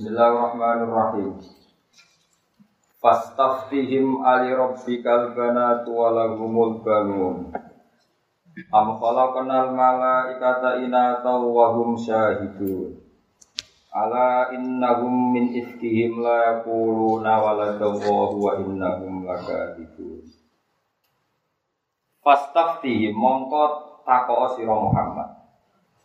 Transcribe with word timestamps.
Bismillahirrahmanirrahim. 0.00 1.44
Fastaftihim 3.04 4.24
ali 4.24 4.48
rabbikal 4.48 5.36
banatu 5.36 5.92
wa 5.92 6.08
lahumul 6.16 6.80
banun. 6.80 7.52
Am 8.72 8.96
khalaqnal 8.96 9.76
malaikata 9.76 10.80
inata 10.80 11.36
wa 11.36 11.76
hum 11.76 12.00
syahidun. 12.00 12.96
Ala 13.92 14.48
innahum 14.56 15.36
min 15.36 15.52
ifkihim 15.52 16.24
la 16.24 16.48
yaquluna 16.48 17.36
waladallahu 17.36 18.40
wa 18.40 18.56
innahum 18.56 19.28
lakadzibun. 19.28 20.24
Fastaftihim 22.24 23.12
mongko 23.12 24.00
takoo 24.08 24.48
sira 24.56 24.72
Muhammad. 24.80 25.28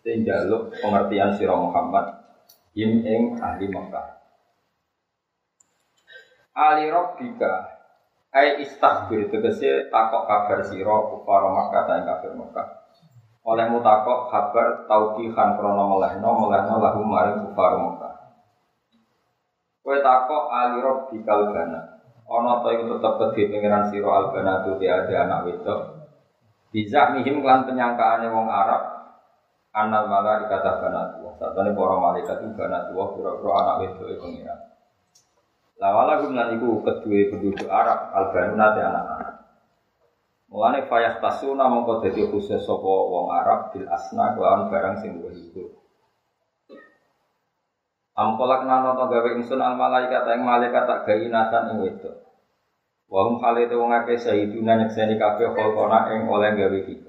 Sing 0.04 0.28
njaluk 0.28 0.84
pengertian 0.84 1.32
sira 1.40 1.56
Muhammad 1.56 2.25
him 2.76 3.02
ing 3.08 3.40
ahli 3.40 3.72
Mekah. 3.72 4.08
Ali 6.56 6.92
Rabbika 6.92 7.72
ai 8.36 8.60
istaghfir 8.68 9.32
tegese 9.32 9.88
takok 9.88 10.28
kabar 10.28 10.60
sira 10.68 10.96
para 11.24 11.48
Mekah 11.48 11.84
ta 11.88 11.96
kafir 12.04 12.36
Mekah. 12.36 12.68
Oleh 13.48 13.72
mutakok 13.72 14.28
kabar 14.28 14.84
tauqihan 14.92 15.56
krana 15.56 15.84
melehno 15.88 16.30
melehno 16.36 16.76
lahu 16.84 17.02
maring 17.08 17.48
kufar 17.48 17.80
Mekah. 17.80 18.14
Kowe 19.80 19.98
takok 20.04 20.52
ali 20.52 20.78
Rabbikal 20.84 21.56
gana. 21.56 21.82
Ana 22.28 22.60
ta 22.60 22.70
iku 22.76 23.00
tetep 23.00 23.16
kedhe 23.32 23.44
pengiran 23.56 23.88
sira 23.88 24.12
al 24.12 24.26
tu 24.68 24.76
ada 24.84 25.14
anak 25.24 25.40
wedok. 25.48 25.80
Bisa 26.76 27.16
mihim 27.16 27.40
lan 27.40 27.64
penyangkaane 27.64 28.28
wong 28.28 28.52
Arab 28.52 28.95
Anal 29.76 30.08
malaikat 30.08 30.64
banat 30.64 31.20
tua. 31.20 31.36
Satane 31.36 31.76
para 31.76 31.96
malaikat 32.00 32.40
itu 32.40 32.56
banat 32.56 32.88
tua 32.88 33.12
pura-pura 33.12 33.54
anak 33.60 33.76
wedok 33.84 34.08
e 34.08 34.16
pengiran. 34.16 34.60
Lawala 35.76 36.24
gumlan 36.24 36.56
iku 36.56 36.80
kedua 36.80 37.36
penduduk 37.36 37.68
Arab 37.68 38.16
albanuna 38.16 38.72
te 38.72 38.80
anak-anak. 38.80 39.36
Mulane 40.48 40.88
fayah 40.88 41.20
tasuna 41.20 41.68
mongko 41.68 42.08
dadi 42.08 42.24
khusus 42.24 42.64
sapa 42.64 42.88
wong 42.88 43.28
Arab 43.36 43.76
bil 43.76 43.84
asna 43.92 44.32
kelawan 44.32 44.72
barang 44.72 44.96
sing 45.04 45.20
luwih 45.20 45.36
iku. 45.36 45.68
Amkolak 48.16 48.64
nano 48.64 48.96
to 48.96 49.12
gawe 49.12 49.30
ingsun 49.36 49.60
al 49.60 49.76
malaikat 49.76 50.24
ing 50.32 50.48
malaikat 50.48 50.88
tak 50.88 51.04
gawe 51.04 51.26
nasan 51.28 51.76
ing 51.76 51.78
wedok. 51.84 52.16
Wa 53.12 53.28
hum 53.28 53.44
khalite 53.44 53.76
wong 53.76 53.92
akeh 53.92 54.16
sahiduna 54.16 54.80
nyekseni 54.80 55.20
kabeh 55.20 55.52
ing 55.52 56.24
oleh 56.32 56.56
gawe 56.56 56.80
kita. 56.88 57.05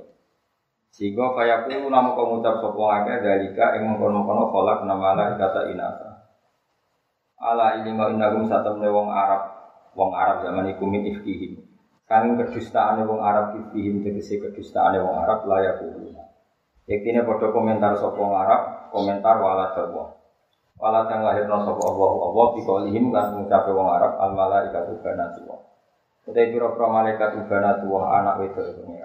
Sehingga 0.97 1.36
kaya 1.36 1.69
kulo 1.69 1.92
nama 1.92 2.16
kau 2.16 2.25
ngucap 2.33 2.56
sopo 2.64 2.89
ngake 2.89 3.20
dalika 3.20 3.77
ing 3.77 3.84
mengkono-kono 3.84 4.48
kolak 4.48 4.80
nama 4.89 5.12
lah 5.12 5.36
kata 5.36 5.69
inasa. 5.69 6.25
Ala 7.36 7.84
ini 7.84 7.92
mau 7.92 8.08
inagum 8.08 8.48
satemne 8.48 8.88
wong 8.88 9.12
Arab, 9.12 9.44
wong 9.92 10.16
Arab 10.16 10.41
zaman 10.48 10.72
iku 10.72 10.88
min 10.88 11.05
ifkihim. 11.05 11.61
Kanging 12.08 12.41
kedustaane 12.41 13.05
wong 13.05 13.20
Arab 13.20 13.61
ifkihim 13.61 14.00
tegese 14.00 14.41
kedustaane 14.41 14.97
wong 15.05 15.20
Arab 15.20 15.44
layak 15.44 15.84
kulo. 15.84 16.16
Yektine 16.88 17.28
padha 17.28 17.53
komentar 17.53 17.92
sopo 18.00 18.33
Arab, 18.33 18.88
komentar 18.88 19.36
wala 19.36 19.77
dawa. 19.77 20.16
Wala 20.81 21.05
kang 21.12 21.28
lahirna 21.28 21.60
sapa 21.60 21.83
Allah 21.92 22.12
Allah 22.25 22.47
biqaulihim 22.56 23.12
kan 23.12 23.36
ngucape 23.36 23.69
wong 23.69 23.88
Arab 24.00 24.16
al 24.16 24.33
malaikatu 24.33 24.97
banatu. 25.05 25.44
Utai 26.25 26.56
pira-pira 26.56 26.88
malaikat 26.88 27.36
banatu 27.44 28.00
anak 28.00 28.41
wedok 28.41 28.81
pengiran. 28.81 28.95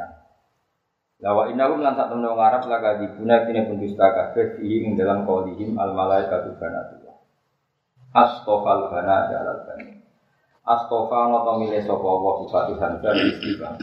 Lawa 1.22 1.54
innahum 1.54 1.86
lan 1.86 1.94
sak 1.94 2.10
wong 2.18 2.26
Arab 2.26 2.66
laga 2.66 2.98
dibuna 2.98 3.46
kene 3.46 3.70
pendusta 3.70 4.10
kabeh 4.10 4.58
ing 4.58 4.98
dalam 4.98 5.22
qaulihim 5.22 5.78
al 5.78 5.94
malaikatu 5.94 6.58
banatullah. 6.58 7.14
Astofal 8.10 8.90
bana 8.90 9.30
jalal 9.30 9.62
bani. 9.70 10.02
Astofa 10.66 11.30
noto 11.30 11.62
mile 11.62 11.78
sapa 11.86 12.10
wa 12.10 12.42
sifat 12.42 12.74
hamzah 12.74 13.14
istiqam. 13.14 13.78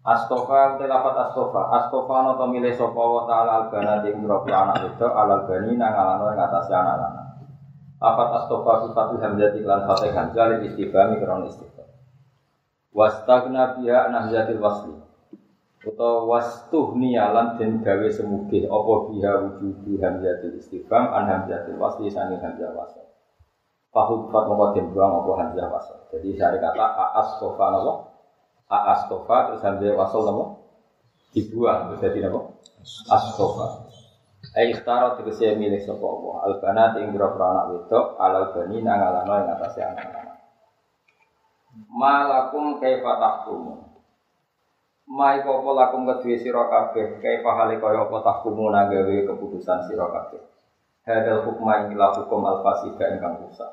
Astofa 0.00 0.80
telafat 0.80 1.16
astofa. 1.28 1.62
Astofa 1.84 2.16
noto 2.24 2.48
mile 2.48 2.72
sapa 2.72 2.96
wa 2.96 3.28
taala 3.28 3.52
al 3.52 3.64
bana 3.68 4.00
ing 4.08 4.16
gropi 4.24 4.48
anak 4.48 4.88
itu 4.88 5.04
alal 5.04 5.44
bani 5.44 5.76
nang 5.76 5.92
alano 5.92 6.32
ing 6.32 6.40
atase 6.40 6.72
anak 6.72 6.96
lanang. 6.96 7.28
Lafat 8.00 8.28
astofa 8.40 8.88
sifat 8.88 9.20
hamzah 9.20 9.52
iklan 9.52 9.84
fatih 9.84 10.16
hamzah 10.16 10.64
istiqam 10.64 11.12
ikron 11.12 11.44
istiqam. 11.44 11.92
Wastagna 12.96 13.76
biha 13.76 14.08
nahzatil 14.08 14.64
wasli 14.64 15.07
utawa 15.86 16.26
wastuh 16.26 16.98
nialan 16.98 17.54
dan 17.54 17.78
gawe 17.82 18.08
semugih 18.10 18.66
apa 18.66 18.92
biha 19.10 19.32
wujudu 19.46 19.94
hamzatil 20.02 20.58
istifham 20.58 21.14
an 21.14 21.30
hamzatil 21.30 21.78
wasli 21.78 22.10
sani 22.10 22.34
hamzah 22.38 22.74
wasl. 22.74 23.06
Fahud 23.94 24.28
fat 24.34 24.44
mongko 24.50 24.66
den 24.74 24.86
buang 24.90 25.22
apa 25.22 25.32
hamzah 25.44 25.66
wasl. 25.70 25.98
Jadi 26.10 26.34
saya 26.34 26.58
kata 26.58 26.82
aas 26.82 27.38
tofa 27.38 27.66
napa? 27.70 27.92
Aas 28.68 29.00
tofa 29.06 29.36
terus 29.50 29.62
hamzah 29.62 29.94
wasl 29.94 30.22
napa? 30.26 30.44
Dibuang 31.30 31.94
terus 31.94 32.00
jadi 32.02 32.26
napa? 32.26 32.58
Astofa. 33.08 33.66
Ai 34.54 34.72
ikhtara 34.72 35.18
tegese 35.18 35.54
milih 35.58 35.82
sapa 35.82 36.02
Allah. 36.02 36.34
Al 36.46 36.54
banat 36.62 36.92
ing 37.02 37.12
wedok 37.12 38.16
alal 38.16 38.54
bani 38.54 38.80
nang 38.80 38.98
ing 39.02 39.46
atase 39.54 39.80
anak-anak. 39.82 40.38
Malakum 41.90 42.80
kaifa 42.80 43.12
Mai 45.08 45.40
kopo 45.40 45.72
lakum 45.72 46.04
kedue 46.04 46.36
sira 46.36 46.68
kabeh, 46.68 47.16
kae 47.24 47.40
pahale 47.40 47.80
kaya 47.80 48.04
apa 48.04 48.20
tahkumu 48.20 48.68
gawe 48.68 49.16
keputusan 49.24 49.88
sira 49.88 50.04
kabeh. 50.04 50.44
Hadal 51.08 51.48
hukma 51.48 51.88
ila 51.88 52.12
hukum 52.12 52.44
al 52.44 52.60
fasida 52.60 53.16
ingkang 53.16 53.40
rusak. 53.40 53.72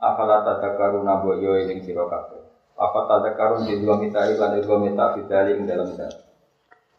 Afala 0.00 0.40
tadakkaru 0.40 1.04
nabo 1.04 1.36
yo 1.36 1.60
ing 1.60 1.84
sira 1.84 2.08
kabeh. 2.08 2.40
Apa 2.80 3.00
tadakkarun 3.04 3.68
di 3.68 3.84
dua 3.84 4.00
mita 4.00 4.24
lan 4.24 4.56
di 4.56 4.64
dua 4.64 4.80
mita 4.80 5.12
fidali 5.12 5.60
ing 5.60 5.68
dalam 5.68 5.92
zat. 5.92 6.16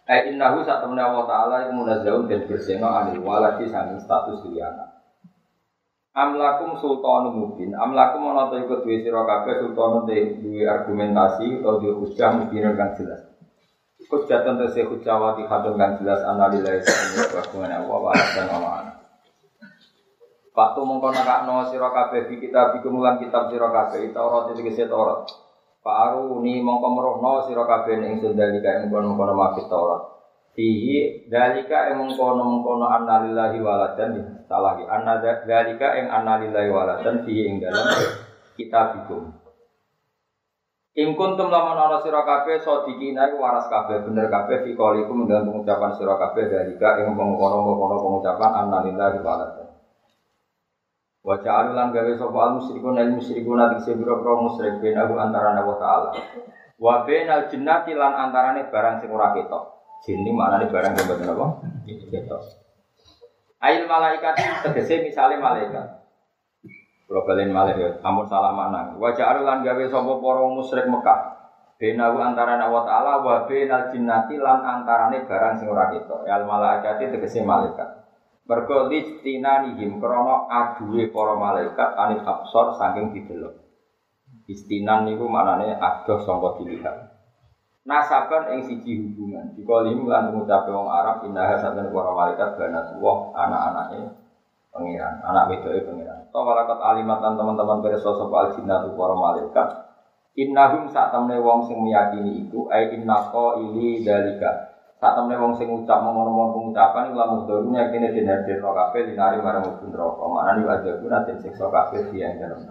Ai 0.05 0.29
innahu 0.29 0.61
sak 0.61 0.85
temne 0.85 1.01
Allah 1.01 1.25
taala 1.25 1.57
munazzahun 1.73 2.29
dan 2.29 2.45
berseno 2.45 2.85
anil 2.85 3.25
waladi 3.25 3.65
sanging 3.65 3.97
status 3.97 4.45
liyana. 4.45 4.93
Amlakum 6.13 6.77
sultanun 6.77 7.33
mubin, 7.33 7.73
amlakum 7.73 8.29
ana 8.29 8.53
ta 8.53 8.61
iku 8.61 8.85
duwe 8.85 9.01
sira 9.01 9.25
kabeh 9.25 9.57
sultanun 9.65 10.05
argumentasi 10.69 11.65
atau 11.65 11.81
duwe 11.81 11.97
hujah 11.97 12.29
mubin 12.37 12.69
jelas. 12.93 13.34
Hujjatun 14.05 14.61
tese 14.61 14.85
hujjawati 14.85 15.49
hadun 15.49 15.75
kan 15.81 15.97
jelas 15.97 16.21
analilai 16.21 16.77
sa'ini 16.81 17.25
Bahkuman 17.33 17.73
Allah 17.73 17.97
wa 17.97 18.13
dan 18.13 18.47
aman 18.53 18.85
Waktu 20.55 20.79
mongko 20.87 21.11
nakakno 21.11 21.67
sira 21.67 21.91
kabeh 21.91 22.31
di 22.31 22.39
kita 22.39 22.71
bikumulan 22.71 23.19
kitab 23.19 23.51
sira 23.51 23.67
kabeh. 23.67 24.07
Taurat 24.15 24.55
iki 24.55 24.71
kese 24.71 24.87
Taurat. 24.87 25.27
Pak 25.83 25.95
Aruni 26.07 26.63
mongko 26.63 26.95
merohno 26.95 27.43
sira 27.43 27.67
kabeh 27.67 27.99
ing 27.99 28.23
sundalika 28.23 28.79
ing 28.79 28.87
kono-kono 28.87 29.35
mafit 29.35 29.67
Taurat. 29.67 30.15
Fihi 30.55 31.27
dalika 31.27 31.91
ing 31.91 31.99
mongkono-mongkono 31.99 32.87
annalillahi 32.87 33.59
waladan. 33.59 34.47
Salah 34.47 34.79
anna 34.79 35.19
dalika 35.19 35.99
ing 35.99 36.07
annalillahi 36.07 36.71
waladan 36.71 37.27
fihi 37.27 37.51
ing 37.51 37.59
dalam 37.59 37.91
kitab 38.55 38.95
bikum 38.95 39.44
In 40.95 41.11
kuntum 41.19 41.51
lamun 41.51 41.75
ana 41.75 41.99
sira 41.99 42.23
kabeh 42.23 42.63
sadikina 42.63 43.27
iku 43.27 43.43
waras 43.43 43.67
kabeh 43.67 44.07
bener 44.07 44.31
kabeh 44.31 44.63
fi 44.63 44.71
qaulikum 44.79 45.27
dengan 45.27 45.43
pengucapan 45.51 45.91
sira 45.91 46.15
kabeh 46.15 46.47
dalika 46.47 47.03
ing 47.03 47.11
mengkono-mengkono 47.11 47.99
pengucapan 47.99 48.51
annalillahi 48.63 49.19
wa 49.19 49.35
ta'ala. 49.35 49.63
Wa 51.19 51.35
ja'alulan 51.43 51.91
gawe 51.91 52.13
sapa 52.15 52.39
al 52.39 52.51
musyrikun 52.63 52.95
al 52.95 53.11
musyrikun 53.11 53.59
ati 53.59 53.77
sebiro-biro 53.83 54.47
musyrik 54.47 54.79
ben 54.79 54.95
aku 54.95 55.19
antara 55.19 55.59
wa 55.67 55.75
ta'ala. 55.75 56.15
Wa 56.79 57.03
bainal 57.03 57.51
jinnati 57.51 57.91
lan 57.91 58.15
antarane 58.15 58.71
barang 58.71 59.03
sing 59.03 59.11
ora 59.11 59.35
ketok. 59.35 59.63
Jin 60.07 60.23
iki 60.23 60.31
maknane 60.31 60.71
barang 60.71 60.95
sing 60.95 61.11
boten 61.11 61.27
apa? 61.27 61.45
Ketok. 61.83 62.41
Ail 63.59 63.83
malaikat 63.83 64.35
tegese 64.63 65.03
misale 65.03 65.43
malaikat. 65.43 66.04
Kalau 67.05 67.21
balen 67.21 67.53
malih 67.53 67.75
ya, 67.77 67.89
amun 68.01 68.25
salah 68.25 68.49
mana. 68.49 68.97
Wajah 68.97 69.37
arulan 69.37 69.61
gawe 69.61 69.83
sapa 69.85 70.11
para 70.17 70.41
musyrik 70.49 70.89
Mekah. 70.89 71.37
Benahu 71.77 72.17
antara 72.17 72.57
Allah 72.57 72.83
Ta'ala 72.87 73.13
wa 73.21 73.45
benal 73.45 73.93
jinnati 73.93 74.39
lan 74.41 74.63
antarane 74.63 75.27
barang 75.27 75.53
sing 75.61 75.69
ora 75.69 75.93
ketok. 75.93 76.25
Al 76.25 76.47
malaikati 76.49 77.13
tegese 77.13 77.45
malaikat. 77.45 78.09
Mergo 78.49 78.89
listinanihim 78.89 80.01
krana 80.01 80.49
aduwe 80.49 81.11
para 81.13 81.33
malaikat 81.37 81.89
anil 81.93 82.25
absor 82.25 82.73
saking 82.79 83.13
didelok. 83.13 83.53
Istinan 84.49 85.05
niku 85.05 85.29
maknane 85.29 85.77
adoh 85.77 86.21
sangka 86.21 86.61
dilihat. 86.61 87.11
Nasaban 87.85 88.55
ing 88.57 88.65
siji 88.65 88.97
hubungan. 88.97 89.53
Jika 89.53 89.85
limu 89.85 90.09
lan 90.09 90.33
ngucape 90.33 90.73
wong 90.73 90.89
Arab 90.89 91.21
indah 91.25 91.53
saben 91.61 91.93
para 91.93 92.11
malaikat 92.17 92.49
banatullah 92.57 93.17
anak-anake 93.33 94.24
pengiran, 94.75 95.23
anak 95.23 95.55
itu 95.55 95.87
pengiran. 95.87 96.27
Atau 96.27 96.43
walakat 96.43 96.79
alimatan 96.83 97.39
teman-teman 97.39 97.79
sopo 97.95 98.35
al 98.35 98.51
jinnatu 98.59 98.91
para 98.93 99.15
malaikat. 99.15 99.67
Innahum 100.35 100.91
saat 100.91 101.15
temne 101.15 101.39
wong 101.39 101.63
sing 101.63 101.79
meyakini 101.79 102.43
itu, 102.43 102.67
ay 102.67 102.91
innako 102.99 103.63
ili 103.63 104.03
dalika. 104.03 104.75
Saat 104.99 105.15
temen 105.15 105.39
wong 105.39 105.55
sing 105.55 105.71
ngucap 105.71 106.03
ngomong-ngomong 106.03 106.51
pengucapan 106.51 107.07
iku 107.07 107.15
lamun 107.15 107.39
dorunya 107.47 107.87
kene 107.87 108.11
den 108.11 108.27
hadir 108.27 108.59
ro 108.59 108.75
kabeh 108.75 109.07
dinari 109.07 109.39
marang 109.39 109.63
mubun 109.63 109.95
neraka. 109.95 110.23
Mana 110.27 110.59
ni 110.59 110.67
wajah 110.67 110.99
guna 110.99 111.23
den 111.23 111.39
siksa 111.39 111.71
kabeh 111.71 112.11
dia 112.11 112.35
yang 112.35 112.43
dalam 112.43 112.67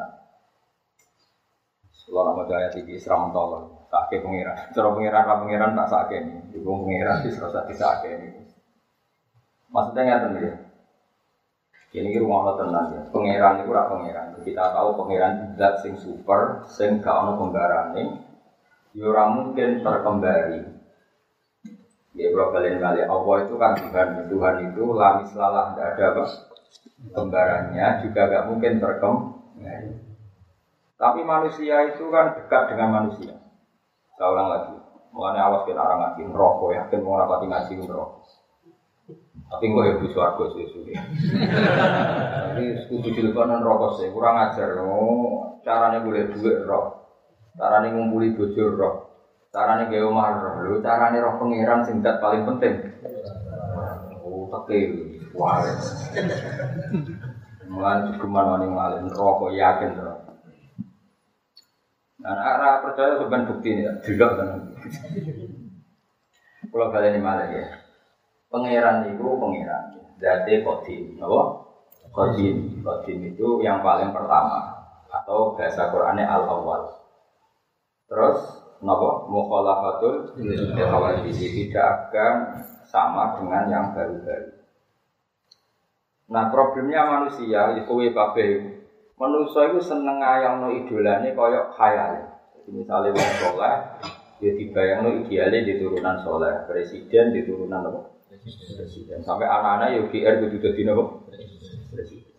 Kalau 2.05 2.21
nama 2.31 2.45
jaya 2.45 2.69
tinggi 2.69 3.01
tolong, 3.01 3.89
sakit 3.89 4.21
pengiran. 4.21 4.57
Cara 4.77 4.89
pengiran, 4.93 5.25
ra 5.25 5.41
pengiran 5.41 5.73
tak 5.73 5.89
sakit 5.89 6.21
ini. 6.21 6.41
Ibu 6.61 6.85
pengiran 6.85 7.25
di 7.25 7.33
serasa 7.33 7.65
sakit 7.65 8.13
ini. 8.13 8.45
Maksudnya 9.73 10.21
nggak 10.21 10.37
ya. 10.37 10.53
Ini 11.95 12.19
rumah 12.19 12.43
Allah 12.43 12.55
tenang 12.59 12.87
ya. 12.91 13.03
Pengiran 13.15 13.63
itu 13.63 13.71
rak 13.71 13.87
pengiran. 13.87 14.27
Kita 14.43 14.65
tahu 14.75 14.89
pengiran 14.99 15.55
zat 15.55 15.79
sing 15.87 15.95
super, 15.95 16.67
sing 16.67 16.99
gak 16.99 17.15
ono 17.15 17.39
pembarane. 17.39 18.19
Ya 18.99 19.23
mungkin 19.31 19.79
terkembari. 19.79 20.63
Ya 22.19 22.27
kalau 22.35 22.51
kalian 22.51 22.83
kali 22.83 23.01
Allah 23.07 23.37
itu 23.47 23.55
kan 23.55 23.73
Tuhan. 23.79 24.27
Tuhan 24.27 24.55
itu 24.75 24.83
lamis 24.91 25.31
lalah 25.39 25.75
tidak 25.75 25.87
ada 25.95 26.05
apa 26.11 26.25
kembarannya 27.15 27.87
juga 28.03 28.21
gak 28.27 28.47
mungkin 28.51 28.73
terkembari. 28.83 29.91
Tapi 30.99 31.21
manusia 31.23 31.95
itu 31.95 32.11
kan 32.11 32.35
dekat 32.35 32.75
dengan 32.75 32.89
manusia. 32.91 33.39
Saya 34.19 34.31
ulang 34.35 34.49
lagi. 34.51 34.75
Mulanya 35.15 35.47
awas 35.47 35.63
kita 35.63 35.79
orang 35.79 35.99
ngaji 36.03 36.23
merokok 36.27 36.71
ya, 36.75 36.83
kan 36.91 36.99
mau 37.07 37.15
rapati 37.15 37.47
ngaji 37.47 37.73
merokok. 37.87 38.34
Tapi 39.45 39.65
gue 39.71 39.83
ya 39.87 39.95
butuh 40.01 40.11
suarga 40.11 40.45
sih 40.57 40.67
sudah. 40.73 40.99
Tapi 42.49 42.63
kudu 42.91 43.09
teleponan 43.15 43.63
rokok 43.63 44.01
sih, 44.01 44.09
kurang 44.11 44.41
ajar. 44.51 44.81
Oh, 44.83 45.61
caranya 45.63 46.03
boleh 46.03 46.33
duit 46.33 46.65
roh, 46.65 47.07
caranya 47.55 47.93
ngumpuli 47.93 48.35
bojo 48.35 48.75
roh, 48.75 48.95
caranya 49.55 49.87
gawe 49.87 50.05
omah 50.11 50.29
roh. 50.41 50.55
Lu 50.65 50.77
caranya 50.83 51.23
roh 51.23 51.39
pangeran 51.39 51.87
sing 51.87 52.03
paling 52.03 52.43
penting. 52.49 52.75
Oh, 54.25 54.49
tapi 54.51 54.79
wah. 55.37 55.63
Mulai 57.65 58.13
cukuman 58.17 58.59
wani 58.59 58.67
ngalih 58.73 59.01
rokok 59.13 59.55
yakin 59.55 59.93
roh. 60.01 60.19
Nah, 62.25 62.33
arah 62.41 62.81
percaya 62.81 63.21
sebenarnya 63.21 63.49
bukti 63.53 63.69
ini, 63.69 63.85
juga 64.01 64.27
kan. 64.33 64.73
Kalau 66.73 66.89
kalian 66.89 67.21
ini 67.21 67.21
malah 67.21 67.53
ya, 67.53 67.84
pangeran 68.55 69.11
itu 69.11 69.27
pangeran, 69.27 69.83
jadi 70.23 70.63
kodim, 70.63 71.19
apa? 71.19 71.43
Kodim, 72.15 72.87
kodim 72.87 73.19
itu 73.35 73.59
yang 73.67 73.83
paling 73.83 74.15
pertama 74.15 74.87
atau 75.11 75.59
bahasa 75.59 75.91
Qurannya 75.91 76.23
al 76.23 76.47
awal. 76.47 76.87
Terus, 78.07 78.39
nopo 78.79 79.27
mukhalafatul 79.27 80.39
awal 80.87 81.27
tidak 81.27 81.83
akan 81.83 82.35
sama 82.87 83.43
dengan 83.43 83.67
yang 83.67 83.87
baru-baru. 83.91 84.55
Nah 86.31 86.55
problemnya 86.55 87.03
manusia, 87.11 87.75
itu 87.75 87.91
kabeh 88.15 88.51
Manusia 89.15 89.71
itu 89.71 89.79
seneng 89.79 90.19
no 90.59 90.75
idolane 90.75 91.39
koyok 91.39 91.75
khayal. 91.75 92.35
Jadi 92.55 92.71
misalnya 92.75 93.15
wong 93.15 93.31
dia 94.43 94.53
dibayang 94.59 95.07
no 95.07 95.11
idealnya 95.23 95.63
di 95.63 95.79
turunan 95.79 96.19
soleh, 96.23 96.67
presiden 96.67 97.31
di 97.31 97.47
turunan 97.47 97.95
apa? 97.95 98.14
Presiden. 98.45 99.25
Sampai 99.25 99.49
anak-anak 99.49 99.89
ya 99.97 100.01
GR 100.09 100.35
itu 100.45 100.61
jadi? 100.61 100.81
Presiden. 101.93 102.35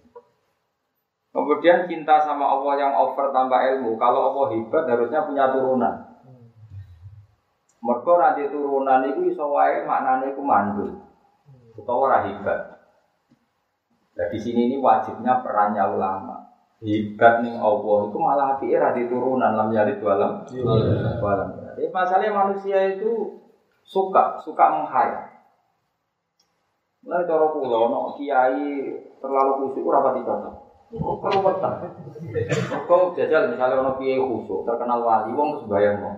Kemudian 1.36 1.90
cinta 1.90 2.16
sama 2.24 2.48
Allah 2.48 2.74
yang 2.80 2.94
over 2.96 3.34
tanpa 3.36 3.66
ilmu. 3.74 4.00
Kalau 4.00 4.32
Allah 4.32 4.46
hebat 4.56 4.88
harusnya 4.88 5.28
punya 5.28 5.52
turunan. 5.52 5.96
Mereka 7.84 8.14
nanti 8.18 8.44
turunan 8.50 9.04
itu 9.10 9.36
iso 9.36 9.46
wae 9.52 9.84
maknane 9.84 10.32
iku 10.32 10.42
mandul. 10.42 10.90
Utawa 11.76 12.00
ora 12.08 12.18
hebat. 12.24 12.60
Nah 14.16 14.28
di 14.32 14.40
sini 14.40 14.72
ini 14.72 14.78
wajibnya 14.80 15.44
perannya 15.44 15.84
ulama 15.92 16.46
hebat 16.86 17.42
nih 17.42 17.56
Allah 17.58 17.98
itu 18.08 18.18
malah 18.20 18.46
hati 18.56 18.66
era 18.70 18.94
di 18.94 19.10
turunan 19.10 19.58
lam 19.58 19.70
yari 19.74 19.98
alam 20.04 20.46
alam 21.24 21.50
jadi 21.76 21.90
masalahnya 21.90 22.32
manusia 22.36 22.78
itu 23.00 23.42
suka 23.82 24.38
suka 24.44 24.66
menghayal 24.70 25.35
Mulai 27.06 27.30
cara 27.30 27.54
pulau, 27.54 27.86
no 27.86 28.18
kiai 28.18 28.82
terlalu 29.22 29.52
khusyuk 29.62 29.86
ora 29.94 30.10
pati 30.10 30.26
cocok. 30.26 30.54
Oh, 31.06 31.22
perlu 31.22 31.46
wetan. 31.46 31.86
Kok 32.90 33.14
jajal 33.14 33.54
misalnya 33.54 33.78
ono 33.78 33.94
kiai 34.02 34.18
khusyuk 34.18 34.66
terkenal 34.66 35.06
wali, 35.06 35.30
wong 35.38 35.54
terus 35.54 35.70
bayang 35.70 36.02
no. 36.02 36.12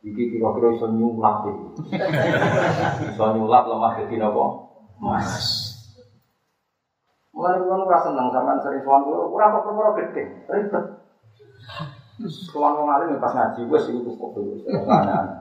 Iki 0.00 0.32
kira-kira 0.32 0.72
iso 0.72 0.88
nyulap 0.96 1.44
iki. 1.44 1.64
Iso 3.12 3.24
nyulap 3.36 3.68
lemah 3.68 4.00
dadi 4.00 4.16
napa? 4.16 4.44
Mas. 4.96 5.36
Mulai 7.36 7.60
kulo 7.60 7.84
ora 7.84 8.00
seneng 8.00 8.32
sampean 8.32 8.64
sering 8.64 8.80
sowan 8.80 9.04
kulo, 9.04 9.28
ora 9.36 9.44
apa 9.52 9.60
perkara 9.60 9.92
gede, 10.00 10.22
ribet. 10.48 10.84
Sowan 12.48 12.80
wong 12.80 12.88
alim 12.88 13.20
pas 13.20 13.36
ngaji 13.36 13.68
wis 13.68 13.92
iku 13.92 14.08
kok 14.16 14.40
dulu 14.40 14.56
aneh-aneh. 14.88 15.39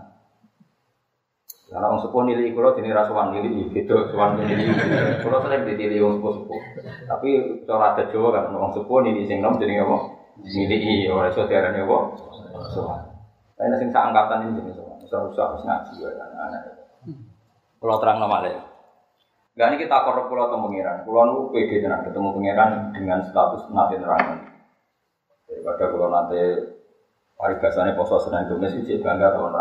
Karena 1.69 1.85
orang 1.85 2.01
sepuh 2.01 2.25
nilai 2.25 2.49
kulo 2.57 2.73
jenis 2.73 2.97
rasuan 2.97 3.29
nilai 3.29 3.69
gitu, 3.69 3.93
sowan 4.09 4.41
nilai. 4.41 4.73
Kulo 5.21 5.37
sering 5.45 5.69
ditili 5.69 6.01
wong 6.01 6.17
sepuh 6.17 6.33
sepuh. 6.41 6.61
Tapi 7.05 7.29
cara 7.69 7.93
ada 7.93 8.03
Jawa 8.09 8.29
kan 8.33 8.49
orang 8.57 8.73
sepuh 8.73 8.97
nilai 9.05 9.29
sing 9.29 9.37
nom 9.45 9.61
jadi 9.61 9.85
apa? 9.85 9.97
Nilai 10.41 11.13
orang 11.13 11.29
saudara 11.37 11.69
nih 11.69 11.85
apa? 11.85 11.97
Sowan. 12.73 13.01
Tapi 13.53 13.69
nasi 13.69 13.85
angkatan 13.85 14.49
ini 14.49 14.57
jenis 14.57 14.81
sowan. 14.81 14.97
Usah-usah 15.05 15.43
harus 15.45 15.61
ngaji 15.61 15.93
ya 16.01 16.09
aneh-aneh. 16.17 16.61
Kulo 17.77 17.95
terang 18.01 18.17
nama 18.17 18.41
lagi. 18.41 18.57
Gak 19.53 19.69
ini 19.69 19.85
kita 19.85 20.07
korup 20.09 20.25
pulau 20.25 20.49
atau 20.49 20.65
pengiran. 20.65 21.05
Pulau 21.05 21.23
nu 21.29 21.39
pede 21.53 21.85
dengan 21.85 22.01
ketemu 22.01 22.33
pengiran 22.33 22.95
dengan 22.97 23.19
status 23.29 23.69
nanti 23.69 24.01
nerangan. 24.01 24.41
Daripada 25.45 25.85
pulau 25.93 26.09
nanti 26.09 26.41
paribasannya 27.37 27.93
poso 27.93 28.17
senang 28.25 28.49
domes 28.49 28.73
itu 28.73 28.97
bangga 29.05 29.37
kalau 29.37 29.53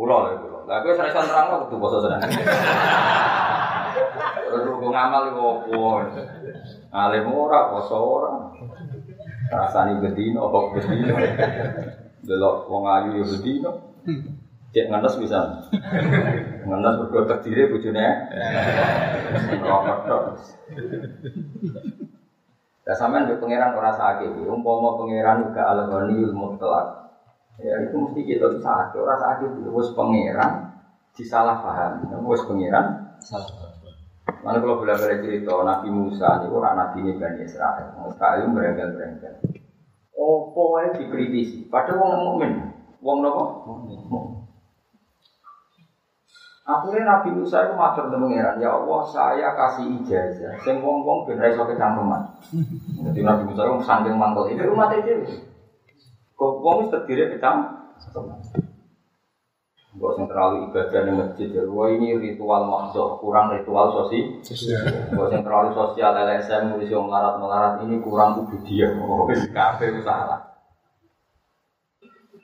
Pulau 0.00 0.24
lah 0.24 0.32
pulau. 0.40 0.64
Gak 0.64 0.80
gue 0.80 0.96
sering 0.96 1.12
nerang 1.12 1.46
lo 1.52 1.68
tuh 1.68 1.76
poso 1.76 2.00
senang. 2.00 2.24
Terus 4.48 4.80
ngamal 4.80 5.28
itu 5.28 5.44
apa? 5.44 6.24
Ngalim 6.88 7.28
ora 7.28 7.68
poso 7.68 8.00
ora. 8.00 8.48
Rasani 9.52 10.00
bedino, 10.00 10.48
kok 10.48 10.72
bedino. 10.72 11.20
Delok 12.24 12.64
wong 12.72 12.88
ayu 12.88 13.20
ya 13.20 13.28
bedino. 13.28 13.92
Cek 14.72 14.88
ngantos 14.88 15.20
bisa. 15.20 15.68
Ngantos 16.64 16.96
berdua 17.04 17.36
terdiri 17.36 17.68
bujune. 17.68 18.06
Rokok. 19.60 20.40
Ya 22.88 22.96
sampean 22.96 23.28
di 23.28 23.36
pangeran 23.36 23.76
ora 23.76 23.92
sakit. 23.92 24.32
Umpama 24.48 24.96
pangeran 24.96 25.44
juga 25.44 25.62
al-ghaniyul 25.76 26.32
mutlak. 26.32 27.09
Ya 27.60 27.74
itu 27.84 27.96
mesti 27.96 28.20
kita 28.24 28.56
sakit, 28.56 28.96
ora 28.96 29.16
sakit. 29.20 29.68
Wis 29.68 29.92
pangeran 29.92 30.72
disalah 31.12 31.60
paham. 31.60 32.08
Wis 32.24 32.44
pangeran 32.48 33.16
salah 33.20 33.70
Mana 34.40 34.56
kalau 34.62 34.80
boleh 34.80 34.96
balik 34.96 35.20
cerita 35.20 35.52
Nabi 35.52 35.88
Musa 35.92 36.40
ini 36.40 36.48
orang 36.48 36.76
Nabi 36.78 37.04
ini 37.04 37.12
Bani 37.20 37.44
Israel. 37.44 37.92
Israel 38.08 38.48
berengkel-berengkel. 38.56 39.34
Oh, 40.16 40.52
pokoknya 40.56 40.96
dikritisi. 40.96 41.68
Padahal 41.68 42.00
wong 42.00 42.12
mukmin, 42.24 42.52
wong 43.04 43.18
nopo? 43.20 43.44
Akhirnya 46.64 47.02
Nabi 47.02 47.34
Musa 47.34 47.66
itu 47.66 47.74
matur 47.74 48.08
pangeran, 48.08 48.62
ya 48.62 48.70
Allah 48.70 49.00
saya 49.10 49.48
kasih 49.58 49.90
ijazah, 50.00 50.54
sing 50.62 50.78
wong 50.80 51.02
wong 51.02 51.26
ben 51.26 51.42
iso 51.42 51.66
kecangkeman. 51.66 52.22
Jadi 53.10 53.20
Nabi 53.26 53.42
Musa 53.50 53.66
itu 53.66 53.82
saking 53.82 54.14
mangkel 54.16 54.54
ini 54.54 54.70
umat 54.70 54.94
itu. 54.94 55.49
Kok 56.40 56.64
wong 56.64 56.88
terdiri 56.88 57.36
kecang? 57.36 57.84
Gak 59.90 60.10
usah 60.16 60.24
terlalu 60.24 60.72
ibadah 60.72 61.00
di 61.04 61.12
masjid 61.12 61.48
ya. 61.52 61.68
Wah 61.68 61.92
ini 61.92 62.16
ritual 62.16 62.64
makso, 62.64 63.20
kurang 63.20 63.52
ritual 63.52 63.92
sosial. 63.92 64.40
Gak 65.12 65.20
usah 65.20 65.44
terlalu 65.44 65.76
sosial 65.76 66.16
LSM, 66.16 66.80
yang 66.80 67.04
melarat 67.04 67.36
melarat 67.36 67.74
ini 67.84 68.00
kurang 68.00 68.40
ubudiyah. 68.40 68.96
Oh, 69.04 69.28
kafe 69.28 69.92
salah. 70.00 70.64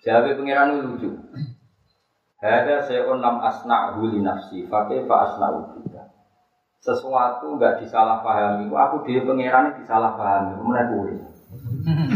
Jadi 0.04 0.36
pangeran 0.36 0.84
lucu. 0.84 1.16
Hada 2.36 2.84
se'un 2.84 3.16
lam 3.24 3.40
asna'hu 3.40 4.12
li 4.12 4.20
nafsi 4.20 4.68
Fakih 4.68 5.08
fa 5.08 5.24
asna'u 5.24 5.72
juga 5.72 6.04
Sesuatu 6.84 7.56
nggak 7.56 7.80
disalahpahami 7.80 8.68
Aku 8.68 9.08
dia 9.08 9.24
pangeran 9.24 9.80
disalahpahami 9.80 10.60
Mana 10.60 10.84
gue 10.92 11.16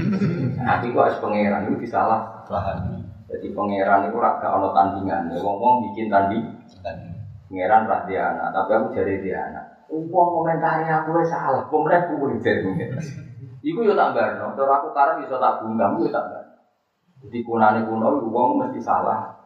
Nanti 0.71 0.95
kok 0.95 1.07
as 1.11 1.19
pangeran 1.19 1.67
itu 1.67 1.83
disalahpahami 1.83 3.03
Jadi 3.27 3.47
pangeran 3.51 4.07
itu 4.07 4.17
raga 4.23 4.49
ono 4.55 4.71
tandingan 4.71 5.35
Ngomong 5.35 5.91
bikin 5.91 6.07
tanding 6.07 6.47
Pangeran 7.51 7.91
rah 7.91 8.07
dia 8.07 8.31
anak 8.31 8.55
Tapi 8.55 8.71
aku 8.79 8.87
jadi 8.95 9.15
dia 9.19 9.39
anak 9.51 9.65
Umpang 9.91 10.31
komentarnya 10.31 11.03
aku 11.03 11.19
salah 11.27 11.67
Pemerintah 11.67 12.15
gue 12.15 12.39
jadi 12.39 12.71
Iku 13.61 13.85
yo 13.85 13.93
tak 13.93 14.17
barno, 14.17 14.57
cara 14.57 14.73
aku 14.81 14.89
taruh 14.97 15.21
bisa 15.21 15.37
tak 15.37 15.61
bunggam, 15.61 16.01
yo 16.01 16.09
tak 16.09 16.33
barno. 16.33 16.57
Jadi 17.21 17.39
kunane 17.45 17.85
kuno, 17.85 18.25
uang 18.25 18.57
mesti 18.57 18.81
salah. 18.81 19.37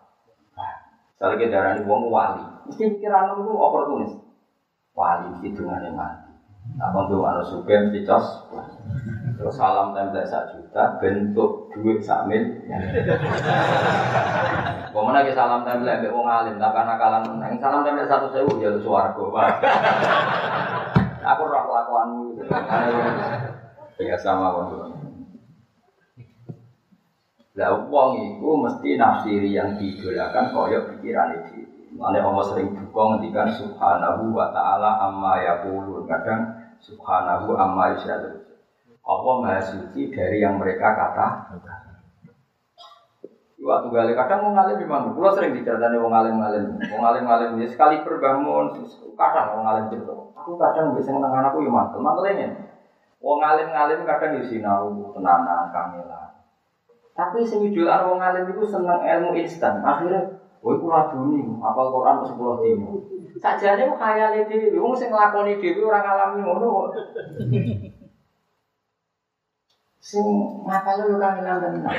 Misalnya 1.14 1.34
kita 1.38 1.50
darah 1.50 1.82
wong 1.82 2.10
wali, 2.10 2.42
mesti 2.70 2.94
pikiran 2.94 3.34
itu 3.34 3.54
oportunis. 3.54 4.14
Wali 4.94 5.34
mesti 5.34 5.50
dungane 5.50 5.90
mati. 5.90 6.30
Apa 6.78 7.10
tuh 7.10 7.26
harus 7.26 7.50
suka 7.50 7.90
mesti 7.90 8.06
cos. 8.06 8.26
Terus 9.44 9.60
salam 9.60 9.92
template 9.92 10.24
satu 10.24 10.56
juta, 10.56 10.96
bentuk 11.04 11.68
duit 11.76 12.00
samil. 12.00 12.64
Ke 14.88 14.96
mana 14.96 15.20
ke 15.20 15.36
salam 15.36 15.68
template 15.68 16.00
ambek 16.00 16.16
wong 16.16 16.24
alim, 16.24 16.56
karena 16.56 16.96
kalan 16.96 17.28
menang. 17.28 17.60
Salam 17.60 17.84
template 17.84 18.08
satu 18.08 18.32
sewu 18.32 18.56
ya 18.56 18.72
suaraku. 18.80 19.28
Aku 21.28 21.42
roh 21.44 21.60
kelakuanmu. 21.60 22.40
Sama 24.16 24.48
wong 24.56 24.96
Lah 27.60 27.84
wong 27.84 28.10
iku 28.16 28.64
mesti 28.64 28.96
nafsiri 28.96 29.52
yang 29.52 29.76
didolakan 29.76 30.56
koyok 30.56 30.96
pikiran 30.96 31.36
itu. 31.36 31.68
Mane 31.92 32.16
Allah 32.16 32.48
sering 32.48 32.72
buka 32.72 33.02
ngendikan 33.12 33.52
subhanahu 33.52 34.32
wa 34.32 34.48
ta'ala 34.56 35.04
amma 35.04 35.36
yaqulun. 35.44 36.08
Kadang 36.08 36.48
subhanahu 36.80 37.52
amma 37.60 37.92
yusyadun. 37.92 38.53
Allah 39.04 39.34
maha 39.40 39.60
suci 39.60 40.08
dari 40.08 40.40
yang 40.40 40.56
mereka 40.56 40.96
kata. 40.96 41.28
Waktu 43.64 43.88
gali 43.88 44.12
kadang 44.12 44.44
mau 44.44 44.52
ngalim 44.52 44.76
di 44.76 44.84
mana? 44.84 45.08
Gua 45.16 45.32
sering 45.32 45.56
diceritakan 45.56 45.96
wong 45.96 46.12
ngalim 46.12 46.36
ngalim, 46.36 46.64
wong 46.76 47.00
ngalim 47.00 47.24
ngalim 47.24 47.50
ini 47.56 47.64
sekali 47.64 48.04
perbangun, 48.04 48.76
kadang 49.16 49.56
wong 49.56 49.64
ngalim 49.64 49.84
cerita. 49.88 50.12
Aku 50.36 50.60
kadang 50.60 50.92
bisa 50.92 51.16
menang 51.16 51.32
anakku 51.32 51.64
ya 51.64 51.72
mantel, 51.72 52.04
mantel 52.04 52.28
ini. 52.28 52.52
Wong 53.24 53.40
ngalim 53.40 53.72
ngalim 53.72 54.04
kadang 54.04 54.36
di 54.36 54.44
sinau 54.44 55.08
tenanan 55.16 55.72
kamilah. 55.72 56.44
Tapi 57.14 57.46
sing 57.46 57.70
jualan 57.70 58.04
wong 58.10 58.20
alim 58.20 58.52
itu 58.52 58.66
seneng 58.66 59.00
ilmu 59.00 59.32
instan. 59.38 59.80
Akhirnya, 59.80 60.34
woi 60.60 60.76
kula 60.76 61.08
duni, 61.08 61.46
apal 61.62 61.88
Quran 61.94 62.20
ke 62.20 62.26
sepuluh 62.26 62.58
dino. 62.60 63.00
Sajane 63.38 63.86
kok 63.86 63.96
khayale 64.02 64.44
dhewe, 64.44 64.76
wong 64.76 64.92
sing 64.92 65.08
nglakoni 65.08 65.56
dhewe 65.56 65.88
ora 65.88 66.02
ngalami 66.02 66.42
ngono 66.42 66.66
kok. 66.68 66.86
Sing 70.04 70.20
ngapal 70.68 71.08
yo 71.08 71.16
kangelan 71.16 71.64
tenan. 71.64 71.96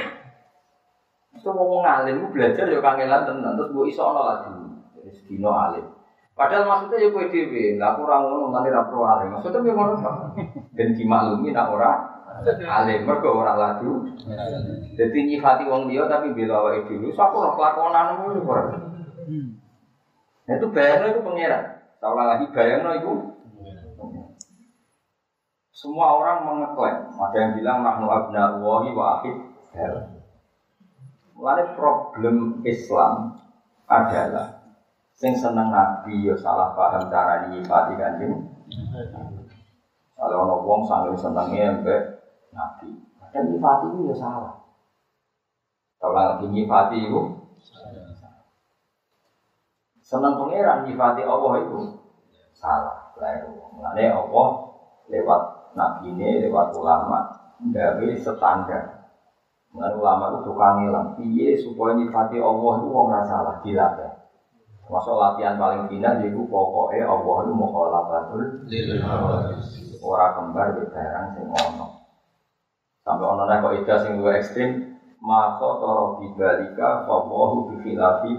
Itu 1.33 1.49
wong 1.49 1.81
alim 1.81 2.29
belajar 2.29 2.69
yo 2.69 2.77
kangelan 2.77 3.25
tenan, 3.25 3.57
terus 3.57 3.73
mbok 3.73 3.89
iso 3.89 4.05
ana 4.05 4.21
lagi. 4.29 4.53
Wis 5.01 5.25
dino 5.25 5.49
alim. 5.49 5.89
Padahal 6.37 6.69
maksudnya 6.69 7.01
ya 7.01 7.09
kowe 7.09 7.25
dhewe, 7.31 7.79
lah 7.79 7.95
aku 7.95 8.05
ora 8.05 8.21
ngono 8.21 8.53
mane 8.53 8.69
ra 8.69 8.85
pro 8.85 9.09
alim. 9.09 9.33
Maksudnya 9.33 9.65
yo 9.65 9.73
ngono 9.73 9.93
kok. 9.97 10.15
Ben 10.77 10.93
dimaklumi 10.93 11.49
nak 11.49 11.73
ora 11.73 11.91
alim 12.45 13.09
mergo 13.09 13.41
ora 13.41 13.57
laju. 13.57 14.13
Jadi 14.93 15.17
nyifati 15.25 15.65
wong 15.65 15.89
liya 15.89 16.05
tapi 16.05 16.29
bela 16.37 16.61
awake 16.61 16.85
dhewe. 16.85 17.09
So 17.09 17.25
aku 17.25 17.41
ora 17.41 17.57
kelakonan 17.57 18.07
ngono. 18.21 18.41
Nah 20.45 20.53
itu 20.53 20.67
bayangno 20.69 21.05
itu 21.09 21.21
pangeran. 21.25 21.63
Saulah 21.97 22.37
lagi 22.37 22.53
bayangno 22.53 22.91
itu. 23.01 23.34
Semua 25.85 26.17
orang 26.17 26.49
mengeklaim, 26.49 27.13
ada 27.13 27.37
yang 27.37 27.53
bilang 27.61 27.85
nahnu 27.85 28.09
abna'ullahi 28.09 28.89
wa 28.97 29.21
akhid 29.21 29.37
Mulai 31.37 31.77
problem 31.77 32.65
Islam 32.65 33.37
adalah 33.85 34.65
sing 35.13 35.37
seneng 35.37 35.69
nabi 35.69 36.25
yo 36.25 36.33
salah 36.33 36.73
paham 36.73 37.05
cara 37.05 37.53
nyifati 37.53 37.93
kanjeng. 38.01 38.33
Kalau 40.17 40.41
ono 40.41 40.55
wong 40.65 40.81
sanggeng 40.89 41.13
senenge 41.13 41.85
mbek 41.85 42.01
nabi, 42.49 42.89
dan 43.29 43.53
nyifati 43.53 43.85
itu 43.93 44.09
ya 44.09 44.15
salah. 44.17 44.57
Kalau 46.01 46.17
lagi 46.17 46.49
nyifati 46.49 46.97
itu 46.97 47.21
seneng 50.01 50.33
pangeran 50.33 50.89
nyifati 50.89 51.21
Allah 51.29 51.53
itu 51.61 51.77
salah. 52.57 53.13
Mulai 53.77 54.09
Allah 54.09 54.49
lewat 55.13 55.54
nabi 55.75 56.09
ini 56.15 56.47
lewat 56.47 56.73
ulama 56.79 57.19
dari 57.71 58.15
standar. 58.17 58.95
Mengenai 59.75 59.99
ulama 59.99 60.23
itu 60.31 60.39
tukang 60.47 60.73
ngilang. 60.79 61.07
Piye 61.19 61.59
supaya 61.59 61.99
nyifati 61.99 62.39
Allah 62.39 62.73
itu 62.79 62.87
wong 62.87 63.07
salah 63.27 63.59
dilatih. 63.59 64.11
Masuk 64.85 65.17
latihan 65.17 65.57
paling 65.57 65.89
final 65.89 66.21
jadi 66.21 66.29
pokoknya 66.31 67.09
Allah 67.09 67.35
itu 67.41 67.53
mukhalafatul 67.57 68.41
orang 70.05 70.31
kembar 70.37 70.67
di 70.77 70.83
barang 70.93 71.25
sing 71.33 71.45
ono. 71.49 71.87
Sampai 73.01 73.25
ono 73.25 73.43
nek 73.49 73.59
kok 73.65 73.75
ida 73.81 73.95
sing 74.05 74.21
luwih 74.21 74.37
ekstrim, 74.37 74.69
maka 75.25 75.81
toro 75.81 76.21
bibalika 76.21 77.01
fawahu 77.09 77.73
bi 77.73 77.75
khilafi 77.81 78.33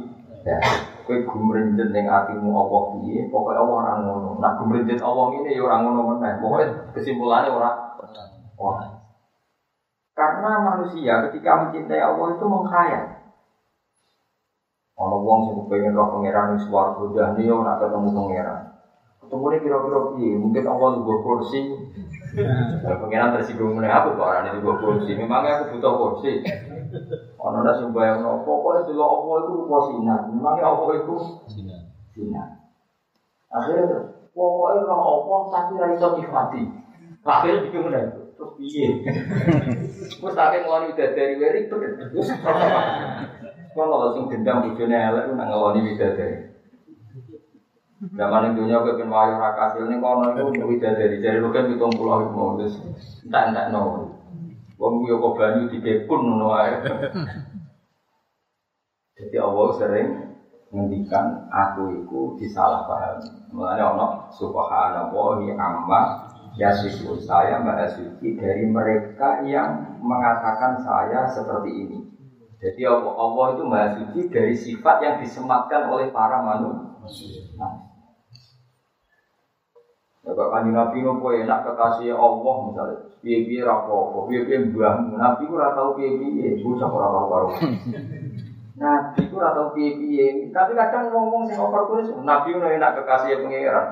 ya. 0.47 0.59
Kowe 1.07 1.23
gumrenjet 1.23 1.95
ning 1.95 2.11
atimu 2.11 2.51
apa 2.51 2.77
piye, 2.99 3.31
pokoke 3.31 3.55
Allah 3.55 3.75
ora 3.79 3.93
ngono. 4.03 4.43
Nak 4.43 4.59
gumrenjet 4.59 4.99
Allah 4.99 5.25
ngene 5.31 5.55
ya 5.55 5.63
ora 5.63 5.77
ngono 5.79 6.01
meneh. 6.03 6.43
Pokoke 6.43 6.67
kesimpulannya 6.99 7.55
ora 7.55 7.71
ora. 8.59 8.91
Karena 10.19 10.51
manusia 10.67 11.23
ketika 11.31 11.63
mencintai 11.63 12.03
Allah 12.03 12.27
itu 12.35 12.45
mengkhayal. 12.51 13.05
Ono 14.97 15.17
wong 15.23 15.39
sing 15.47 15.55
pengen 15.71 15.95
roh 15.95 16.09
pangeran 16.11 16.57
wis 16.57 16.65
swarga 16.67 17.05
dahne 17.15 17.43
yo 17.47 17.63
nak 17.63 17.79
ketemu 17.85 18.09
pangeran. 18.11 18.61
Ketemu 19.23 19.45
ini 19.47 19.59
kira-kira 19.63 19.99
piye? 20.11 20.31
Mungkin 20.41 20.65
Allah 20.67 20.89
juga 20.99 21.15
kursi. 21.23 21.61
Ya 22.85 22.93
pangeran 23.01 23.33
tersinggung 23.33 23.79
meneh 23.79 23.89
aku 23.89 24.13
kok 24.13 24.27
orang 24.29 24.51
itu 24.53 24.61
juga 24.61 24.75
kursi. 24.83 25.17
Memangnya 25.17 25.63
aku 25.63 25.79
butuh 25.79 25.93
kursi. 25.97 26.45
Ono 27.47 27.63
ndak 27.63 27.79
sing 27.79 27.95
bayangno 27.95 28.43
pokoke 28.43 28.91
dulu 28.91 29.03
Allah 29.07 29.35
itu 29.47 29.51
rupa 29.55 29.79
sinar. 29.87 30.21
Memangnya 30.27 30.67
Allah 30.67 30.91
itu 30.99 31.15
sinar. 31.47 32.49
Akhirnya 33.55 34.19
pokoknya 34.35 34.83
roh 34.83 35.01
Allah 35.07 35.41
tapi 35.55 35.73
ra 35.79 35.87
iso 35.95 36.19
nyifati. 36.19 36.63
Akhirnya 37.23 37.65
bikin 37.71 37.83
meneh. 37.87 38.03
Terus 38.35 38.51
piye? 38.59 38.89
Wes 40.27 40.35
tak 40.35 40.59
ngeloni 40.59 40.99
dari 40.99 41.39
weri 41.39 41.71
Wes 41.71 42.29
kalau 43.77 44.09
sing 44.17 44.25
dendam 44.33 44.65
bojone 44.65 44.97
elek 44.97 45.25
nang 45.37 45.47
ngeloni 45.47 45.81
widadari. 45.87 46.57
Zaman 47.97 48.45
yang 48.45 48.55
dunia 48.57 48.85
gue 48.85 48.97
pengen 48.97 49.13
wayo 49.13 49.37
rakasil 49.41 49.89
ini 49.89 50.01
kono 50.01 50.33
itu 50.33 50.65
widadari 50.65 51.21
dari 51.21 51.41
lu 51.41 51.53
kan 51.53 51.69
hitung 51.69 51.93
pulau 51.93 52.25
itu 52.25 52.33
mau 52.33 52.57
terus 52.57 52.77
entah 53.25 53.53
entah 53.53 53.69
no. 53.69 54.16
Wong 54.77 55.05
gue 55.05 55.17
kok 55.17 55.35
banyu 55.41 55.63
di 55.73 55.79
bekun 55.81 56.37
no 56.37 56.53
Jadi 59.17 59.37
Allah 59.41 59.69
sering 59.81 60.09
menghentikan 60.69 61.49
aku 61.49 62.05
itu 62.05 62.21
disalah 62.37 62.85
paham. 62.85 63.17
Mulanya 63.57 63.97
ono 63.97 64.07
subhanallahi 64.29 65.57
amma 65.57 66.29
yasifu 66.61 67.17
saya 67.17 67.65
mbak 67.65 67.97
suci 67.97 68.37
dari 68.37 68.69
mereka 68.69 69.41
yang 69.49 69.97
mengatakan 70.05 70.77
saya 70.85 71.25
seperti 71.33 71.71
ini. 71.73 71.99
Jadi 72.61 72.85
Allah, 72.89 73.13
Allah 73.17 73.47
itu 73.57 73.63
maha 73.65 73.89
suci 73.97 74.21
dari 74.29 74.53
sifat 74.57 74.97
yang 75.01 75.17
disematkan 75.21 75.89
oleh 75.89 76.13
para 76.13 76.45
manusia. 76.45 77.49
Nah. 77.57 77.86
Ya 80.27 80.35
kok 80.35 80.51
kanjeng 80.51 80.75
Nabi 80.75 81.07
ngopo 81.07 81.31
enak 81.31 81.63
kekasih 81.63 82.11
Allah 82.11 82.57
misalnya. 82.67 82.99
Piye-piye 83.23 83.63
ra 83.63 83.79
apa-apa, 83.79 84.27
piye-piye 84.27 84.75
mbahmu. 84.75 85.15
Nabi 85.15 85.47
ku 85.47 85.55
ora 85.55 85.71
tau 85.71 85.95
piye-piye, 85.95 86.67
bocah 86.67 86.91
ora 86.91 87.07
karo-karo. 87.15 87.49
Nabi 88.75 89.23
ku 89.31 89.35
ora 89.39 89.55
tau 89.55 89.71
piye-piye. 89.71 90.51
Tapi 90.51 90.75
kadang 90.75 91.15
ngomong 91.15 91.47
sing 91.47 91.55
oportunis, 91.63 92.11
Nabi 92.27 92.59
ku 92.59 92.59
enak 92.59 92.99
kekasih 92.99 93.47
pangeran. 93.47 93.87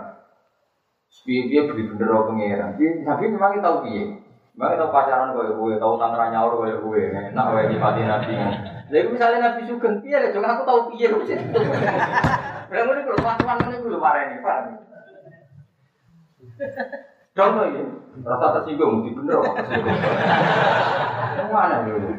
Piye-piye 1.23 1.71
beli 1.71 1.83
bener 1.95 2.11
pangeran. 2.27 2.71
Nabi 2.83 3.25
memang 3.31 3.63
tahu 3.63 3.87
piye. 3.87 4.19
Mbak 4.55 4.71
kita 4.71 4.87
pacaran 4.91 5.35
gue 5.35 5.51
gue, 5.51 5.73
tahu 5.83 5.99
tangan 5.99 6.31
nyaur 6.31 6.63
gue 6.63 6.79
gue, 6.79 7.03
nak 7.35 7.51
gue 7.51 7.75
di 7.75 7.79
pati 7.79 8.07
nabi. 8.07 8.39
Jadi 8.87 9.11
misalnya 9.11 9.51
nabi 9.51 9.67
sugeng, 9.67 9.99
iya 10.07 10.23
deh, 10.23 10.31
aku 10.31 10.63
tahu 10.63 10.95
piye. 10.95 11.11
Berapa 12.71 12.91
ini 12.95 13.03
kalau 13.03 13.19
pacaran 13.19 13.67
ini 13.67 13.83
gue 13.83 13.99
marah 13.99 14.31
ini, 14.31 14.39
pak. 14.39 14.94
Dong 17.35 17.59
ya, 17.59 17.83
rasa 18.23 18.47
tersinggung, 18.63 19.03
di 19.03 19.11
bener 19.11 19.43
mana 21.51 21.83
ya? 21.83 22.15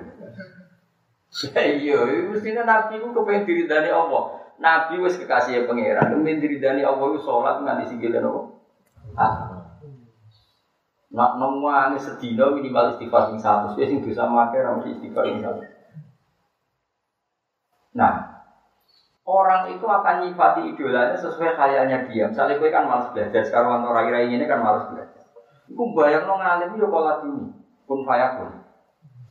Iya, 1.56 2.00
mestinya 2.32 2.63
nabi 2.68 3.00
itu 3.00 3.08
kepengen 3.15 3.48
diri 3.48 3.63
dari 3.68 3.92
Allah. 3.92 4.44
Nabi 4.60 5.00
wes 5.04 5.20
kekasih 5.20 5.68
pangeran, 5.68 6.12
kepengen 6.12 6.44
diri 6.44 6.58
dari 6.60 6.84
Allah 6.84 7.06
itu 7.12 7.20
sholat 7.24 7.63
nggak 7.63 7.88
disinggilin 7.88 8.27
Allah. 8.27 8.46
Ah, 9.15 9.36
Nak 11.15 11.39
nemuane 11.39 11.96
sedina 11.96 12.51
minimal 12.51 12.92
istighfar 12.92 13.32
sing 13.32 13.39
satu, 13.39 13.72
wis 13.80 13.88
sing 13.88 14.04
bisa 14.04 14.27
make 14.27 14.60
istighfar 14.92 15.24
sing. 15.32 15.39
Nah, 17.96 18.35
orang 19.25 19.74
itu 19.74 19.86
akan 19.89 20.15
nyifati 20.22 20.62
idolanya 20.72 21.17
sesuai 21.17 21.58
kayaknya 21.58 22.05
dia. 22.05 22.29
Misalnya 22.29 22.62
gue 22.62 22.70
kan 22.70 22.86
malas 22.86 23.10
belajar, 23.10 23.41
sekarang 23.41 23.82
orang 23.82 24.13
rai 24.13 24.29
ini 24.29 24.46
kan 24.46 24.62
malas 24.62 24.86
belajar. 24.94 25.25
Iku 25.65 25.98
bayang 25.98 26.29
no 26.29 26.38
ngalim 26.38 26.77
yo 26.77 26.88
pola 26.94 27.25
dulu, 27.25 27.50
pun 27.89 28.05
fayakun. 28.05 28.62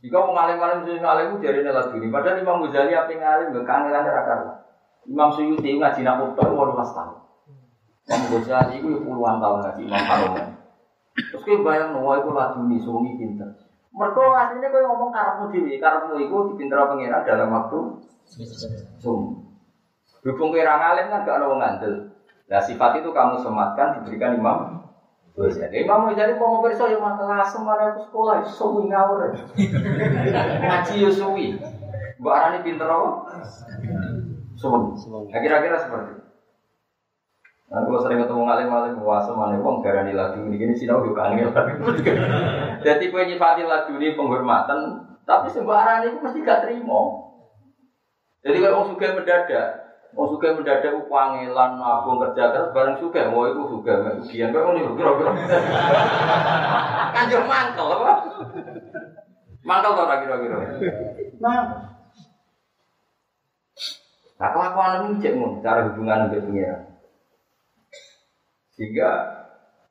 Jika 0.03 0.19
mau 0.19 0.35
ngalim 0.35 0.59
ngalim 0.59 0.79
sing 0.83 0.99
ngalim 0.99 1.25
itu 1.31 1.47
jadi 1.47 1.59
nela 1.63 1.87
dulu. 1.87 2.05
Padahal 2.11 2.43
Imam 2.43 2.61
Ghazali 2.67 2.91
apa 2.91 3.11
ngalim 3.15 3.55
gak 3.55 3.65
kangelan 3.65 4.03
ra 4.03 4.23
karuan. 4.27 4.57
Imam 5.07 5.29
Suyuti 5.31 5.79
ngaji 5.79 6.01
nak 6.03 6.21
utuh 6.27 6.51
walulas 6.51 6.91
tahun. 6.91 7.23
Imam 8.05 8.21
Ghazali 8.35 8.83
itu 8.83 8.99
puluhan 8.99 9.39
tahun 9.39 9.57
ngaji 9.63 9.81
Imam 9.87 10.03
Haromen. 10.03 10.47
Terus 11.15 11.43
kita 11.47 11.63
bayang 11.63 11.95
nuwa 11.95 12.19
itu 12.19 12.29
lagi 12.35 12.59
nih 12.59 12.79
sungi 12.83 13.11
pinter. 13.15 13.47
Mereka 13.95 14.23
aslinya 14.27 14.67
kau 14.75 14.83
ngomong 14.91 15.09
karepmu 15.15 15.55
dewi, 15.55 15.79
karepmu 15.79 16.19
itu 16.19 16.35
dipinter 16.51 16.83
pengira 16.83 17.23
dalam 17.23 17.47
waktu 17.55 17.79
sungi. 18.99 19.44
Berhubung 20.25 20.57
kira 20.57 20.81
ngalim 20.81 21.13
kan 21.13 21.21
gak 21.21 21.37
ada 21.37 21.45
wong 21.45 21.61
ngandel. 21.61 21.93
Nah 22.49 22.57
sifat 22.57 22.97
itu 22.97 23.13
kamu 23.13 23.37
sematkan 23.37 24.01
diberikan 24.01 24.41
Imam 24.41 24.81
Ghazali. 25.37 25.85
Imam 25.85 26.09
Ghazali 26.09 26.33
mau 26.41 26.57
mau 26.57 26.65
perso 26.65 26.89
ya 26.89 26.97
masalah 26.97 27.45
semana 27.45 27.93
aku 27.93 28.09
sekolah 28.09 28.41
suwi 28.41 28.89
ngawur. 28.89 29.37
Ngaji 30.65 30.93
yo 30.97 31.09
suwi. 31.13 31.61
Mbak 32.17 32.33
Arani 32.41 32.65
pinter 32.65 32.89
apa? 32.89 33.09
Suwi. 34.57 34.97
Nah, 35.29 35.39
kira-kira 35.45 35.77
seperti 35.77 36.17
itu. 36.17 36.25
Nah, 37.65 37.81
kalau 37.85 38.01
sering 38.01 38.21
ketemu 38.21 38.41
ngalim 38.49 38.69
ngalim 38.69 38.93
mana 39.01 39.57
wong 39.61 39.81
darani 39.85 40.13
lagu 40.13 40.41
ini 40.41 40.57
gini 40.57 40.73
sinau 40.73 41.05
juga 41.05 41.29
angel. 41.29 41.53
Jadi 42.85 43.13
kue 43.13 43.29
nyifati 43.29 43.61
lagu 43.65 43.93
ini 43.97 44.17
penghormatan, 44.17 45.05
tapi 45.21 45.53
sembarangan 45.53 46.09
itu 46.09 46.17
mesti 46.21 46.45
gak 46.45 46.65
terima. 46.65 47.29
Jadi 48.45 48.57
kalau 48.61 48.73
orang 48.85 48.89
suka 48.93 49.17
mendadak, 49.17 49.84
orang 50.15 50.31
suka 50.31 50.47
mendadak 50.55 50.95
upangelan 50.95 51.71
nabung 51.75 52.23
kerja 52.23 52.55
keras 52.55 52.71
bareng 52.71 52.97
suka, 53.03 53.27
mau 53.27 53.51
itu 53.51 53.63
suka, 53.67 53.93
ujian 54.23 54.55
kau 54.55 54.71
ini 54.71 54.87
kira-kira. 54.95 55.31
Kanjeng 57.15 57.43
mangkel 57.43 57.87
apa? 57.99 58.13
Mangkel 59.67 59.91
tau 59.91 60.07
kira-kira? 60.23 60.55
Mangkel. 61.43 61.95
Nah 64.35 64.49
kelakuan 64.51 65.15
ini 65.15 65.23
cek 65.23 65.33
cara 65.63 65.87
hubungan 65.87 66.27
dengan 66.27 66.43
pengiran. 66.43 66.81
Sehingga 68.75 69.11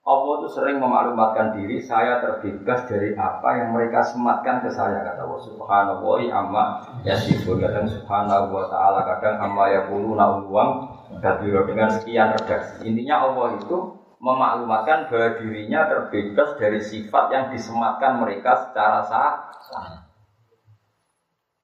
Allah 0.05 0.33
itu 0.45 0.49
sering 0.53 0.85
memaklumatkan 0.85 1.57
diri, 1.57 1.81
saya 1.81 2.21
terbebas 2.21 2.85
dari 2.85 3.17
apa 3.17 3.57
yang 3.57 3.73
mereka 3.73 4.05
sematkan 4.05 4.61
ke 4.61 4.69
saya 4.69 5.01
kata 5.01 5.25
Allah 5.25 5.41
Subhanahu 5.49 6.05
wa 6.05 6.21
amma 6.29 6.65
yasifun 7.09 7.57
kadang 7.65 7.89
Subhanahu 7.89 8.53
wa 8.53 8.69
taala 8.69 9.01
kadang 9.09 9.41
amma 9.41 9.73
yaquluna 9.73 10.45
uwam 10.45 10.93
kadiro 11.25 11.65
dengan 11.65 11.89
sekian 11.89 12.37
redaksi. 12.37 12.85
Intinya 12.85 13.25
Allah 13.25 13.57
itu 13.57 13.77
memaklumatkan 14.21 15.09
bahwa 15.09 15.41
dirinya 15.41 15.89
terbebas 15.89 16.53
dari 16.61 16.85
sifat 16.85 17.25
yang 17.33 17.45
disematkan 17.49 18.21
mereka 18.21 18.61
secara 18.61 19.01
sah. 19.09 19.33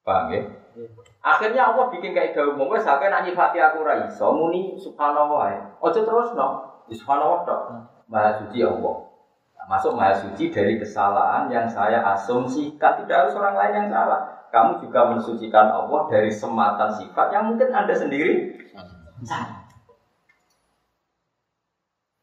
Paham 0.01 0.33
ya? 0.33 0.41
Akhirnya 1.21 1.77
Allah 1.77 1.93
bikin 1.93 2.17
kayak 2.17 2.41
umum, 2.57 2.73
wes 2.73 2.89
sampai 2.89 3.13
nak 3.13 3.29
nyifati 3.29 3.61
aku 3.61 3.85
ra 3.85 4.09
iso 4.09 4.33
muni 4.33 4.81
subhanallah. 4.81 5.77
Ojo 5.85 6.01
terus 6.09 6.33
no. 6.33 6.81
Subhanallah 6.89 7.45
dok. 7.45 8.00
Maha 8.11 8.43
suci 8.43 8.67
Allah. 8.67 9.07
Nah, 9.55 9.67
masuk 9.71 9.95
maha 9.95 10.19
suci 10.19 10.51
dari 10.51 10.83
kesalahan 10.83 11.47
yang 11.47 11.71
saya 11.71 12.03
asumsikan 12.19 13.07
tidak 13.07 13.31
harus 13.31 13.39
orang 13.39 13.55
lain 13.55 13.75
yang 13.87 13.89
salah. 13.95 14.21
Kamu 14.51 14.83
juga 14.83 15.15
mensucikan 15.15 15.71
Allah 15.71 16.11
dari 16.11 16.27
sematan 16.27 16.91
sifat 16.91 17.27
yang 17.31 17.55
mungkin 17.55 17.71
anda 17.71 17.95
sendiri 17.95 18.59
salah. 19.23 19.63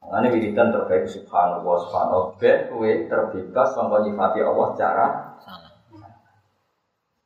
Ini 0.07 0.27
wiridan 0.31 0.71
terbaik 0.71 1.03
subhanallah 1.07 1.75
subhanallah 1.83 2.35
ben 2.39 2.71
terbebas 3.11 3.75
sama 3.75 4.03
nyifati 4.07 4.39
Allah 4.39 4.67
secara 4.71 5.07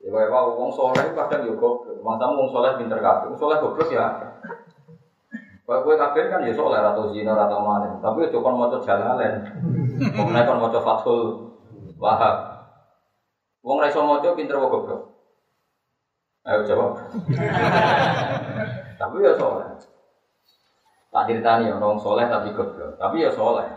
Ya 0.01 0.10
kaya 0.10 0.34
wong 0.34 0.74
soleh 0.74 1.13
kadang 1.13 1.46
yo 1.46 1.53
goblok. 1.62 2.01
Masa 2.01 2.34
wong 2.34 2.50
soleh 2.50 2.74
pinter 2.74 2.98
kabeh. 2.98 3.30
Wong 3.30 3.38
soleh 3.38 3.62
goblok 3.62 3.94
ya. 3.94 4.30
Kaya 5.71 5.87
kowe 5.87 5.95
kabeh 5.95 6.27
kan 6.27 6.43
ya 6.43 6.51
soleh 6.51 6.83
atau 6.83 7.07
zina 7.15 7.31
atau 7.31 7.63
maling. 7.63 8.03
Tapi 8.03 8.27
ya 8.27 8.35
cuma 8.35 8.51
maca 8.51 8.83
jalalen. 8.83 9.39
Wong 10.19 10.35
nek 10.35 10.43
kon 10.43 10.59
maca 10.59 10.83
Fathul 10.83 11.47
Wahab. 11.95 12.67
Wong 13.63 13.79
ra 13.79 13.87
iso 13.87 14.03
maca 14.03 14.35
pinter 14.35 14.59
wae 14.59 14.67
goblok. 14.67 15.15
Ayo 16.43 16.67
jawab. 16.67 16.99
Tapi 18.99 19.15
ya 19.23 19.31
soleh. 19.39 19.71
Tak 21.07 21.23
ceritani 21.31 21.71
ya 21.71 21.79
wong 21.79 21.95
soleh 21.95 22.27
tapi 22.27 22.51
goblok. 22.51 22.99
Tapi 22.99 23.23
ya 23.23 23.31
soleh. 23.31 23.71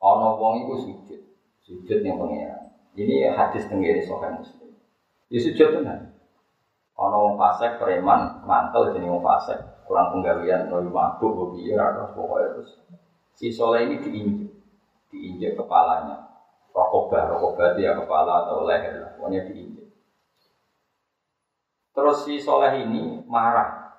Ana 0.00 0.28
wong 0.40 0.64
iku 0.64 0.80
sujud. 0.80 1.20
Sujud 1.68 2.00
yang 2.00 2.16
pengen. 2.16 2.72
Ini 2.96 3.28
hadis 3.28 3.68
tenggiri 3.68 4.00
sokan 4.00 4.40
muslim. 4.40 4.72
Ya 5.28 5.36
sujud 5.36 5.68
tenan. 5.68 6.16
Ana 6.96 7.16
wong 7.20 7.36
fasik 7.36 7.76
preman 7.76 8.40
mantel 8.48 8.96
jenenge 8.96 9.12
wong 9.12 9.20
fasik, 9.20 9.60
kurang 9.86 10.18
penggawean 10.18 10.66
noy 10.66 10.84
mabuk 10.90 11.30
kok 11.32 11.48
piye 11.54 11.78
ora 11.78 12.10
pokoke 12.10 12.58
terus. 12.58 12.70
Si 13.36 13.48
soleh 13.48 13.86
ini 13.86 14.02
diinjek, 14.02 14.50
diinjek 15.14 15.52
kepalanya. 15.54 16.26
Rokobah, 16.74 17.32
rokobah 17.32 17.72
dia 17.72 17.96
kepala 17.96 18.44
atau 18.44 18.68
leher 18.68 19.00
lah, 19.00 19.10
pokoknya 19.16 19.48
diinjek. 19.48 19.88
Terus 21.96 22.18
si 22.26 22.36
soleh 22.36 22.82
ini 22.82 23.24
marah. 23.24 23.96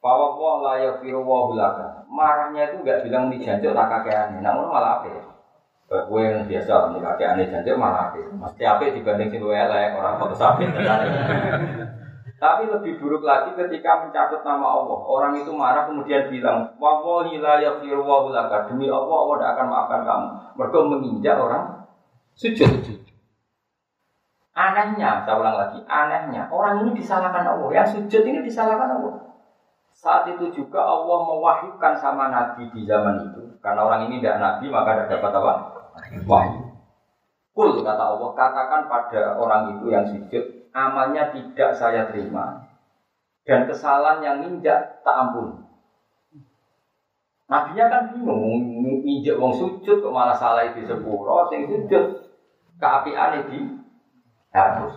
Bahwa 0.00 0.32
Allah 0.32 0.54
la 0.64 0.74
yafiru 0.80 1.20
wa 1.20 1.44
hulaka. 1.44 2.08
Marahnya 2.08 2.72
itu 2.72 2.80
enggak 2.80 3.04
bilang 3.04 3.28
di 3.28 3.36
janjuk 3.36 3.76
tak 3.76 3.88
kakean, 3.92 4.40
namun 4.40 4.72
malah 4.72 5.04
apa 5.04 5.06
ya? 5.12 5.22
Gue 5.90 6.22
yang 6.22 6.46
biasa 6.46 6.94
nih 6.94 7.02
kakek 7.02 7.28
aneh 7.34 7.74
malah 7.74 8.14
ape. 8.14 8.22
Mesti 8.30 8.62
ape 8.62 8.94
dibanding 8.94 9.26
sing 9.26 9.42
elek 9.42 9.98
orang 9.98 10.22
foto 10.22 10.38
sapi. 10.38 10.62
Tapi 12.40 12.72
lebih 12.72 12.96
buruk 12.96 13.20
lagi 13.20 13.52
ketika 13.52 14.08
mencabut 14.08 14.40
nama 14.40 14.64
Allah. 14.64 14.98
Orang 15.04 15.36
itu 15.36 15.52
marah 15.52 15.84
kemudian 15.84 16.32
bilang, 16.32 16.72
Wallahi 16.80 17.36
la 17.36 17.60
yaghfiru 17.60 18.00
wa 18.00 18.32
laka. 18.32 18.64
Demi 18.72 18.88
Allah, 18.88 19.12
Allah 19.12 19.36
tidak 19.36 19.50
akan 19.52 19.66
maafkan 19.68 20.00
kamu. 20.08 20.28
Mereka 20.56 20.78
menginjak 20.88 21.36
orang 21.36 21.64
sujud. 22.32 22.96
Anehnya, 24.56 25.20
saya 25.28 25.36
ulang 25.36 25.56
lagi, 25.56 25.78
anehnya 25.84 26.48
orang 26.48 26.88
ini 26.88 26.96
disalahkan 26.96 27.44
Allah. 27.44 27.68
Yang 27.76 27.88
sujud 28.00 28.22
ini 28.24 28.40
disalahkan 28.40 28.88
Allah. 28.88 29.14
Saat 29.92 30.32
itu 30.32 30.48
juga 30.48 30.80
Allah 30.80 31.20
mewahyukan 31.28 31.92
sama 32.00 32.32
Nabi 32.32 32.72
di 32.72 32.88
zaman 32.88 33.20
itu. 33.20 33.60
Karena 33.60 33.84
orang 33.84 34.08
ini 34.08 34.24
tidak 34.24 34.40
Nabi, 34.40 34.72
maka 34.72 34.96
tidak 34.96 35.20
dapat 35.20 35.32
apa? 35.36 35.52
wahyu. 36.24 36.69
Kul 37.60 37.84
kata 37.84 38.16
Allah, 38.16 38.32
katakan 38.32 38.88
pada 38.88 39.36
orang 39.36 39.76
itu 39.76 39.92
yang 39.92 40.08
sujud, 40.08 40.44
amalnya 40.72 41.28
tidak 41.28 41.76
saya 41.76 42.08
terima. 42.08 42.56
Dan 43.44 43.68
kesalahan 43.68 44.24
yang 44.24 44.36
injak 44.48 45.04
tak 45.04 45.12
ampun. 45.12 45.68
Nabinya 47.52 47.92
kan 47.92 48.02
bingung, 48.16 48.64
injak 49.04 49.36
wong 49.36 49.52
sujud 49.52 50.00
kok 50.00 50.08
malah 50.08 50.32
salah 50.32 50.72
itu 50.72 50.88
sepuro, 50.88 51.52
sing 51.52 51.68
sujud 51.68 52.32
keapian 52.80 53.44
di 53.52 53.60
harus. 54.56 54.96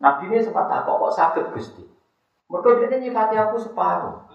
Nabi 0.00 0.32
ini 0.32 0.40
sempat 0.40 0.72
tak 0.72 0.88
kok 0.88 1.12
sakit 1.12 1.52
gusti. 1.52 1.84
Mereka 2.48 2.88
dia 2.88 3.04
nyifati 3.04 3.36
aku 3.36 3.60
separuh. 3.60 4.31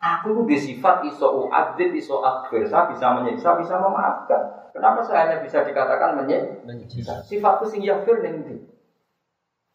Aku 0.00 0.48
itu 0.48 0.56
sifat 0.56 1.04
iso 1.04 1.44
uadzib, 1.44 1.92
iso 1.92 2.24
akhir. 2.24 2.64
Saya 2.72 2.88
bisa 2.88 3.12
menyiksa, 3.20 3.52
bisa 3.60 3.76
memaafkan. 3.76 4.72
Kenapa 4.72 5.04
saya 5.04 5.28
hanya 5.28 5.36
bisa 5.44 5.60
dikatakan 5.60 6.16
menyiksa? 6.16 7.20
Sifatku 7.28 7.68
sing 7.68 7.84
yaghfir 7.84 8.24
ning 8.24 8.64